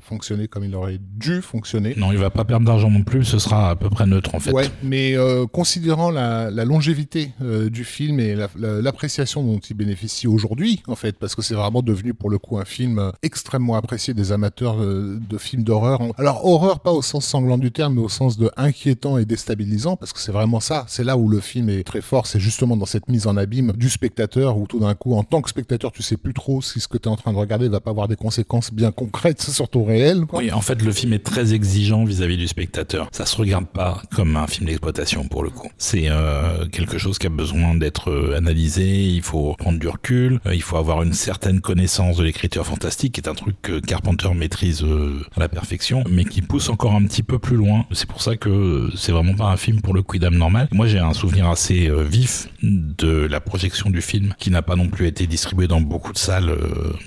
fonctionner 0.00 0.48
comme 0.48 0.64
il 0.64 0.74
aurait 0.74 0.98
dû 1.00 1.42
fonctionner. 1.42 1.94
Non, 1.96 2.12
il 2.12 2.18
va 2.18 2.30
pas 2.30 2.44
perdre 2.44 2.66
d'argent 2.66 2.90
non 2.90 3.02
plus. 3.02 3.24
Ce 3.24 3.38
sera 3.38 3.70
à 3.70 3.76
peu 3.76 3.90
près 3.90 4.06
neutre 4.06 4.34
en 4.34 4.40
fait. 4.40 4.52
Ouais, 4.56 4.70
mais 4.82 5.14
euh, 5.16 5.46
considérant 5.46 6.10
la, 6.10 6.50
la 6.50 6.64
longévité 6.64 7.32
euh, 7.42 7.68
du 7.68 7.84
film 7.84 8.20
et 8.20 8.34
la- 8.34 8.48
la- 8.58 8.80
l'appréciation 8.80 9.42
dont 9.44 9.58
il 9.58 9.74
bénéficie 9.74 10.26
aujourd'hui, 10.26 10.82
en 10.86 10.94
fait, 10.96 11.16
parce 11.18 11.34
que 11.34 11.42
c'est 11.42 11.54
vraiment 11.54 11.82
devenu 11.82 12.14
pour 12.14 12.30
le 12.30 12.38
coup 12.38 12.56
un 12.58 12.64
film 12.64 12.98
euh, 12.98 13.10
extrêmement 13.22 13.76
apprécié 13.76 14.14
des 14.14 14.32
amateurs 14.32 14.80
euh, 14.82 15.18
de 15.28 15.36
films 15.36 15.62
d'horreur. 15.62 16.00
Alors 16.16 16.46
horreur 16.46 16.80
pas 16.80 16.92
au 16.92 17.02
sens 17.02 17.26
sanglant 17.26 17.58
du 17.58 17.70
terme, 17.70 17.96
mais 17.96 18.00
au 18.00 18.08
sens 18.08 18.38
de 18.38 18.50
inquiétant 18.56 19.18
et 19.18 19.26
déstabilisant, 19.26 19.96
parce 19.96 20.14
que 20.14 20.20
c'est 20.20 20.32
vraiment 20.32 20.60
ça. 20.60 20.86
C'est 20.88 21.04
là 21.04 21.18
où 21.18 21.28
le 21.28 21.40
film 21.40 21.68
est 21.68 21.84
très 21.84 22.00
fort, 22.00 22.26
c'est 22.26 22.40
justement 22.40 22.78
dans 22.78 22.86
cette 22.86 23.08
mise 23.08 23.26
en 23.26 23.36
abîme 23.36 23.72
du 23.76 23.90
spectateur, 23.90 24.56
où 24.56 24.66
tout 24.66 24.78
d'un 24.80 24.94
coup, 24.94 25.14
en 25.14 25.22
tant 25.22 25.42
que 25.42 25.50
spectateur, 25.50 25.92
tu 25.92 26.02
sais 26.02 26.16
plus 26.16 26.32
trop 26.32 26.62
si 26.62 26.80
ce 26.80 26.88
que 26.88 26.96
tu 26.96 27.10
es 27.10 27.12
en 27.12 27.16
train 27.16 27.32
de 27.34 27.38
regarder 27.38 27.68
va 27.68 27.80
pas 27.80 27.90
avoir 27.90 28.08
des 28.08 28.16
conséquences 28.16 28.72
bien 28.72 28.90
concrètes 28.90 29.42
sur 29.56 29.68
ton 29.68 29.84
réel. 29.84 30.24
Quoi. 30.24 30.38
Oui, 30.38 30.50
en 30.50 30.62
fait, 30.62 30.80
le 30.80 30.92
film 30.92 31.12
est 31.12 31.22
très 31.24 31.52
exigeant 31.52 32.04
vis-à-vis 32.04 32.38
du 32.38 32.48
spectateur. 32.48 33.08
Ça 33.12 33.26
se 33.26 33.36
regarde 33.36 33.66
pas 33.66 34.00
comme 34.14 34.36
un 34.36 34.45
film 34.46 34.66
d'exploitation 34.66 35.26
pour 35.28 35.42
le 35.42 35.50
coup. 35.50 35.70
C'est 35.78 36.08
euh, 36.08 36.66
quelque 36.66 36.98
chose 36.98 37.18
qui 37.18 37.26
a 37.26 37.30
besoin 37.30 37.74
d'être 37.74 38.10
euh, 38.10 38.36
analysé. 38.36 39.04
Il 39.04 39.22
faut 39.22 39.54
prendre 39.58 39.78
du 39.78 39.88
recul. 39.88 40.40
euh, 40.46 40.54
il 40.54 40.62
faut 40.62 40.76
avoir 40.76 41.02
une 41.02 41.12
certaine 41.12 41.60
connaissance 41.60 42.16
de 42.16 42.24
l'écriture 42.24 42.66
fantastique, 42.66 43.14
qui 43.14 43.20
est 43.20 43.28
un 43.28 43.34
truc 43.34 43.56
que 43.62 43.80
Carpenter 43.80 44.28
maîtrise 44.34 44.82
euh, 44.82 45.22
à 45.36 45.40
la 45.40 45.48
perfection, 45.48 46.04
mais 46.08 46.24
qui 46.24 46.42
pousse 46.42 46.68
encore 46.68 46.94
un 46.94 47.04
petit 47.04 47.22
peu 47.22 47.38
plus 47.38 47.56
loin. 47.56 47.86
C'est 47.92 48.08
pour 48.08 48.22
ça 48.22 48.36
que 48.36 48.90
c'est 48.96 49.12
vraiment 49.12 49.34
pas 49.34 49.46
un 49.46 49.56
film 49.56 49.80
pour 49.80 49.94
le 49.94 50.02
quidam 50.02 50.34
normal. 50.34 50.68
Moi, 50.72 50.86
j'ai 50.86 50.98
un 50.98 51.12
souvenir 51.12 51.48
assez 51.48 51.90
vif 52.08 52.48
de 52.62 53.26
la 53.26 53.40
projection 53.40 53.90
du 53.90 54.00
film, 54.00 54.34
qui 54.38 54.50
n'a 54.50 54.62
pas 54.62 54.76
non 54.76 54.88
plus 54.88 55.06
été 55.06 55.26
distribué 55.26 55.66
dans 55.68 55.80
beaucoup 55.80 56.12
de 56.12 56.18
salles 56.18 56.56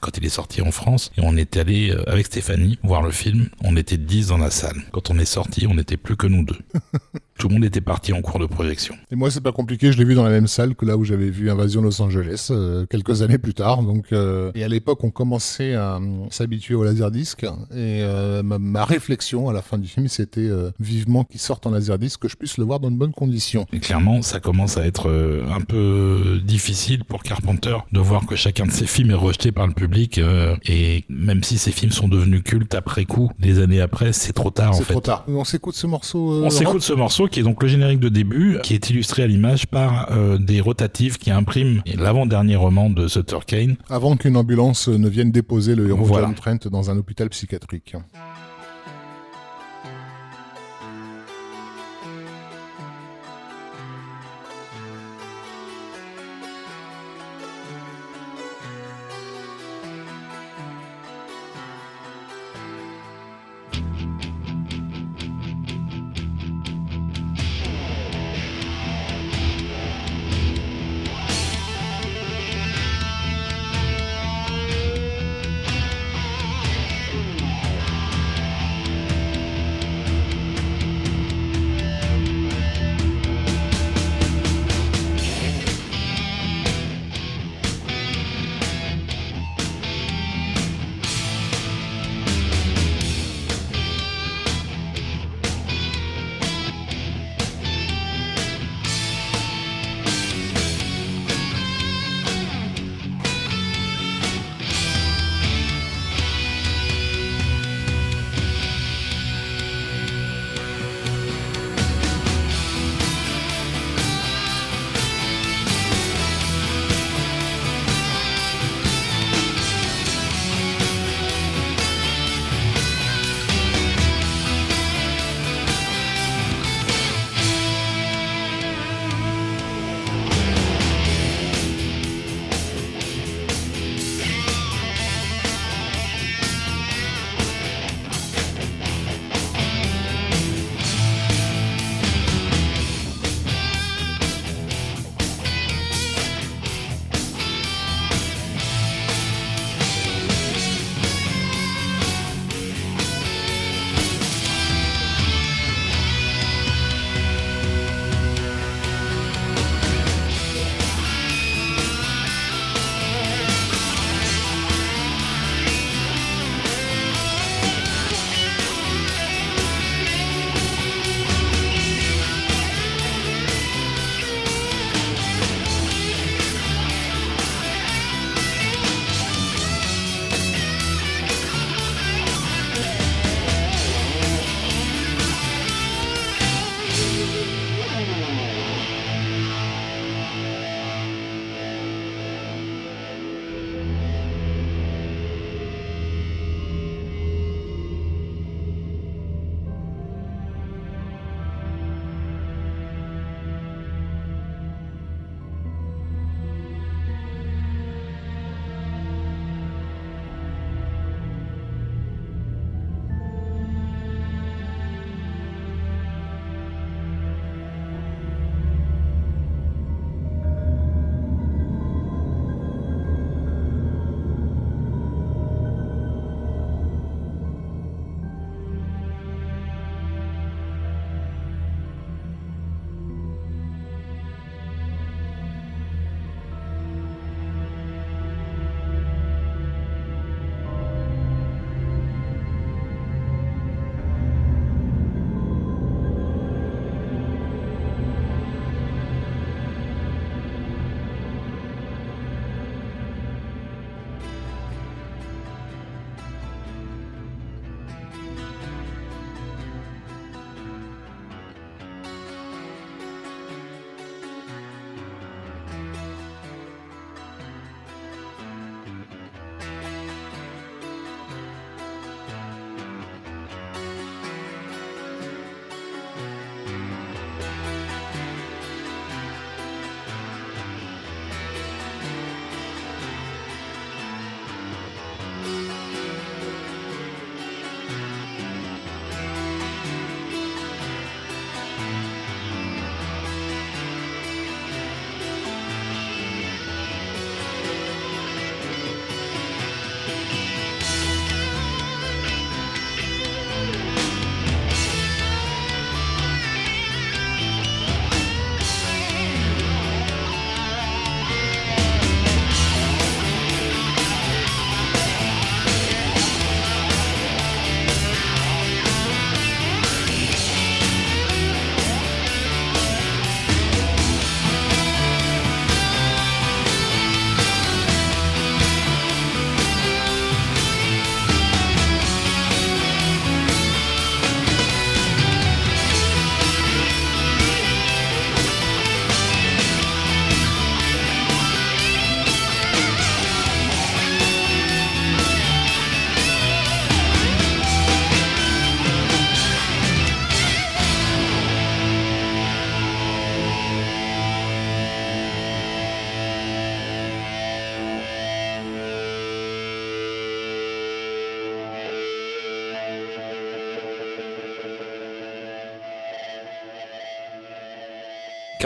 quand 0.01 0.17
il 0.17 0.25
est 0.25 0.29
sorti 0.29 0.61
en 0.61 0.71
France. 0.71 1.11
Et 1.17 1.21
on 1.23 1.35
est 1.35 1.57
allé 1.57 1.93
avec 2.07 2.27
Stéphanie 2.27 2.79
voir 2.83 3.01
le 3.01 3.11
film. 3.11 3.49
On 3.63 3.75
était 3.75 3.97
10 3.97 4.27
dans 4.27 4.37
la 4.37 4.51
salle. 4.51 4.77
Quand 4.91 5.09
on 5.09 5.19
est 5.19 5.25
sorti, 5.25 5.67
on 5.67 5.75
n'était 5.75 5.97
plus 5.97 6.15
que 6.15 6.27
nous 6.27 6.43
deux. 6.43 6.57
Tout 7.39 7.47
le 7.47 7.53
monde 7.55 7.63
était 7.65 7.81
parti 7.81 8.11
en 8.13 8.21
cours 8.21 8.39
de 8.39 8.45
projection. 8.45 8.93
Et 9.11 9.15
moi, 9.15 9.31
c'est 9.31 9.41
pas 9.41 9.51
compliqué, 9.53 9.91
je 9.91 9.97
l'ai 9.97 10.03
vu 10.03 10.13
dans 10.13 10.23
la 10.25 10.29
même 10.29 10.45
salle 10.47 10.75
que 10.75 10.85
là 10.85 10.97
où 10.97 11.05
j'avais 11.05 11.29
vu 11.29 11.49
Invasion 11.49 11.81
Los 11.81 12.01
Angeles 12.01 12.49
euh, 12.51 12.85
quelques 12.85 13.21
années 13.21 13.37
plus 13.37 13.53
tard. 13.53 13.81
Donc, 13.81 14.11
euh, 14.11 14.51
et 14.55 14.63
à 14.63 14.67
l'époque, 14.67 15.03
on 15.05 15.09
commençait 15.09 15.73
à 15.73 15.95
euh, 15.95 15.99
s'habituer 16.29 16.75
au 16.75 16.83
laserdisc. 16.83 17.43
Et 17.43 17.47
euh, 18.03 18.43
ma, 18.43 18.59
ma 18.59 18.83
réflexion 18.83 19.47
à 19.49 19.53
la 19.53 19.61
fin 19.61 19.77
du 19.77 19.87
film, 19.87 20.09
c'était 20.09 20.41
euh, 20.41 20.69
vivement 20.81 21.23
qu'il 21.23 21.39
sorte 21.39 21.65
en 21.65 21.71
laserdisc, 21.71 22.19
que 22.19 22.27
je 22.27 22.35
puisse 22.35 22.57
le 22.57 22.65
voir 22.65 22.81
dans 22.81 22.91
de 22.91 22.97
bonnes 22.97 23.13
conditions. 23.13 23.65
Et 23.71 23.79
clairement, 23.79 24.21
ça 24.21 24.41
commence 24.41 24.75
à 24.77 24.85
être 24.85 25.07
euh, 25.09 25.45
un 25.49 25.61
peu 25.61 26.39
difficile 26.43 27.05
pour 27.05 27.23
Carpenter 27.23 27.77
de 27.93 27.99
voir 28.01 28.25
que 28.25 28.35
chacun 28.35 28.65
de 28.65 28.71
ses 28.71 28.85
films 28.85 29.11
est 29.11 29.15
rejeté 29.15 29.53
par 29.53 29.65
le 29.65 29.73
public. 29.73 30.17
euh, 30.17 30.57
et 30.65 31.05
même 31.07 31.41
si 31.43 31.57
ces 31.57 31.71
films 31.71 31.93
sont 31.93 32.09
devenus 32.09 32.43
cultes 32.43 32.75
après 32.75 33.05
coup, 33.05 33.31
des 33.39 33.59
années 33.59 33.79
après, 33.79 34.11
c'est 34.11 34.33
trop 34.33 34.51
tard 34.51 34.71
en 34.71 34.73
C'est 34.73 34.83
fait. 34.83 34.91
trop 34.93 35.01
tard. 35.01 35.23
On 35.29 35.45
s'écoute 35.45 35.75
ce 35.75 35.87
morceau. 35.87 36.43
On 36.43 36.49
s'écoute 36.49 36.81
ce 36.81 36.91
morceau 36.93 37.27
qui 37.29 37.39
est 37.39 37.43
donc 37.43 37.61
le 37.61 37.69
générique 37.69 37.99
de 37.99 38.09
début, 38.09 38.57
qui 38.63 38.73
est 38.73 38.89
illustré 38.89 39.23
à 39.23 39.27
l'image 39.27 39.67
par 39.67 40.11
euh, 40.11 40.37
des 40.37 40.61
rotatives 40.61 41.17
qui 41.17 41.31
impriment 41.31 41.81
l'avant-dernier 41.97 42.55
roman 42.55 42.89
de 42.89 43.07
Sutter 43.07 43.37
Kane. 43.45 43.75
Avant 43.89 44.15
qu'une 44.17 44.37
ambulance 44.37 44.87
ne 44.87 45.09
vienne 45.09 45.31
déposer 45.31 45.75
le 45.75 45.87
héros 45.89 46.03
Voilà. 46.05 46.27
John 46.27 46.35
Trent 46.35 46.69
dans 46.71 46.89
un 46.91 46.97
hôpital 46.97 47.29
psychiatrique. 47.29 47.95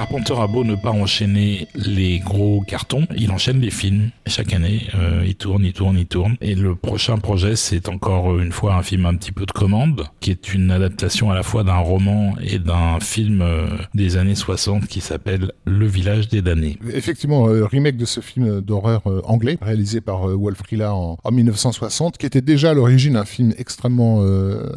Carpenter 0.03 0.33
a 0.37 0.47
beau 0.47 0.65
ne 0.65 0.75
pas 0.75 0.91
enchaîner 0.91 1.69
les 1.75 2.19
gros 2.19 2.61
cartons, 2.67 3.07
il 3.15 3.31
enchaîne 3.31 3.61
les 3.61 3.71
films 3.71 4.09
chaque 4.27 4.51
année. 4.51 4.81
Euh, 4.95 5.23
il 5.25 5.35
tourne, 5.35 5.63
il 5.63 5.71
tourne, 5.71 5.97
il 5.97 6.07
tourne. 6.07 6.35
Et 6.41 6.55
le 6.55 6.75
prochain 6.75 7.17
projet, 7.19 7.55
c'est 7.55 7.87
encore 7.87 8.37
une 8.37 8.51
fois 8.51 8.75
un 8.75 8.83
film 8.83 9.05
un 9.05 9.15
petit 9.15 9.31
peu 9.31 9.45
de 9.45 9.53
commande, 9.53 10.03
qui 10.19 10.31
est 10.31 10.53
une 10.53 10.71
adaptation 10.71 11.31
à 11.31 11.35
la 11.35 11.41
fois 11.41 11.63
d'un 11.63 11.77
roman 11.77 12.35
et 12.41 12.59
d'un 12.59 12.99
film 12.99 13.41
euh, 13.41 13.67
des 13.93 14.17
années 14.17 14.35
60 14.35 14.87
qui 14.87 14.99
s'appelle 14.99 15.53
Le 15.63 15.85
village 15.85 16.27
des 16.27 16.41
damnés. 16.41 16.77
Effectivement, 16.93 17.47
euh, 17.47 17.65
remake 17.65 17.95
de 17.95 18.05
ce 18.05 18.19
film 18.19 18.59
d'horreur 18.59 19.03
euh, 19.07 19.21
anglais, 19.23 19.57
réalisé 19.61 20.01
par 20.01 20.27
Wolf 20.27 20.59
Rilla 20.69 20.93
en, 20.93 21.17
en 21.23 21.31
1960, 21.31 22.17
qui 22.17 22.25
était 22.25 22.41
déjà 22.41 22.71
à 22.71 22.73
l'origine 22.73 23.15
un 23.15 23.23
film 23.23 23.53
extrêmement 23.57 24.21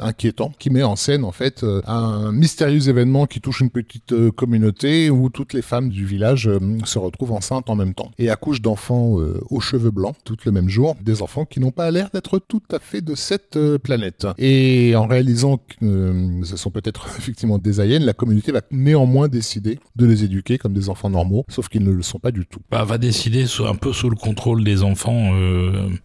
inquiétant, 0.00 0.52
qui 0.60 0.70
met 0.70 0.84
en 0.84 0.94
scène 0.94 1.24
en 1.24 1.32
fait 1.32 1.66
un 1.84 2.30
mystérieux 2.30 2.88
événement 2.88 3.26
qui 3.26 3.40
touche 3.40 3.60
une 3.60 3.70
petite 3.70 4.14
communauté 4.36 5.10
où 5.16 5.30
toutes 5.30 5.52
les 5.52 5.62
femmes 5.62 5.88
du 5.88 6.04
village 6.04 6.48
euh, 6.48 6.60
se 6.84 6.98
retrouvent 6.98 7.32
enceintes 7.32 7.70
en 7.70 7.74
même 7.74 7.94
temps 7.94 8.10
et 8.18 8.30
accouchent 8.30 8.60
d'enfants 8.60 9.20
euh, 9.20 9.40
aux 9.50 9.60
cheveux 9.60 9.90
blancs, 9.90 10.16
toutes 10.24 10.44
le 10.44 10.52
même 10.52 10.68
jour, 10.68 10.96
des 11.00 11.22
enfants 11.22 11.44
qui 11.44 11.60
n'ont 11.60 11.70
pas 11.70 11.90
l'air 11.90 12.10
d'être 12.12 12.38
tout 12.38 12.62
à 12.70 12.78
fait 12.78 13.00
de 13.00 13.14
cette 13.14 13.56
euh, 13.56 13.78
planète. 13.78 14.26
Et 14.38 14.94
en 14.96 15.06
réalisant 15.06 15.58
que 15.58 16.40
ce 16.44 16.56
sont 16.56 16.70
peut-être 16.70 17.06
effectivement 17.18 17.58
des 17.58 17.80
aliens, 17.80 17.98
la 17.98 18.12
communauté 18.12 18.52
va 18.52 18.60
néanmoins 18.70 19.28
décider 19.28 19.78
de 19.96 20.06
les 20.06 20.24
éduquer 20.24 20.58
comme 20.58 20.72
des 20.72 20.88
enfants 20.88 21.10
normaux, 21.10 21.44
sauf 21.48 21.68
qu'ils 21.68 21.84
ne 21.84 21.90
le 21.90 22.02
sont 22.02 22.18
pas 22.18 22.30
du 22.30 22.46
tout. 22.46 22.60
Bah, 22.70 22.84
va 22.84 22.98
décider 22.98 23.46
un 23.66 23.74
peu 23.74 23.92
sous 23.92 24.10
le 24.10 24.16
contrôle 24.16 24.64
des 24.64 24.82
enfants, 24.82 25.32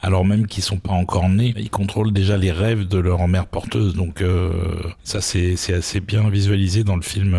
alors 0.01 0.25
même 0.25 0.47
qu'ils 0.47 0.63
sont 0.63 0.77
pas 0.77 0.93
encore 0.93 1.29
nés. 1.29 1.53
Ils 1.57 1.69
contrôlent 1.69 2.13
déjà 2.13 2.37
les 2.37 2.51
rêves 2.51 2.87
de 2.87 2.97
leur 2.97 3.27
mère 3.27 3.47
porteuse, 3.47 3.95
donc 3.95 4.23
ça 5.03 5.21
c'est 5.21 5.73
assez 5.73 5.99
bien 5.99 6.29
visualisé 6.29 6.83
dans 6.83 6.95
le 6.95 7.01
film. 7.01 7.35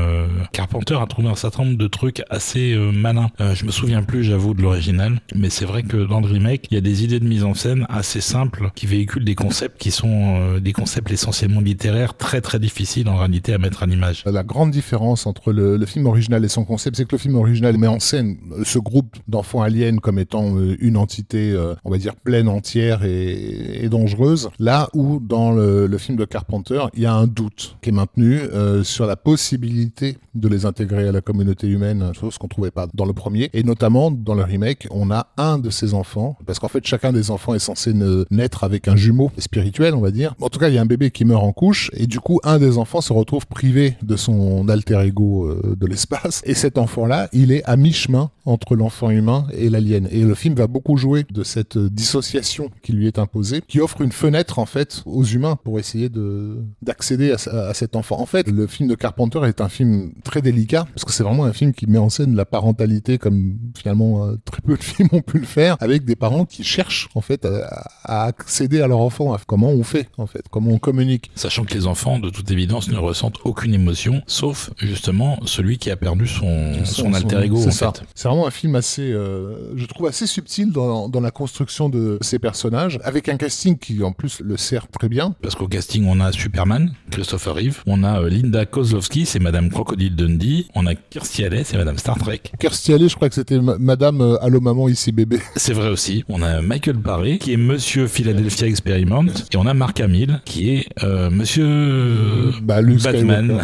Carpenter 0.52 0.96
a 1.00 1.06
trouvé 1.06 1.28
un 1.28 1.34
certain 1.34 1.61
de 1.64 1.86
trucs 1.86 2.22
assez 2.30 2.74
euh, 2.74 2.92
malins. 2.92 3.30
Euh, 3.40 3.54
je 3.54 3.64
me 3.64 3.70
souviens 3.70 4.02
plus, 4.02 4.24
j'avoue, 4.24 4.54
de 4.54 4.62
l'original, 4.62 5.20
mais 5.34 5.50
c'est 5.50 5.64
vrai 5.64 5.82
que 5.82 5.96
dans 5.96 6.20
le 6.20 6.26
remake, 6.26 6.66
il 6.70 6.74
y 6.74 6.78
a 6.78 6.80
des 6.80 7.04
idées 7.04 7.20
de 7.20 7.26
mise 7.26 7.44
en 7.44 7.54
scène 7.54 7.86
assez 7.88 8.20
simples 8.20 8.70
qui 8.74 8.86
véhiculent 8.86 9.24
des 9.24 9.34
concepts 9.34 9.80
qui 9.80 9.90
sont 9.90 10.36
euh, 10.36 10.60
des 10.60 10.72
concepts 10.72 11.10
essentiellement 11.10 11.60
littéraires, 11.60 12.16
très 12.16 12.40
très 12.40 12.58
difficiles 12.58 13.08
en 13.08 13.16
réalité 13.16 13.54
à 13.54 13.58
mettre 13.58 13.82
en 13.82 13.90
image. 13.90 14.22
La 14.26 14.42
grande 14.42 14.70
différence 14.70 15.26
entre 15.26 15.52
le, 15.52 15.84
film 15.86 16.06
original 16.06 16.44
et 16.44 16.48
son 16.48 16.64
concept, 16.64 16.96
c'est 16.96 17.04
que 17.04 17.12
le 17.12 17.18
film 17.18 17.34
original 17.34 17.76
met 17.76 17.86
en 17.86 18.00
scène 18.00 18.36
ce 18.64 18.78
groupe 18.78 19.16
d'enfants 19.28 19.62
aliens 19.62 19.96
comme 19.96 20.18
étant 20.18 20.56
une 20.78 20.96
entité, 20.96 21.58
on 21.84 21.90
va 21.90 21.98
dire, 21.98 22.14
pleine, 22.14 22.48
entière 22.48 23.04
et, 23.04 23.88
dangereuse. 23.90 24.48
Là 24.58 24.88
où 24.94 25.20
dans 25.20 25.52
le, 25.52 25.98
film 25.98 26.16
de 26.16 26.24
Carpenter, 26.24 26.86
il 26.94 27.02
y 27.02 27.06
a 27.06 27.14
un 27.14 27.26
doute 27.26 27.76
qui 27.82 27.90
est 27.90 27.92
maintenu 27.92 28.40
sur 28.84 29.06
la 29.06 29.16
possibilité 29.16 30.16
de 30.34 30.48
les 30.48 30.64
intégrer 30.64 31.08
à 31.08 31.12
la 31.12 31.20
communauté 31.20 31.41
humaine, 31.62 32.12
chose 32.14 32.38
qu'on 32.38 32.48
trouvait 32.48 32.70
pas 32.70 32.86
dans 32.94 33.04
le 33.04 33.12
premier. 33.12 33.50
Et 33.52 33.62
notamment 33.62 34.10
dans 34.10 34.34
le 34.34 34.42
remake, 34.42 34.86
on 34.90 35.10
a 35.10 35.28
un 35.36 35.58
de 35.58 35.70
ces 35.70 35.94
enfants, 35.94 36.36
parce 36.46 36.58
qu'en 36.58 36.68
fait 36.68 36.84
chacun 36.86 37.12
des 37.12 37.30
enfants 37.30 37.54
est 37.54 37.58
censé 37.58 37.92
naître 38.30 38.64
avec 38.64 38.88
un 38.88 38.96
jumeau 38.96 39.30
spirituel, 39.38 39.94
on 39.94 40.00
va 40.00 40.10
dire. 40.10 40.34
En 40.40 40.48
tout 40.48 40.58
cas, 40.58 40.68
il 40.68 40.74
y 40.74 40.78
a 40.78 40.82
un 40.82 40.86
bébé 40.86 41.10
qui 41.10 41.24
meurt 41.24 41.42
en 41.42 41.52
couche, 41.52 41.90
et 41.94 42.06
du 42.06 42.20
coup, 42.20 42.40
un 42.44 42.58
des 42.58 42.78
enfants 42.78 43.00
se 43.00 43.12
retrouve 43.12 43.46
privé 43.46 43.96
de 44.02 44.16
son 44.16 44.68
alter 44.68 45.00
ego 45.00 45.46
euh, 45.46 45.76
de 45.78 45.86
l'espace. 45.86 46.42
Et 46.44 46.54
cet 46.54 46.78
enfant-là, 46.78 47.28
il 47.32 47.52
est 47.52 47.64
à 47.64 47.76
mi-chemin 47.76 48.30
entre 48.44 48.76
l'enfant 48.76 49.10
humain 49.10 49.46
et 49.52 49.70
l'alien. 49.70 50.08
Et 50.10 50.22
le 50.22 50.34
film 50.34 50.54
va 50.54 50.66
beaucoup 50.66 50.96
jouer 50.96 51.24
de 51.30 51.44
cette 51.44 51.78
dissociation 51.78 52.70
qui 52.82 52.92
lui 52.92 53.06
est 53.06 53.18
imposée, 53.18 53.60
qui 53.66 53.80
offre 53.80 54.00
une 54.00 54.12
fenêtre 54.12 54.58
en 54.58 54.66
fait 54.66 55.02
aux 55.06 55.24
humains 55.24 55.56
pour 55.62 55.78
essayer 55.78 56.08
de 56.08 56.58
d'accéder 56.82 57.32
à, 57.32 57.68
à 57.68 57.74
cet 57.74 57.96
enfant. 57.96 58.20
En 58.20 58.26
fait, 58.26 58.48
le 58.48 58.66
film 58.66 58.88
de 58.88 58.94
Carpenter 58.94 59.40
est 59.46 59.60
un 59.60 59.68
film 59.68 60.12
très 60.24 60.42
délicat 60.42 60.86
parce 60.94 61.04
que 61.04 61.12
c'est 61.12 61.22
vraiment 61.22 61.31
un 61.40 61.52
film 61.52 61.72
qui 61.72 61.86
met 61.86 61.98
en 61.98 62.10
scène 62.10 62.34
la 62.36 62.44
parentalité 62.44 63.18
comme 63.18 63.56
finalement 63.76 64.26
euh, 64.26 64.36
très 64.44 64.60
peu 64.60 64.76
de 64.76 64.82
films 64.82 65.08
ont 65.12 65.22
pu 65.22 65.38
le 65.38 65.46
faire, 65.46 65.76
avec 65.80 66.04
des 66.04 66.16
parents 66.16 66.44
qui 66.44 66.64
cherchent 66.64 67.08
en 67.14 67.20
fait 67.20 67.44
à, 67.44 67.88
à 68.04 68.24
accéder 68.24 68.80
à 68.80 68.86
leur 68.86 69.00
enfant. 69.00 69.36
Comment 69.46 69.70
on 69.70 69.82
fait 69.82 70.08
en 70.18 70.26
fait 70.26 70.44
Comment 70.50 70.72
on 70.72 70.78
communique 70.78 71.30
Sachant 71.34 71.64
que 71.64 71.74
les 71.74 71.86
enfants, 71.86 72.18
de 72.18 72.30
toute 72.30 72.50
évidence, 72.50 72.88
ne 72.88 72.98
ressentent 72.98 73.38
aucune 73.44 73.74
émotion, 73.74 74.22
sauf 74.26 74.70
justement 74.78 75.38
celui 75.46 75.78
qui 75.78 75.90
a 75.90 75.96
perdu 75.96 76.26
son, 76.26 76.84
son, 76.84 77.14
alter 77.14 77.42
ego, 77.44 77.56
c'est 77.56 77.68
en 77.68 77.70
ça. 77.70 77.92
fait. 77.92 78.04
C'est 78.14 78.28
vraiment 78.28 78.46
un 78.46 78.50
film 78.50 78.74
assez, 78.74 79.12
euh, 79.12 79.76
je 79.76 79.86
trouve 79.86 80.06
assez 80.06 80.26
subtil 80.26 80.72
dans, 80.72 81.08
dans 81.08 81.20
la 81.20 81.30
construction 81.30 81.88
de 81.88 82.18
ces 82.20 82.38
personnages, 82.38 82.98
avec 83.04 83.28
un 83.28 83.36
casting 83.36 83.78
qui 83.78 84.02
en 84.02 84.12
plus 84.12 84.40
le 84.40 84.56
sert 84.56 84.88
très 84.88 85.08
bien. 85.08 85.34
Parce 85.42 85.54
qu'au 85.54 85.68
casting, 85.68 86.06
on 86.06 86.20
a 86.20 86.32
Superman, 86.32 86.92
Christopher 87.10 87.54
Reeve, 87.54 87.82
on 87.86 88.04
a 88.04 88.20
euh, 88.20 88.28
Linda 88.28 88.66
Kozlowski, 88.66 89.26
c'est 89.26 89.38
Madame 89.38 89.70
Crocodile 89.70 90.14
Dundee, 90.14 90.68
on 90.74 90.86
a 90.86 90.94
Kirstie 91.22 91.44
Alley, 91.44 91.62
c'est 91.62 91.76
Madame 91.76 91.98
Star 91.98 92.18
Trek. 92.18 92.40
Kirstie 92.58 92.92
Alley, 92.92 93.08
je 93.08 93.14
crois 93.14 93.28
que 93.28 93.36
c'était 93.36 93.60
ma- 93.60 93.78
Madame 93.78 94.20
euh, 94.20 94.42
Allô 94.42 94.60
maman 94.60 94.88
ici 94.88 95.12
bébé. 95.12 95.38
C'est 95.56 95.72
vrai 95.72 95.88
aussi. 95.88 96.24
On 96.28 96.42
a 96.42 96.60
Michael 96.60 96.96
Paré, 96.98 97.38
qui 97.38 97.52
est 97.52 97.56
Monsieur 97.56 98.08
Philadelphia 98.08 98.66
Experiment, 98.66 99.26
et 99.52 99.56
on 99.56 99.66
a 99.66 99.72
Mark 99.72 100.00
Hamill, 100.00 100.40
qui 100.44 100.70
est 100.70 100.86
euh, 101.04 101.30
Monsieur 101.30 102.50
Bah, 102.62 102.80
Luke 102.80 103.02
Batman. 103.04 103.60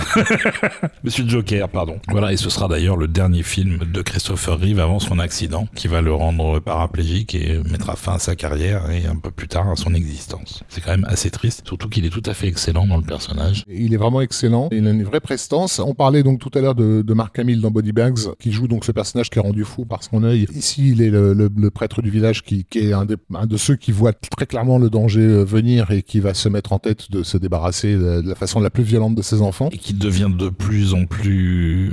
Monsieur 1.05 1.25
Joker, 1.29 1.69
pardon. 1.69 1.97
Voilà, 2.09 2.33
et 2.33 2.37
ce 2.37 2.49
sera 2.49 2.69
d'ailleurs 2.69 2.97
le 2.97 3.09
dernier 3.09 3.43
film 3.43 3.79
de 3.93 4.03
Christopher 4.03 4.59
Reeve 4.61 4.79
avant 4.79 5.01
son 5.01 5.19
accident, 5.19 5.67
qui 5.75 5.89
va 5.89 6.01
le 6.01 6.13
rendre 6.15 6.61
paraplégique 6.61 7.35
et 7.35 7.59
mettra 7.69 7.97
fin 7.97 8.15
à 8.15 8.19
sa 8.21 8.37
carrière 8.37 8.89
et 8.91 9.07
un 9.07 9.17
peu 9.17 9.33
plus 9.33 9.49
tard 9.49 9.69
à 9.69 9.75
son 9.75 9.95
existence. 9.95 10.63
C'est 10.69 10.81
quand 10.81 10.93
même 10.93 11.07
assez 11.09 11.31
triste, 11.31 11.63
surtout 11.67 11.89
qu'il 11.89 12.05
est 12.07 12.11
tout 12.11 12.23
à 12.27 12.35
fait 12.35 12.47
excellent 12.47 12.87
dans 12.87 12.99
le 12.99 13.03
personnage. 13.03 13.65
Il 13.69 13.95
est 13.95 13.97
vraiment 13.99 14.21
excellent. 14.21 14.69
Il 14.71 14.87
a 14.87 14.91
une 14.91 15.03
vraie 15.05 15.21
prestance. 15.21 15.81
On 15.81 15.95
parlait 15.95 16.23
donc 16.23 16.39
tout 16.39 16.51
à 16.55 16.61
l'heure 16.61 16.75
de, 16.77 17.03
de 17.03 17.15
Mark 17.15 17.37
Hamill 17.39 17.48
dans 17.57 17.71
Body 17.71 17.93
Bags, 17.93 18.19
qui 18.39 18.53
joue 18.53 18.69
donc 18.69 18.85
ce 18.85 18.93
personnage 18.93 19.31
qui 19.31 19.39
est 19.39 19.43
rendu 19.43 19.65
fou 19.65 19.85
par 19.85 20.03
son 20.03 20.23
œil. 20.23 20.47
Ici, 20.55 20.91
il 20.91 21.03
est 21.03 21.11
le, 21.11 21.33
le- 21.33 21.51
le 21.57 21.71
prêtre 21.71 22.03
du 22.03 22.11
village 22.11 22.43
qui, 22.43 22.65
qui 22.65 22.79
est 22.81 22.93
un, 22.93 23.05
des- 23.05 23.17
un 23.35 23.47
de 23.47 23.57
ceux 23.57 23.77
qui 23.77 23.93
voit 23.93 24.13
très 24.13 24.47
clairement 24.47 24.79
le 24.79 24.91
danger 24.91 25.21
euh, 25.21 25.45
venir 25.45 25.91
et 25.91 26.03
qui 26.03 26.21
va 26.21 26.35
se 26.35 26.49
mettre 26.49 26.73
en 26.73 26.79
tête 26.79 27.11
de 27.11 27.23
se 27.23 27.37
débarrasser 27.39 27.95
de, 27.95 28.23
de 28.23 28.29
la 28.29 28.35
façon 28.35 28.61
la 28.61 28.71
plus 28.71 28.83
violente 28.85 29.15
de 29.15 29.23
ses 29.23 29.41
enfants. 29.43 29.69
Et 29.73 29.79
qui 29.79 29.95
devient 29.95 30.29
de 30.37 30.49
plus 30.49 30.95
en 30.95 31.05
plus 31.07 31.91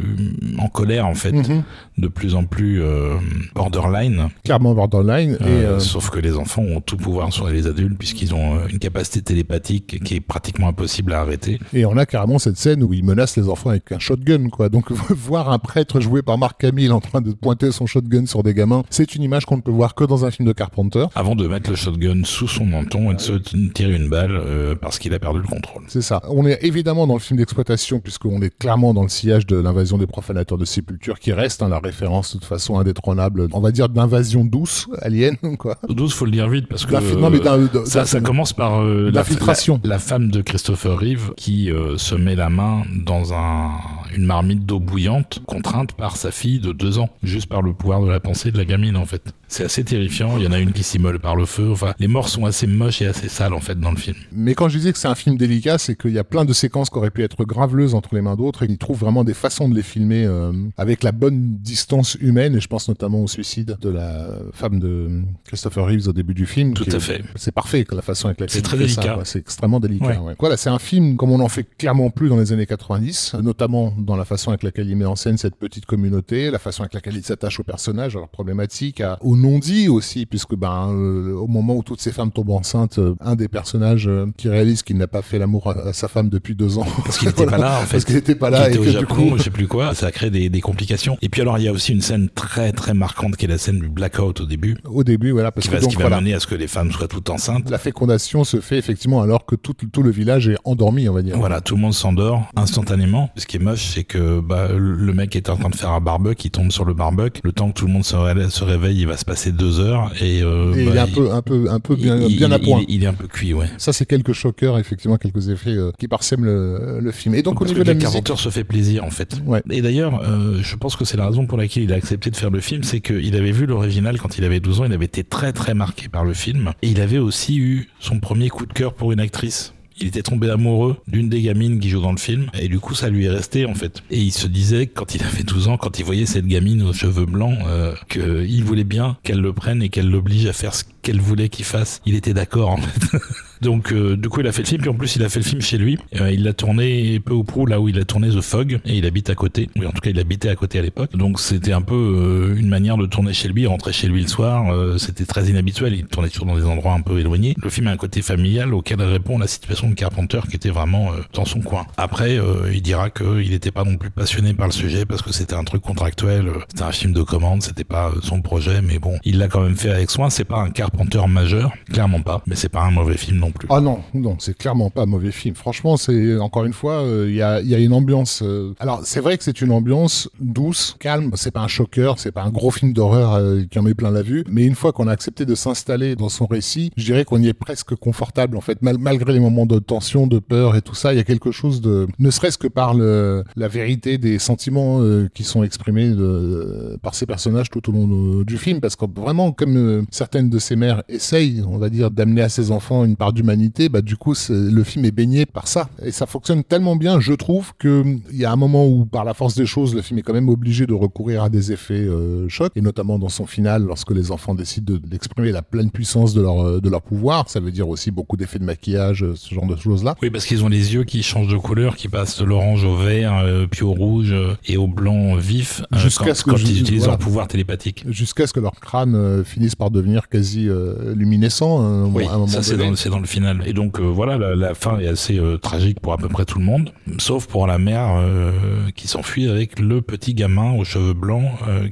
en 0.60 0.68
colère, 0.68 1.06
en 1.08 1.16
fait, 1.16 1.32
Mhm. 1.32 1.64
de 1.98 2.08
plus 2.08 2.36
en 2.36 2.44
plus 2.46 2.82
euh, 2.82 3.16
borderline. 3.54 4.30
Clairement 4.44 4.74
borderline. 4.76 5.38
et, 5.40 5.44
Euh, 5.44 5.76
euh, 5.76 5.80
Sauf 5.80 6.10
que 6.10 6.20
les 6.20 6.36
enfants 6.36 6.62
ont 6.64 6.82
tout 6.82 6.98
pouvoir 6.98 7.32
sur 7.32 7.48
les 7.50 7.68
adultes 7.68 7.98
puisqu'ils 7.98 8.34
ont 8.34 8.56
euh, 8.58 8.68
une 8.70 8.80
capacité 8.80 9.22
télépathique 9.22 10.02
qui 10.04 10.16
est 10.16 10.20
pratiquement 10.20 10.68
impossible 10.68 11.14
à 11.14 11.22
arrêter. 11.22 11.60
Et 11.74 11.86
on 11.86 11.98
a 11.98 12.06
carrément 12.06 12.40
cette 12.40 12.58
scène 12.58 12.84
où 12.84 12.94
il 12.94 13.04
menace 13.04 13.38
les 13.38 13.48
enfants 13.50 13.70
avec 13.70 13.92
un 13.92 14.00
shotgun, 14.00 14.50
quoi. 14.50 14.70
Donc, 14.70 14.92
voir 15.12 15.45
un 15.50 15.60
prêtre 15.60 16.00
joué 16.00 16.22
par 16.22 16.38
Mark 16.38 16.64
Hamill 16.64 16.92
en 16.92 17.00
train 17.02 17.22
de 17.22 17.32
pointer 17.32 17.72
son 17.72 17.86
shotgun 17.86 18.26
sur 18.26 18.44
des 18.44 18.54
gamins, 18.54 18.84
c'est 18.90 19.16
une 19.16 19.24
image 19.24 19.46
qu'on 19.46 19.58
ne 19.58 19.62
peut 19.62 19.72
voir 19.72 19.96
que 19.96 20.04
dans 20.04 20.26
un 20.26 20.32
film 20.32 20.48
de 20.48 20.54
Carpenter. 20.54 21.06
Avant 21.16 21.36
de 21.36 21.48
mettre 21.48 21.70
le 21.70 21.76
shotgun 21.76 22.22
sous 22.24 22.48
son 22.48 22.66
menton 22.66 23.12
et 23.12 23.16
de 23.16 23.22
se 23.22 23.34
tirer 23.74 23.96
une 23.96 24.10
balle 24.10 24.32
euh, 24.36 24.76
parce 24.76 25.00
qu'il 25.00 25.14
a 25.14 25.20
perdu 25.20 25.40
le 25.40 25.48
contrôle. 25.48 25.84
C'est 25.88 26.02
ça. 26.02 26.22
On 26.30 26.46
est 26.46 26.60
évidemment 26.64 27.08
dans 27.08 27.14
le 27.16 27.20
film 27.20 27.38
d'exploitation, 27.38 28.00
puisqu'on 28.00 28.42
est 28.42 28.56
clairement 28.58 28.94
dans 28.94 29.04
le 29.04 29.10
sillage 29.10 29.46
de 29.46 29.58
l'invasion 29.58 29.98
des 29.98 30.08
profanateurs 30.08 30.58
de 30.58 30.66
sépulture, 30.66 31.20
qui 31.20 31.32
reste 31.34 31.62
hein, 31.64 31.70
la 31.70 31.80
référence 31.80 32.34
de 32.34 32.40
toute 32.40 32.46
façon 32.48 32.78
indétrônable, 32.80 33.48
on 33.54 33.60
va 33.60 33.72
dire 33.72 33.90
d'invasion 33.90 34.46
douce, 34.46 34.88
alien, 35.02 35.36
quoi. 35.58 35.78
12, 35.90 36.14
faut 36.14 36.26
le 36.26 36.32
dire 36.32 36.50
vite 36.50 36.68
parce 36.68 36.86
que 36.86 36.94
D'infi- 36.94 37.18
non, 37.18 37.30
mais 37.30 37.40
ça, 37.86 38.06
ça 38.06 38.22
commence 38.22 38.54
par 38.54 38.82
euh, 38.82 39.12
la, 39.12 39.24
la, 39.24 39.80
la 39.84 40.00
femme 40.00 40.30
de 40.32 40.42
Christopher 40.42 40.98
Reeve 41.00 41.34
qui 41.36 41.72
euh, 41.72 41.98
se 41.98 42.16
met 42.16 42.36
la 42.36 42.50
main 42.50 42.84
dans 43.06 43.34
un, 43.34 43.72
une 44.16 44.26
marmite 44.26 44.66
d'eau 44.66 44.80
bouillante 44.80 45.40
contrainte 45.46 45.94
par 45.94 46.18
sa 46.18 46.32
fille 46.32 46.60
de 46.60 46.72
deux 46.72 47.00
ans, 47.00 47.10
juste 47.24 47.48
par 47.48 47.62
le 47.62 47.74
pouvoir 47.74 48.02
de 48.02 48.08
la 48.10 48.20
pensée 48.20 48.52
de 48.52 48.58
la 48.58 48.66
gamine 48.66 48.98
en 48.98 49.06
fait. 49.06 49.34
C'est 49.48 49.64
assez 49.64 49.84
terrifiant. 49.84 50.38
Il 50.38 50.44
y 50.44 50.48
en 50.48 50.52
a 50.52 50.60
une 50.60 50.72
qui 50.74 50.82
s'immole 50.84 51.20
par 51.20 51.36
le 51.36 51.46
feu. 51.46 51.70
Enfin, 51.72 51.94
les 52.00 52.08
morts 52.08 52.30
sont 52.30 52.46
assez 52.46 52.66
moches 52.66 53.02
et 53.04 53.06
assez 53.06 53.30
sales 53.30 53.54
en 53.54 53.60
fait 53.60 53.80
dans 53.80 53.92
le 53.92 53.98
film. 53.98 54.16
Mais 54.32 54.56
quand 54.56 54.70
je 54.70 54.78
disais 54.78 54.92
que 54.92 54.98
c'est 54.98 55.08
un 55.08 55.14
film 55.16 55.38
délicat, 55.38 55.78
c'est 55.78 55.96
qu'il 55.96 56.12
y 56.14 56.20
a 56.20 56.24
plein 56.24 56.46
de 56.46 56.54
séquences 56.54 56.90
qui 56.90 56.98
auraient 56.98 57.12
pu 57.12 57.24
être 57.24 57.46
graveleuses 57.46 57.94
entre 57.94 58.16
les 58.16 58.22
mains 58.22 58.36
d'autres 58.36 58.64
et 58.64 58.68
il 58.68 58.78
trouve 58.80 58.98
vraiment 59.00 59.24
des 59.24 59.36
façons 59.36 59.70
de 59.70 59.76
les 59.76 59.84
filmer 59.84 60.26
euh, 60.26 60.52
avec 60.78 61.04
la 61.04 61.12
bonne 61.12 61.58
distance 61.60 62.16
humaine 62.20 62.56
et 62.56 62.60
je 62.60 62.68
pense 62.68 62.88
notamment 62.90 63.22
au 63.22 63.28
suicide 63.28 63.78
de 63.80 63.90
la 63.90 64.30
femme 64.54 64.80
de 64.80 65.22
Christopher 65.46 65.86
Reeves 65.86 66.08
au 66.08 66.14
début 66.14 66.34
du 66.34 66.48
film. 66.48 66.74
Tout 66.74 66.86
à 66.92 66.96
est- 66.96 67.00
fait. 67.00 67.22
C'est 67.36 67.54
parfait 67.54 67.86
la 67.92 68.02
façon 68.02 68.28
avec 68.28 68.40
laquelle 68.40 68.56
C'est 68.56 68.62
très 68.64 68.78
délicat. 68.78 69.20
C'est 69.26 69.40
extrêmement 69.40 69.80
délicat. 69.80 70.06
Ouais. 70.08 70.18
ouais. 70.18 70.36
Voilà, 70.40 70.58
c'est 70.58 70.70
un 70.70 70.80
film 70.80 71.18
comme 71.18 71.32
on 71.32 71.40
en 71.40 71.50
fait 71.50 71.68
clairement 71.78 72.10
plus 72.10 72.30
dans 72.30 72.38
les 72.38 72.52
années 72.52 72.66
90, 72.66 73.36
notamment 73.44 73.94
dans 74.06 74.16
la 74.16 74.26
façon 74.26 74.50
avec 74.52 74.64
laquelle 74.64 74.90
il 74.90 74.96
met 74.96 75.06
en 75.06 75.16
scène 75.16 75.38
cette 75.38 75.56
petite 75.56 75.86
communauté, 75.86 76.52
la 76.52 76.60
façon 76.60 76.84
avec 76.84 76.94
laquelle 76.94 77.16
il 77.16 77.24
s'attache 77.24 77.60
aux 77.60 77.64
personnages, 77.64 78.16
à 78.16 78.20
leurs 78.20 78.30
problématiques, 78.30 79.02
à- 79.02 79.18
aux 79.22 79.36
non-dits 79.36 79.90
aussi, 79.90 80.26
puisque 80.26 80.56
ben 80.56 80.90
euh, 80.92 81.34
au 81.34 81.48
moment 81.48 81.76
où 81.76 81.84
toutes 81.84 82.02
ces 82.02 82.12
femmes 82.12 82.32
tombent 82.32 82.52
enceintes, 82.52 83.00
euh, 83.00 83.16
un 83.20 83.36
des 83.36 83.48
personnages 83.48 84.08
euh, 84.08 84.28
qui 84.38 84.50
réalise 84.50 84.84
qu'il 84.84 84.98
n'a 84.98 85.08
pas 85.08 85.22
fait 85.22 85.40
l'amour 85.40 85.70
à, 85.70 85.90
à 85.90 85.94
sa 85.94 86.08
femme 86.08 86.30
depuis 86.30 86.56
deux 86.56 86.78
ans, 86.78 86.86
Parce 87.04 87.18
qu'il 87.18 87.28
n'était 87.30 87.46
pas 87.46 87.58
là, 87.58 87.80
en 87.80 87.82
fait. 87.86 87.92
parce 87.94 88.06
qu'il 88.06 88.16
n'était 88.16 88.36
pas 88.36 88.50
Il 88.50 88.52
là 88.54 88.68
et 88.68 88.72
était 88.72 88.80
au 88.80 88.84
que 88.84 88.92
Japon, 88.92 89.16
du 89.24 89.30
coup, 89.32 89.38
je 89.38 89.44
sais 89.44 89.50
plus 89.50 89.68
quoi. 89.68 89.94
Ça 89.96 90.12
crée 90.12 90.30
des, 90.30 90.50
des 90.50 90.62
complications. 90.62 91.18
Et 91.22 91.30
puis 91.30 91.42
alors, 91.42 91.58
il 91.58 91.64
y 91.64 91.68
a 91.68 91.72
aussi 91.72 91.92
une 91.92 92.02
scène 92.02 92.30
très 92.30 92.72
très 92.72 92.94
marquante 92.94 93.36
qui 93.38 93.46
est 93.46 93.50
la 93.50 93.58
scène 93.58 93.80
du 93.80 93.90
blackout 93.90 94.42
au 94.42 94.46
début, 94.46 94.78
au 94.86 95.04
début, 95.04 95.32
voilà, 95.32 95.52
parce 95.52 95.66
qui 95.66 95.70
que 95.72 95.76
va, 95.76 95.82
donc 95.82 95.90
qui 95.92 95.96
va 95.98 96.10
mener 96.20 96.34
à 96.34 96.40
ce 96.40 96.48
que 96.48 96.56
les 96.56 96.68
femmes 96.68 96.92
soient 96.92 97.08
toutes 97.08 97.30
enceintes. 97.30 97.70
La 97.70 97.78
fécondation 97.78 98.44
se 98.44 98.60
fait 98.62 98.78
effectivement 98.78 99.22
alors 99.22 99.46
que 99.46 99.56
tout, 99.56 99.74
tout 99.74 100.04
le 100.04 100.12
village 100.12 100.48
est 100.48 100.58
endormi, 100.66 101.08
on 101.10 101.14
va 101.14 101.22
dire. 101.22 101.38
Voilà, 101.38 101.62
tout 101.62 101.76
le 101.76 101.82
monde 101.82 101.94
s'endort 101.94 102.44
instantanément. 102.56 103.30
Ce 103.36 103.46
qui 103.46 103.58
est 103.58 103.60
moche, 103.60 103.85
c'est 103.86 104.04
que 104.04 104.40
bah, 104.40 104.68
le 104.76 105.14
mec 105.14 105.36
est 105.36 105.50
en 105.50 105.58
train 105.58 105.70
de 105.70 105.76
faire 105.76 105.92
un 105.92 106.02
barbecue, 106.02 106.48
il 106.48 106.52
tombe 106.52 106.72
sur 106.72 106.86
le 106.86 106.94
barbecue. 106.94 107.42
Le 107.44 107.52
temps 107.52 107.70
que 107.72 107.80
tout 107.80 107.86
le 107.88 107.94
monde 107.94 108.04
se, 108.06 108.16
ré- 108.16 108.50
se 108.50 108.64
réveille, 108.64 109.00
il 109.00 109.08
va 109.08 109.18
se 109.18 109.26
passer 109.26 109.52
deux 109.52 109.80
heures 109.80 110.12
et, 110.22 110.42
euh, 110.42 110.74
Et 110.76 110.84
il 110.84 110.90
bah, 110.90 110.96
est 110.96 111.00
un 111.00 111.08
peu, 111.08 111.32
un 111.32 111.42
peu, 111.42 111.70
un 111.70 111.80
peu 111.80 111.96
bien, 111.96 112.18
il- 112.18 112.38
bien 112.38 112.52
à 112.52 112.60
point. 112.60 112.84
Il, 112.88 112.96
il 112.96 113.04
est 113.04 113.08
un 113.08 113.14
peu 113.14 113.28
cuit, 113.28 113.54
ouais. 113.54 113.68
Ça, 113.78 113.94
c'est 113.94 114.06
quelques 114.06 114.34
choqueurs, 114.34 114.78
effectivement, 114.80 115.18
quelques 115.18 115.50
effets 115.50 115.70
euh, 115.72 115.92
qui 116.00 116.08
parsèment 116.08 116.46
le, 116.46 117.00
le 117.02 117.12
film. 117.12 117.36
Et 117.36 117.42
donc, 117.44 117.62
au 117.62 117.66
niveau 117.66 117.80
que 117.80 117.84
de 117.84 117.88
la 117.88 117.94
Jack 117.94 118.04
musique, 118.04 118.24
Carpenter 118.26 118.42
se 118.42 118.50
fait 118.50 118.64
plaisir 118.64 119.04
en 119.04 119.10
fait. 119.12 119.38
Ouais. 119.46 119.62
Et 119.70 119.82
d'ailleurs, 119.82 120.22
euh, 120.24 120.60
je 120.62 120.76
pense 120.76 120.96
que 120.96 121.06
c'est 121.06 121.18
la 121.18 121.28
raison 121.28 121.46
pour 121.46 121.58
laquelle 121.58 121.84
il 121.84 121.94
a 121.94 121.96
accepté 121.96 122.30
de 122.32 122.36
faire 122.36 122.50
le 122.50 122.60
film, 122.60 122.84
c'est 122.84 123.02
qu'il 123.02 123.36
avait 123.36 123.52
vu 123.52 123.66
l'original 123.66 124.18
quand 124.20 124.38
il 124.38 124.44
avait 124.46 124.60
12 124.60 124.82
ans, 124.82 124.86
il 124.86 124.94
avait 124.94 125.06
été 125.06 125.24
très 125.24 125.54
très 125.54 125.74
marqué 125.74 126.10
par 126.10 126.26
le 126.26 126.34
film, 126.34 126.72
et 126.82 126.90
il 126.90 127.02
avait 127.02 127.18
aussi 127.20 127.58
eu 127.58 127.90
son 128.00 128.20
premier 128.20 128.50
coup 128.50 128.66
de 128.66 128.74
cœur 128.74 128.94
pour 128.94 129.12
une 129.12 129.20
actrice. 129.20 129.74
Il 130.00 130.08
était 130.08 130.24
tombé 130.24 130.50
amoureux 130.50 130.98
d'une 131.08 131.30
des 131.30 131.42
gamines 131.42 131.80
qui 131.80 131.90
joue 131.90 132.02
dans 132.02 132.12
le 132.12 132.18
film, 132.18 132.50
et 132.60 132.68
du 132.68 132.80
coup 132.80 132.96
ça 132.96 133.10
lui 133.10 133.26
est 133.26 133.30
resté 133.30 133.66
en 133.66 133.76
fait. 133.76 134.04
Et 134.12 134.20
il 134.20 134.32
se 134.32 134.48
disait, 134.48 134.88
quand 134.88 135.16
il 135.16 135.24
avait 135.24 135.44
12 135.44 135.70
ans, 135.70 135.78
quand 135.78 136.00
il 136.00 136.06
voyait 136.06 136.26
cette 136.26 136.48
gamine 136.48 136.82
aux 136.84 136.94
cheveux 136.94 137.26
blancs, 137.26 137.58
euh, 137.68 137.94
qu'il 138.10 138.64
voulait 138.64 138.84
bien 138.84 139.18
qu'elle 139.24 139.40
le 139.40 139.54
prenne 139.54 139.82
et 139.82 139.90
qu'elle 139.90 140.10
l'oblige 140.10 140.46
à 140.48 140.54
faire 140.54 140.76
ce 140.76 140.84
qu'elle 141.02 141.22
voulait 141.22 141.50
qu'il 141.50 141.66
fasse. 141.66 142.02
Il 142.06 142.16
était 142.16 142.34
d'accord 142.34 142.70
en 142.70 142.78
fait. 142.78 143.18
Donc 143.62 143.92
euh, 143.92 144.18
du 144.18 144.30
coup 144.30 144.42
il 144.42 144.48
a 144.48 144.52
fait 144.52 144.62
le 144.62 144.68
film, 144.68 144.82
puis 144.82 144.90
en 144.90 144.94
plus 144.96 145.16
il 145.16 145.24
a 145.24 145.30
fait 145.30 145.40
le 145.40 145.46
film 145.46 145.62
chez 145.62 145.78
lui. 145.78 145.98
Euh, 146.20 146.32
il 146.32 146.44
l'a 146.44 146.54
tourné 146.54 147.20
peu 147.20 147.34
ou 147.34 147.44
prou 147.44 147.66
là 147.66 147.80
où 147.80 147.90
il 147.90 147.98
a 148.00 148.06
tourné 148.06 148.30
The 148.30 148.42
Fog, 148.42 148.80
et 148.86 148.98
il 148.98 149.06
habite 149.06 149.30
à 149.30 149.36
côté. 149.36 149.70
Oui 149.76 149.86
en 149.86 149.92
tout 149.92 150.02
cas 150.02 150.10
il 150.10 150.20
habitait 150.20 150.50
à 150.50 150.56
côté 150.56 150.80
à 150.80 150.82
l'époque. 150.82 151.16
Donc 151.16 151.40
c'était 151.40 151.74
un 151.74 151.82
peu 151.82 151.96
euh, 151.96 152.56
une 152.58 152.68
manière 152.68 152.98
de 152.98 153.06
tourner 153.06 153.34
chez 153.34 153.48
lui, 153.48 153.64
il 153.64 153.68
rentrait 153.68 153.94
chez 153.94 154.08
lui 154.08 154.22
le 154.22 154.28
soir. 154.28 154.72
euh, 154.72 154.98
c'était 154.98 155.26
très 155.26 155.46
inhabituel, 155.48 155.94
il 155.94 156.06
tournait 156.06 156.30
toujours 156.30 156.48
dans 156.48 156.56
des 156.56 156.66
endroits 156.66 156.94
un 156.94 157.02
peu 157.02 157.20
éloignés. 157.20 157.56
Le 157.62 157.70
film 157.70 157.88
a 157.88 157.92
un 157.92 157.98
côté 157.98 158.22
familial 158.22 158.74
auquel 158.74 159.02
répond 159.02 159.38
la 159.38 159.48
situation 159.48 159.90
de 159.90 159.94
Carpenter 159.96 160.40
qui 160.50 160.56
était 160.56 160.70
vraiment 160.70 161.12
euh, 161.12 161.18
dans 161.34 161.46
son 161.46 161.62
coin. 161.62 161.86
Après 161.98 162.38
euh, 162.38 162.72
il 162.74 162.82
dira 162.82 163.10
qu'il 163.10 163.50
n'était 163.50 163.72
pas 163.72 163.84
non 163.84 163.98
plus 163.98 164.10
passionné 164.10 164.54
par 164.54 164.68
le 164.68 164.74
sujet 164.74 165.06
parce 165.06 165.22
que 165.22 165.32
c'était 165.34 165.56
un 165.56 165.64
truc 165.64 165.82
contractuel, 165.82 166.50
c'était 166.70 166.84
un 166.84 166.92
film 166.92 167.14
de 167.14 167.22
commande, 167.22 167.62
c'était 167.64 167.84
pas 167.84 168.12
son 168.22 168.42
projet, 168.42 168.82
mais 168.82 169.00
bon 169.00 169.18
il 169.24 169.38
l'a 169.38 169.48
quand 169.48 169.62
même 169.62 169.76
fait 169.76 169.92
avec 169.92 170.10
soin. 170.12 170.30
C'est 170.30 170.44
pas 170.44 170.58
un 170.60 170.70
Carpenter 170.70 171.22
majeur, 171.28 171.72
clairement 171.92 172.22
pas, 172.22 172.42
mais 172.48 172.56
c'est 172.56 172.70
pas 172.70 172.82
un 172.84 172.92
mauvais 172.92 173.18
film 173.18 173.40
non. 173.48 173.68
Ah 173.70 173.82
non, 173.82 174.00
non, 174.14 174.36
c'est 174.40 174.58
clairement 174.58 174.90
pas 174.90 175.04
un 175.04 175.06
mauvais 175.08 175.32
film. 175.32 175.56
Franchement, 175.56 175.98
c'est 175.98 176.38
encore 176.38 176.66
une 176.66 176.74
fois, 176.74 177.02
euh, 177.04 177.26
il 177.30 177.36
y, 177.36 177.42
a, 177.42 177.62
y 177.62 177.74
a 177.76 177.80
une 177.80 177.94
ambiance. 177.94 178.42
euh, 178.44 178.74
Alors, 178.80 179.02
c'est 179.04 179.20
vrai 179.20 179.38
que 179.38 179.44
c'est 179.44 179.62
une 179.62 179.72
ambiance 179.72 180.30
douce, 180.40 180.96
calme. 181.00 181.32
C'est 181.36 181.52
pas 181.52 181.62
un 181.62 181.68
choqueur, 181.68 182.20
c'est 182.20 182.32
pas 182.32 182.44
un 182.44 182.50
gros 182.52 182.72
film 182.72 182.94
d'horreur 182.94 183.34
euh, 183.36 183.62
qui 183.70 183.80
en 183.80 183.84
met 183.84 183.94
plein 183.94 184.12
la 184.12 184.22
vue. 184.22 184.44
Mais 184.50 184.64
une 184.66 184.76
fois 184.76 184.92
qu'on 184.94 185.08
a 185.08 185.12
accepté 185.12 185.46
de 185.46 185.56
s'installer 185.56 186.16
dans 186.16 186.30
son 186.30 186.46
récit, 186.46 186.92
je 186.98 187.06
dirais 187.06 187.26
qu'on 187.26 187.42
y 187.42 187.48
est 187.48 187.54
presque 187.54 187.96
confortable. 187.96 188.58
En 188.58 188.62
fait, 188.62 188.82
mal- 188.82 188.98
malgré 189.00 189.34
les 189.34 189.40
moments 189.40 189.66
de 189.66 189.80
tension, 189.80 190.28
de 190.28 190.40
peur 190.40 190.76
et 190.76 190.82
tout 190.82 190.96
ça, 190.96 191.14
il 191.14 191.18
y 191.18 191.20
a 191.20 191.24
quelque 191.24 191.52
chose 191.52 191.82
de, 191.82 192.08
ne 192.20 192.30
serait-ce 192.32 192.58
que 192.58 192.68
par 192.68 192.94
le, 192.94 193.44
la 193.56 193.68
vérité 193.68 194.18
des 194.18 194.40
sentiments 194.40 195.02
euh, 195.02 195.30
qui 195.34 195.44
sont 195.44 195.64
exprimés 195.64 196.10
de- 196.10 196.98
par 197.02 197.16
ces 197.16 197.26
personnages 197.26 197.70
tout 197.70 197.90
au 197.90 197.92
long 197.94 198.44
du 198.44 198.58
film, 198.58 198.80
parce 198.82 198.96
que 198.96 199.06
vraiment, 199.16 199.52
comme 199.52 200.06
certaines 200.12 200.50
de 200.50 200.60
ces 200.60 200.76
mères 200.76 201.04
essayent, 201.10 201.64
on 201.68 201.78
va 201.78 201.90
dire, 201.90 202.12
d'amener 202.12 202.42
à 202.42 202.50
ses 202.50 202.72
enfants 202.72 203.04
une 203.06 203.16
part 203.16 203.34
d'humanité, 203.36 203.90
bah 203.90 204.02
du 204.02 204.18
coup, 204.18 204.34
le 204.50 204.84
film 204.84 205.06
est 205.06 205.12
baigné 205.12 205.46
par 205.46 205.68
ça, 205.68 205.90
et 206.04 206.12
ça 206.12 206.26
fonctionne 206.26 206.64
tellement 206.64 206.96
bien, 206.96 207.20
je 207.20 207.34
trouve, 207.34 207.74
que 207.78 208.04
il 208.32 208.38
y 208.38 208.46
a 208.46 208.52
un 208.52 208.56
moment 208.56 208.88
où, 208.88 209.06
par 209.06 209.24
la 209.26 209.34
force 209.36 209.54
des 209.56 209.66
choses, 209.68 209.94
le 209.94 210.02
film 210.02 210.18
est 210.20 210.24
quand 210.24 210.34
même 210.34 210.50
obligé 210.50 210.88
de 210.88 210.94
recourir 210.94 211.44
à 211.44 211.50
des 211.50 211.72
effets 211.72 211.94
euh, 211.94 212.48
chocs, 212.50 212.72
et 212.76 212.82
notamment 212.82 213.20
dans 213.20 213.30
son 213.30 213.46
final, 213.46 213.84
lorsque 213.84 214.12
les 214.12 214.32
enfants 214.32 214.56
décident 214.56 214.94
de- 214.94 214.98
d'exprimer 215.00 215.52
la 215.52 215.62
pleine 215.62 215.92
puissance 215.92 216.34
de 216.34 216.42
leur 216.42 216.66
euh, 216.66 216.80
de 216.82 216.90
leur 216.90 217.02
pouvoir, 217.02 217.48
ça 217.50 217.60
veut 217.60 217.72
dire 217.72 217.88
aussi 217.90 218.10
beaucoup 218.12 218.38
d'effets 218.38 218.60
de 218.60 218.64
maquillage, 218.64 219.24
euh, 219.24 219.34
ce 219.36 219.54
genre 219.54 219.68
de 219.68 219.76
choses-là. 219.76 220.16
Oui, 220.22 220.30
parce 220.30 220.46
qu'ils 220.46 220.64
ont 220.64 220.70
les 220.70 220.94
yeux 220.94 221.04
qui 221.04 221.22
changent 221.24 221.52
de 221.52 221.58
couleur, 221.58 221.96
qui 221.96 222.08
passent 222.08 222.40
de 222.40 222.46
l'orange 222.46 222.84
au 222.86 222.96
vert, 222.96 223.38
euh, 223.44 223.68
puis 223.70 223.84
au 223.84 223.92
rouge 223.92 224.32
euh, 224.32 224.56
et 224.66 224.78
au 224.78 224.88
blanc 224.88 225.36
vif, 225.36 225.82
Jusqu'à 225.94 226.34
ce 226.34 226.44
que 226.44 226.52
quand 226.52 226.58
je- 226.58 226.66
ils 226.66 226.80
utilisent 226.82 227.00
voilà. 227.02 227.14
leur 227.14 227.20
pouvoir 227.20 227.48
télépathique. 227.48 228.06
jusqu'à 228.10 228.48
ce 228.48 228.54
que 228.54 228.60
leur 228.60 228.80
crâne 228.80 229.44
finisse 229.44 229.76
par 229.76 229.92
devenir 229.92 230.30
quasi 230.30 230.70
luminescent 231.16 232.06
Oui, 232.14 232.26
à 232.26 232.30
un 232.32 232.34
moment 232.34 232.48
ça 232.48 232.64
c'est 232.64 232.72
donné. 232.78 232.86
dans, 232.86 232.92
le- 232.92 233.10
dans 233.10 233.20
le 233.26 233.30
final. 233.30 233.64
Et 233.66 233.74
donc 233.74 234.00
euh, 234.00 234.04
voilà, 234.04 234.38
la, 234.38 234.56
la 234.56 234.74
fin 234.76 235.00
est 235.00 235.08
assez 235.08 235.38
euh, 235.38 235.58
tragique 235.58 236.00
pour 236.00 236.14
à 236.14 236.18
peu 236.18 236.30
près 236.30 236.46
tout 236.46 236.60
le 236.60 236.66
monde, 236.66 236.92
sauf 237.18 237.48
pour 237.48 237.68
la 237.68 237.78
mère 237.78 238.16
euh, 238.18 238.52
qui 238.96 239.08
s'enfuit 239.08 239.50
avec 239.50 239.80
le 239.80 240.02
petit 240.02 240.34
gamin 240.34 240.74
aux 240.74 240.84
cheveux 240.86 241.14
blancs 241.14 241.50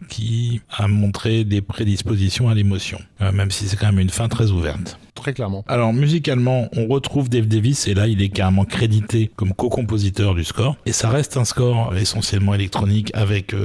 qui 0.10 0.62
a 0.70 0.88
montré 0.88 1.44
des 1.44 1.62
prédispositions 1.62 2.50
à 2.50 2.54
l'émotion, 2.54 3.00
même 3.20 3.52
si 3.52 3.68
c'est 3.68 3.78
quand 3.78 3.88
même 3.88 4.00
une 4.00 4.10
fin 4.10 4.28
très 4.28 4.52
ouverte. 4.52 5.00
Très 5.16 5.34
clairement. 5.34 5.64
Alors 5.68 5.94
musicalement, 5.94 6.70
on 6.76 6.88
retrouve 6.88 7.30
Dave 7.30 7.48
Davis 7.48 7.88
et 7.88 7.94
là 7.94 8.08
il 8.08 8.22
est 8.22 8.30
carrément 8.30 8.66
crédité 8.66 9.32
comme 9.36 9.54
co-compositeur 9.54 10.36
du 10.36 10.44
score 10.44 10.76
et 10.86 10.92
ça 10.92 11.10
reste 11.10 11.38
un 11.38 11.46
score 11.46 11.96
essentiellement 11.96 12.54
électronique 12.54 13.12
avec 13.14 13.56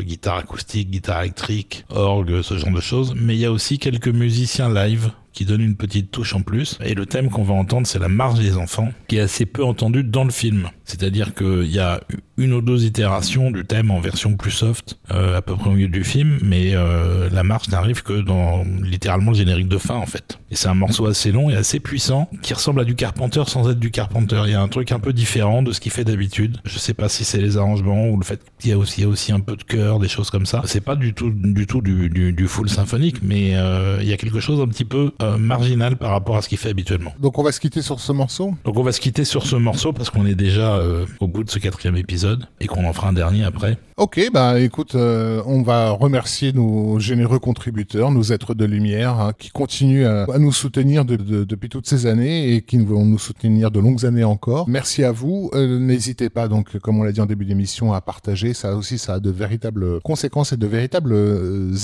guitare 0.00 0.38
acoustique, 0.38 0.90
guitare 0.90 1.22
électrique, 1.22 1.84
orgue, 1.90 2.42
ce 2.42 2.58
genre 2.58 2.72
de 2.72 2.80
choses, 2.80 3.14
mais 3.16 3.34
il 3.34 3.40
y 3.40 3.46
a 3.46 3.52
aussi 3.52 3.78
quelques 3.78 4.08
musiciens 4.08 4.72
live 4.72 5.10
qui 5.32 5.44
donnent 5.44 5.60
une 5.60 5.76
petite 5.76 6.10
touche 6.10 6.34
en 6.34 6.42
plus 6.42 6.78
et 6.84 6.94
le 6.94 7.06
thème 7.06 7.30
qu'on 7.30 7.42
va 7.42 7.54
entendre 7.54 7.86
c'est 7.86 7.98
la 7.98 8.08
marche 8.08 8.38
des 8.38 8.56
enfants 8.56 8.92
qui 9.08 9.16
est 9.16 9.20
assez 9.20 9.46
peu 9.46 9.64
entendu 9.64 10.04
dans 10.04 10.24
le 10.24 10.30
film. 10.30 10.70
C'est-à-dire 10.90 11.34
qu'il 11.34 11.70
y 11.70 11.78
a 11.78 12.00
une 12.36 12.52
ou 12.52 12.60
deux 12.60 12.84
itérations 12.84 13.52
du 13.52 13.64
thème 13.64 13.92
en 13.92 14.00
version 14.00 14.36
plus 14.36 14.50
soft 14.50 14.98
euh, 15.12 15.36
à 15.36 15.42
peu 15.42 15.54
près 15.54 15.70
au 15.70 15.74
milieu 15.74 15.88
du 15.88 16.02
film, 16.02 16.38
mais 16.42 16.72
euh, 16.74 17.28
la 17.30 17.44
marche 17.44 17.68
n'arrive 17.68 18.02
que 18.02 18.20
dans 18.20 18.64
littéralement 18.82 19.30
le 19.30 19.36
générique 19.36 19.68
de 19.68 19.78
fin 19.78 19.94
en 19.94 20.06
fait. 20.06 20.40
Et 20.50 20.56
c'est 20.56 20.66
un 20.66 20.74
morceau 20.74 21.06
assez 21.06 21.30
long 21.30 21.48
et 21.48 21.54
assez 21.54 21.78
puissant 21.78 22.28
qui 22.42 22.52
ressemble 22.54 22.80
à 22.80 22.84
du 22.84 22.96
Carpenter 22.96 23.44
sans 23.46 23.70
être 23.70 23.78
du 23.78 23.92
Carpenter. 23.92 24.42
Il 24.46 24.50
y 24.50 24.54
a 24.54 24.60
un 24.60 24.66
truc 24.66 24.90
un 24.90 24.98
peu 24.98 25.12
différent 25.12 25.62
de 25.62 25.70
ce 25.70 25.80
qu'il 25.80 25.92
fait 25.92 26.04
d'habitude. 26.04 26.58
Je 26.64 26.78
sais 26.78 26.94
pas 26.94 27.08
si 27.08 27.24
c'est 27.24 27.40
les 27.40 27.56
arrangements 27.56 28.08
ou 28.08 28.16
le 28.16 28.24
fait 28.24 28.40
qu'il 28.58 28.70
y 28.70 28.72
a 28.72 28.78
aussi, 28.78 29.02
il 29.02 29.04
y 29.04 29.06
a 29.06 29.10
aussi 29.10 29.30
un 29.30 29.40
peu 29.40 29.54
de 29.54 29.62
chœur, 29.62 30.00
des 30.00 30.08
choses 30.08 30.30
comme 30.30 30.46
ça. 30.46 30.62
C'est 30.64 30.80
pas 30.80 30.96
du 30.96 31.14
tout 31.14 31.30
du 31.30 31.66
tout 31.68 31.82
du, 31.82 32.08
du, 32.08 32.32
du 32.32 32.48
full 32.48 32.68
symphonique, 32.68 33.18
mais 33.22 33.52
euh, 33.54 33.98
il 34.00 34.08
y 34.08 34.12
a 34.12 34.16
quelque 34.16 34.40
chose 34.40 34.60
un 34.60 34.66
petit 34.66 34.84
peu 34.84 35.12
marginal 35.38 35.96
par 35.96 36.10
rapport 36.10 36.36
à 36.36 36.42
ce 36.42 36.48
qu'il 36.48 36.58
fait 36.58 36.70
habituellement. 36.70 37.14
Donc 37.20 37.38
on 37.38 37.44
va 37.44 37.52
se 37.52 37.60
quitter 37.60 37.82
sur 37.82 38.00
ce 38.00 38.10
morceau? 38.10 38.54
Donc 38.64 38.76
on 38.76 38.82
va 38.82 38.92
se 38.92 39.00
quitter 39.00 39.24
sur 39.24 39.46
ce 39.46 39.56
morceau 39.56 39.92
parce 39.92 40.10
qu'on 40.10 40.26
est 40.26 40.34
déjà 40.34 40.79
euh, 40.80 41.06
au 41.20 41.26
bout 41.28 41.44
de 41.44 41.50
ce 41.50 41.58
quatrième 41.58 41.96
épisode 41.96 42.46
et 42.60 42.66
qu'on 42.66 42.84
en 42.84 42.92
fera 42.92 43.08
un 43.08 43.12
dernier 43.12 43.44
après. 43.44 43.78
Ok, 43.96 44.20
bah 44.32 44.58
écoute, 44.58 44.94
euh, 44.94 45.42
on 45.46 45.62
va 45.62 45.90
remercier 45.90 46.52
nos 46.52 46.98
généreux 46.98 47.38
contributeurs, 47.38 48.10
nos 48.10 48.22
êtres 48.32 48.54
de 48.54 48.64
lumière, 48.64 49.20
hein, 49.20 49.32
qui 49.38 49.50
continuent 49.50 50.06
à, 50.06 50.24
à 50.32 50.38
nous 50.38 50.52
soutenir 50.52 51.04
de- 51.04 51.16
de- 51.16 51.44
depuis 51.44 51.68
toutes 51.68 51.86
ces 51.86 52.06
années 52.06 52.54
et 52.54 52.62
qui 52.62 52.78
vont 52.78 53.04
nous 53.04 53.18
soutenir 53.18 53.70
de 53.70 53.78
longues 53.78 54.06
années 54.06 54.24
encore. 54.24 54.68
Merci 54.68 55.04
à 55.04 55.12
vous. 55.12 55.50
Euh, 55.54 55.78
N'hésitez 55.78 56.30
pas, 56.30 56.48
donc, 56.48 56.78
comme 56.78 56.98
on 56.98 57.02
l'a 57.02 57.12
dit 57.12 57.20
en 57.20 57.26
début 57.26 57.44
d'émission, 57.44 57.92
à 57.92 58.00
partager. 58.00 58.54
Ça 58.54 58.74
aussi, 58.74 58.96
ça 58.98 59.14
a 59.14 59.20
de 59.20 59.30
véritables 59.30 60.00
conséquences 60.00 60.52
et 60.52 60.56
de 60.56 60.66
véritables 60.66 61.14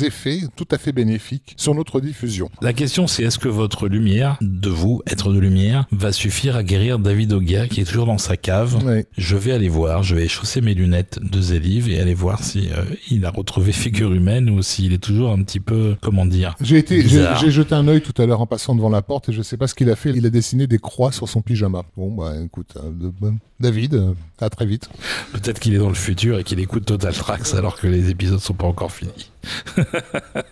effets 0.05 0.41
tout 0.57 0.67
à 0.71 0.79
fait 0.79 0.93
bénéfiques 0.93 1.55
sur 1.57 1.75
notre 1.75 2.01
diffusion. 2.01 2.49
La 2.63 2.73
question 2.73 3.07
c'est 3.07 3.23
est-ce 3.25 3.39
que 3.39 3.49
votre 3.49 3.89
lumière, 3.89 4.39
de 4.41 4.69
vous, 4.71 5.03
être 5.07 5.33
de 5.33 5.39
lumière, 5.39 5.87
va 5.93 6.13
suffire 6.13 6.57
à 6.57 6.63
guérir 6.63 6.99
David 6.99 7.33
Ogia 7.33 7.67
qui 7.69 7.81
est 7.81 7.85
toujours 7.85 8.07
dans 8.07 8.19
sa 8.19 8.37
cave? 8.37 8.79
Ouais. 8.87 9.07
Je 9.19 9.37
vais 9.37 9.53
aller 9.53 9.69
voir, 9.69 10.03
je 10.03 10.15
vais 10.15 10.29
chausser 10.29 10.61
mes 10.61 10.75
lunettes 10.75 11.19
de 11.21 11.41
Zélive 11.41 11.89
et 11.89 12.01
aller 12.01 12.15
voir 12.15 12.43
si 12.43 12.69
euh, 12.71 12.85
il 13.11 13.25
a 13.27 13.31
retrouvé 13.31 13.73
figure 13.87 14.13
humaine 14.13 14.49
ou 14.51 14.63
s'il 14.63 14.93
est 14.93 15.03
toujours 15.03 15.33
un 15.33 15.43
petit 15.43 15.61
peu, 15.61 15.97
comment 16.01 16.27
dire, 16.27 16.55
J'ai 16.61 16.79
été, 16.79 17.03
jeté 17.03 17.75
un 17.75 17.89
œil 17.89 18.01
tout 18.01 18.21
à 18.21 18.27
l'heure 18.27 18.41
en 18.41 18.47
passant 18.47 18.75
devant 18.75 18.91
la 18.91 19.03
porte 19.03 19.29
et 19.29 19.33
je 19.33 19.43
sais 19.43 19.57
pas 19.57 19.67
ce 19.67 19.75
qu'il 19.75 19.91
a 19.91 19.97
fait. 19.97 20.11
Il 20.11 20.25
a 20.27 20.31
dessiné 20.31 20.67
des 20.67 20.79
croix 20.79 21.13
sur 21.13 21.29
son 21.29 21.43
pyjama. 21.43 21.83
Bon, 21.97 22.13
bah 22.13 22.33
écoute, 22.45 22.75
euh, 22.77 23.11
bon. 23.21 23.39
David, 23.59 23.95
euh, 23.95 24.13
à 24.39 24.51
très 24.51 24.67
vite. 24.67 24.91
peut-être 25.33 25.59
qu'il 25.59 25.75
est 25.75 25.79
dans 25.79 25.89
le 25.89 25.95
futur 25.95 26.39
et 26.39 26.45
qu'il 26.45 26.61
écoute 26.61 26.85
Total 26.85 27.15
Tracks 27.15 27.55
alors 27.55 27.77
que 27.77 27.87
les 27.87 28.11
épisodes 28.11 28.39
sont 28.39 28.55
pas 28.55 28.67
encore 28.67 28.93
finis. 28.93 29.33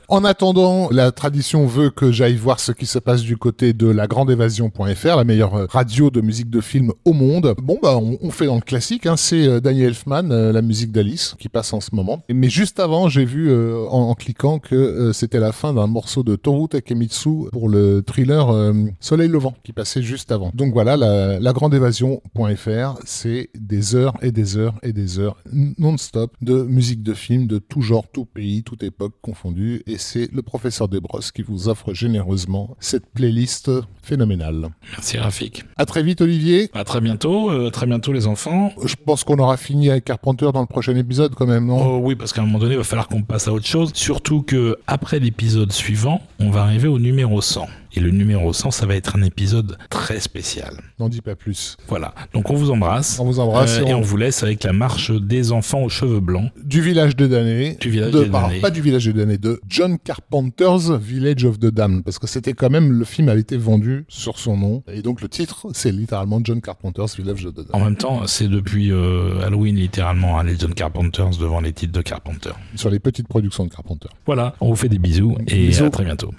En 0.08 0.24
attendant, 0.24 0.88
la 0.90 1.10
tradition 1.10 1.66
veut 1.66 1.90
que 1.90 2.12
j'aille 2.12 2.36
voir 2.36 2.60
ce 2.60 2.70
qui 2.72 2.86
se 2.86 2.98
passe 2.98 3.22
du 3.22 3.36
côté 3.36 3.72
de 3.72 3.88
la 3.88 4.06
grandeévasion.fr, 4.06 5.16
la 5.16 5.24
meilleure 5.24 5.68
radio 5.70 6.10
de 6.10 6.20
musique 6.20 6.50
de 6.50 6.60
film 6.60 6.92
au 7.04 7.12
monde. 7.12 7.54
Bon, 7.60 7.78
bah, 7.82 7.96
on, 7.96 8.13
on 8.22 8.30
fait 8.30 8.46
dans 8.46 8.54
le 8.56 8.60
classique, 8.60 9.06
hein, 9.06 9.16
c'est 9.16 9.46
euh, 9.46 9.60
Daniel 9.60 9.88
Elfman, 9.88 10.30
euh, 10.30 10.52
la 10.52 10.62
musique 10.62 10.92
d'Alice, 10.92 11.34
qui 11.38 11.48
passe 11.48 11.72
en 11.72 11.80
ce 11.80 11.94
moment. 11.94 12.22
Mais 12.30 12.48
juste 12.48 12.80
avant, 12.80 13.08
j'ai 13.08 13.24
vu 13.24 13.50
euh, 13.50 13.86
en, 13.88 14.10
en 14.10 14.14
cliquant 14.14 14.58
que 14.58 14.74
euh, 14.74 15.12
c'était 15.12 15.40
la 15.40 15.52
fin 15.52 15.72
d'un 15.74 15.86
morceau 15.86 16.22
de 16.22 16.36
Toru 16.36 16.68
Takemitsu 16.68 17.48
pour 17.52 17.68
le 17.68 18.02
thriller 18.06 18.50
euh, 18.50 18.72
Soleil 19.00 19.28
Levant, 19.28 19.54
qui 19.64 19.72
passait 19.72 20.02
juste 20.02 20.32
avant. 20.32 20.50
Donc 20.54 20.72
voilà, 20.72 20.96
la, 20.96 21.38
la 21.40 21.52
grandeévasion.fr, 21.52 22.98
c'est 23.04 23.50
des 23.54 23.94
heures 23.94 24.14
et 24.22 24.32
des 24.32 24.56
heures 24.56 24.74
et 24.82 24.92
des 24.92 25.18
heures 25.18 25.36
non-stop 25.78 26.32
de 26.40 26.62
musique 26.62 27.02
de 27.02 27.14
film 27.14 27.46
de 27.46 27.58
tout 27.58 27.82
genre, 27.82 28.06
tout 28.12 28.24
pays, 28.24 28.62
toute 28.62 28.82
époque 28.82 29.14
confondue. 29.22 29.82
Et 29.86 29.98
c'est 29.98 30.30
le 30.32 30.42
professeur 30.42 30.88
Desbrosses 30.88 31.32
qui 31.32 31.42
vous 31.42 31.68
offre 31.68 31.94
généreusement 31.94 32.76
cette 32.80 33.06
playlist 33.06 33.70
phénoménale. 34.02 34.68
Merci 34.92 35.18
Rafik. 35.18 35.64
À 35.76 35.86
très 35.86 36.02
vite, 36.02 36.20
Olivier. 36.20 36.70
À 36.74 36.84
très 36.84 37.00
bientôt, 37.00 37.50
à 37.50 37.70
très 37.70 37.86
bientôt 37.86 38.03
les 38.12 38.26
enfants. 38.26 38.72
Je 38.84 38.94
pense 39.04 39.24
qu'on 39.24 39.38
aura 39.38 39.56
fini 39.56 39.90
avec 39.90 40.04
Carpenter 40.04 40.50
dans 40.52 40.60
le 40.60 40.66
prochain 40.66 40.94
épisode 40.96 41.34
quand 41.34 41.46
même, 41.46 41.66
non? 41.66 41.96
Oh 41.96 42.00
oui, 42.02 42.14
parce 42.14 42.32
qu'à 42.32 42.42
un 42.42 42.46
moment 42.46 42.58
donné, 42.58 42.74
il 42.74 42.78
va 42.78 42.84
falloir 42.84 43.08
qu'on 43.08 43.22
passe 43.22 43.48
à 43.48 43.52
autre 43.52 43.66
chose. 43.66 43.90
Surtout 43.94 44.42
que 44.42 44.76
après 44.86 45.18
l'épisode 45.18 45.72
suivant, 45.72 46.20
on 46.40 46.50
va 46.50 46.62
arriver 46.62 46.88
au 46.88 46.98
numéro 46.98 47.40
100. 47.40 47.66
Et 47.96 48.00
le 48.00 48.10
numéro 48.10 48.52
100, 48.52 48.72
ça 48.72 48.86
va 48.86 48.96
être 48.96 49.16
un 49.16 49.22
épisode 49.22 49.78
très 49.88 50.18
spécial. 50.18 50.74
N'en 50.98 51.08
dis 51.08 51.20
pas 51.20 51.36
plus. 51.36 51.76
Voilà. 51.86 52.12
Donc 52.32 52.50
on 52.50 52.54
vous 52.54 52.72
embrasse. 52.72 53.20
On 53.20 53.24
vous 53.24 53.38
embrasse. 53.38 53.78
Euh, 53.78 53.86
et 53.86 53.94
on 53.94 54.00
vous 54.00 54.16
laisse 54.16 54.42
avec 54.42 54.64
la 54.64 54.72
marche 54.72 55.12
des 55.12 55.52
enfants 55.52 55.82
aux 55.82 55.88
cheveux 55.88 56.18
blancs. 56.18 56.50
Du 56.62 56.80
village 56.80 57.14
de 57.14 57.28
damnés. 57.28 57.76
Du 57.80 57.90
village 57.90 58.10
de, 58.10 58.24
damnés. 58.24 58.60
Pas 58.60 58.70
du 58.70 58.80
village 58.80 59.06
de 59.06 59.12
damnés, 59.12 59.38
de 59.38 59.60
John 59.68 59.98
Carpenter's 59.98 60.90
Village 60.90 61.44
of 61.44 61.60
the 61.60 61.66
Damned. 61.66 62.02
Parce 62.02 62.18
que 62.18 62.26
c'était 62.26 62.52
quand 62.52 62.70
même, 62.70 62.92
le 62.92 63.04
film 63.04 63.28
avait 63.28 63.40
été 63.40 63.56
vendu 63.56 64.04
sur 64.08 64.38
son 64.38 64.56
nom. 64.56 64.82
Et 64.92 65.02
donc 65.02 65.20
le 65.20 65.28
titre, 65.28 65.68
c'est 65.72 65.92
littéralement 65.92 66.40
John 66.42 66.60
Carpenter's 66.60 67.16
Village 67.16 67.46
of 67.46 67.52
the 67.52 67.56
Damned. 67.58 67.74
En 67.74 67.80
même 67.80 67.96
temps, 67.96 68.26
c'est 68.26 68.48
depuis 68.48 68.90
euh, 68.90 69.40
Halloween 69.44 69.76
littéralement 69.76 70.38
hein, 70.38 70.44
les 70.44 70.58
John 70.58 70.74
Carpenters 70.74 71.38
devant 71.38 71.60
les 71.60 71.72
titres 71.72 71.92
de 71.92 72.02
Carpenter. 72.02 72.50
Sur 72.74 72.90
les 72.90 72.98
petites 72.98 73.28
productions 73.28 73.64
de 73.64 73.70
Carpenter. 73.70 74.08
Voilà, 74.26 74.54
on 74.60 74.68
vous 74.68 74.76
fait 74.76 74.88
des 74.88 74.98
bisous 74.98 75.36
et 75.46 75.68
Bisous. 75.68 75.84
à 75.84 75.90
très 75.90 76.04
bientôt. 76.04 76.32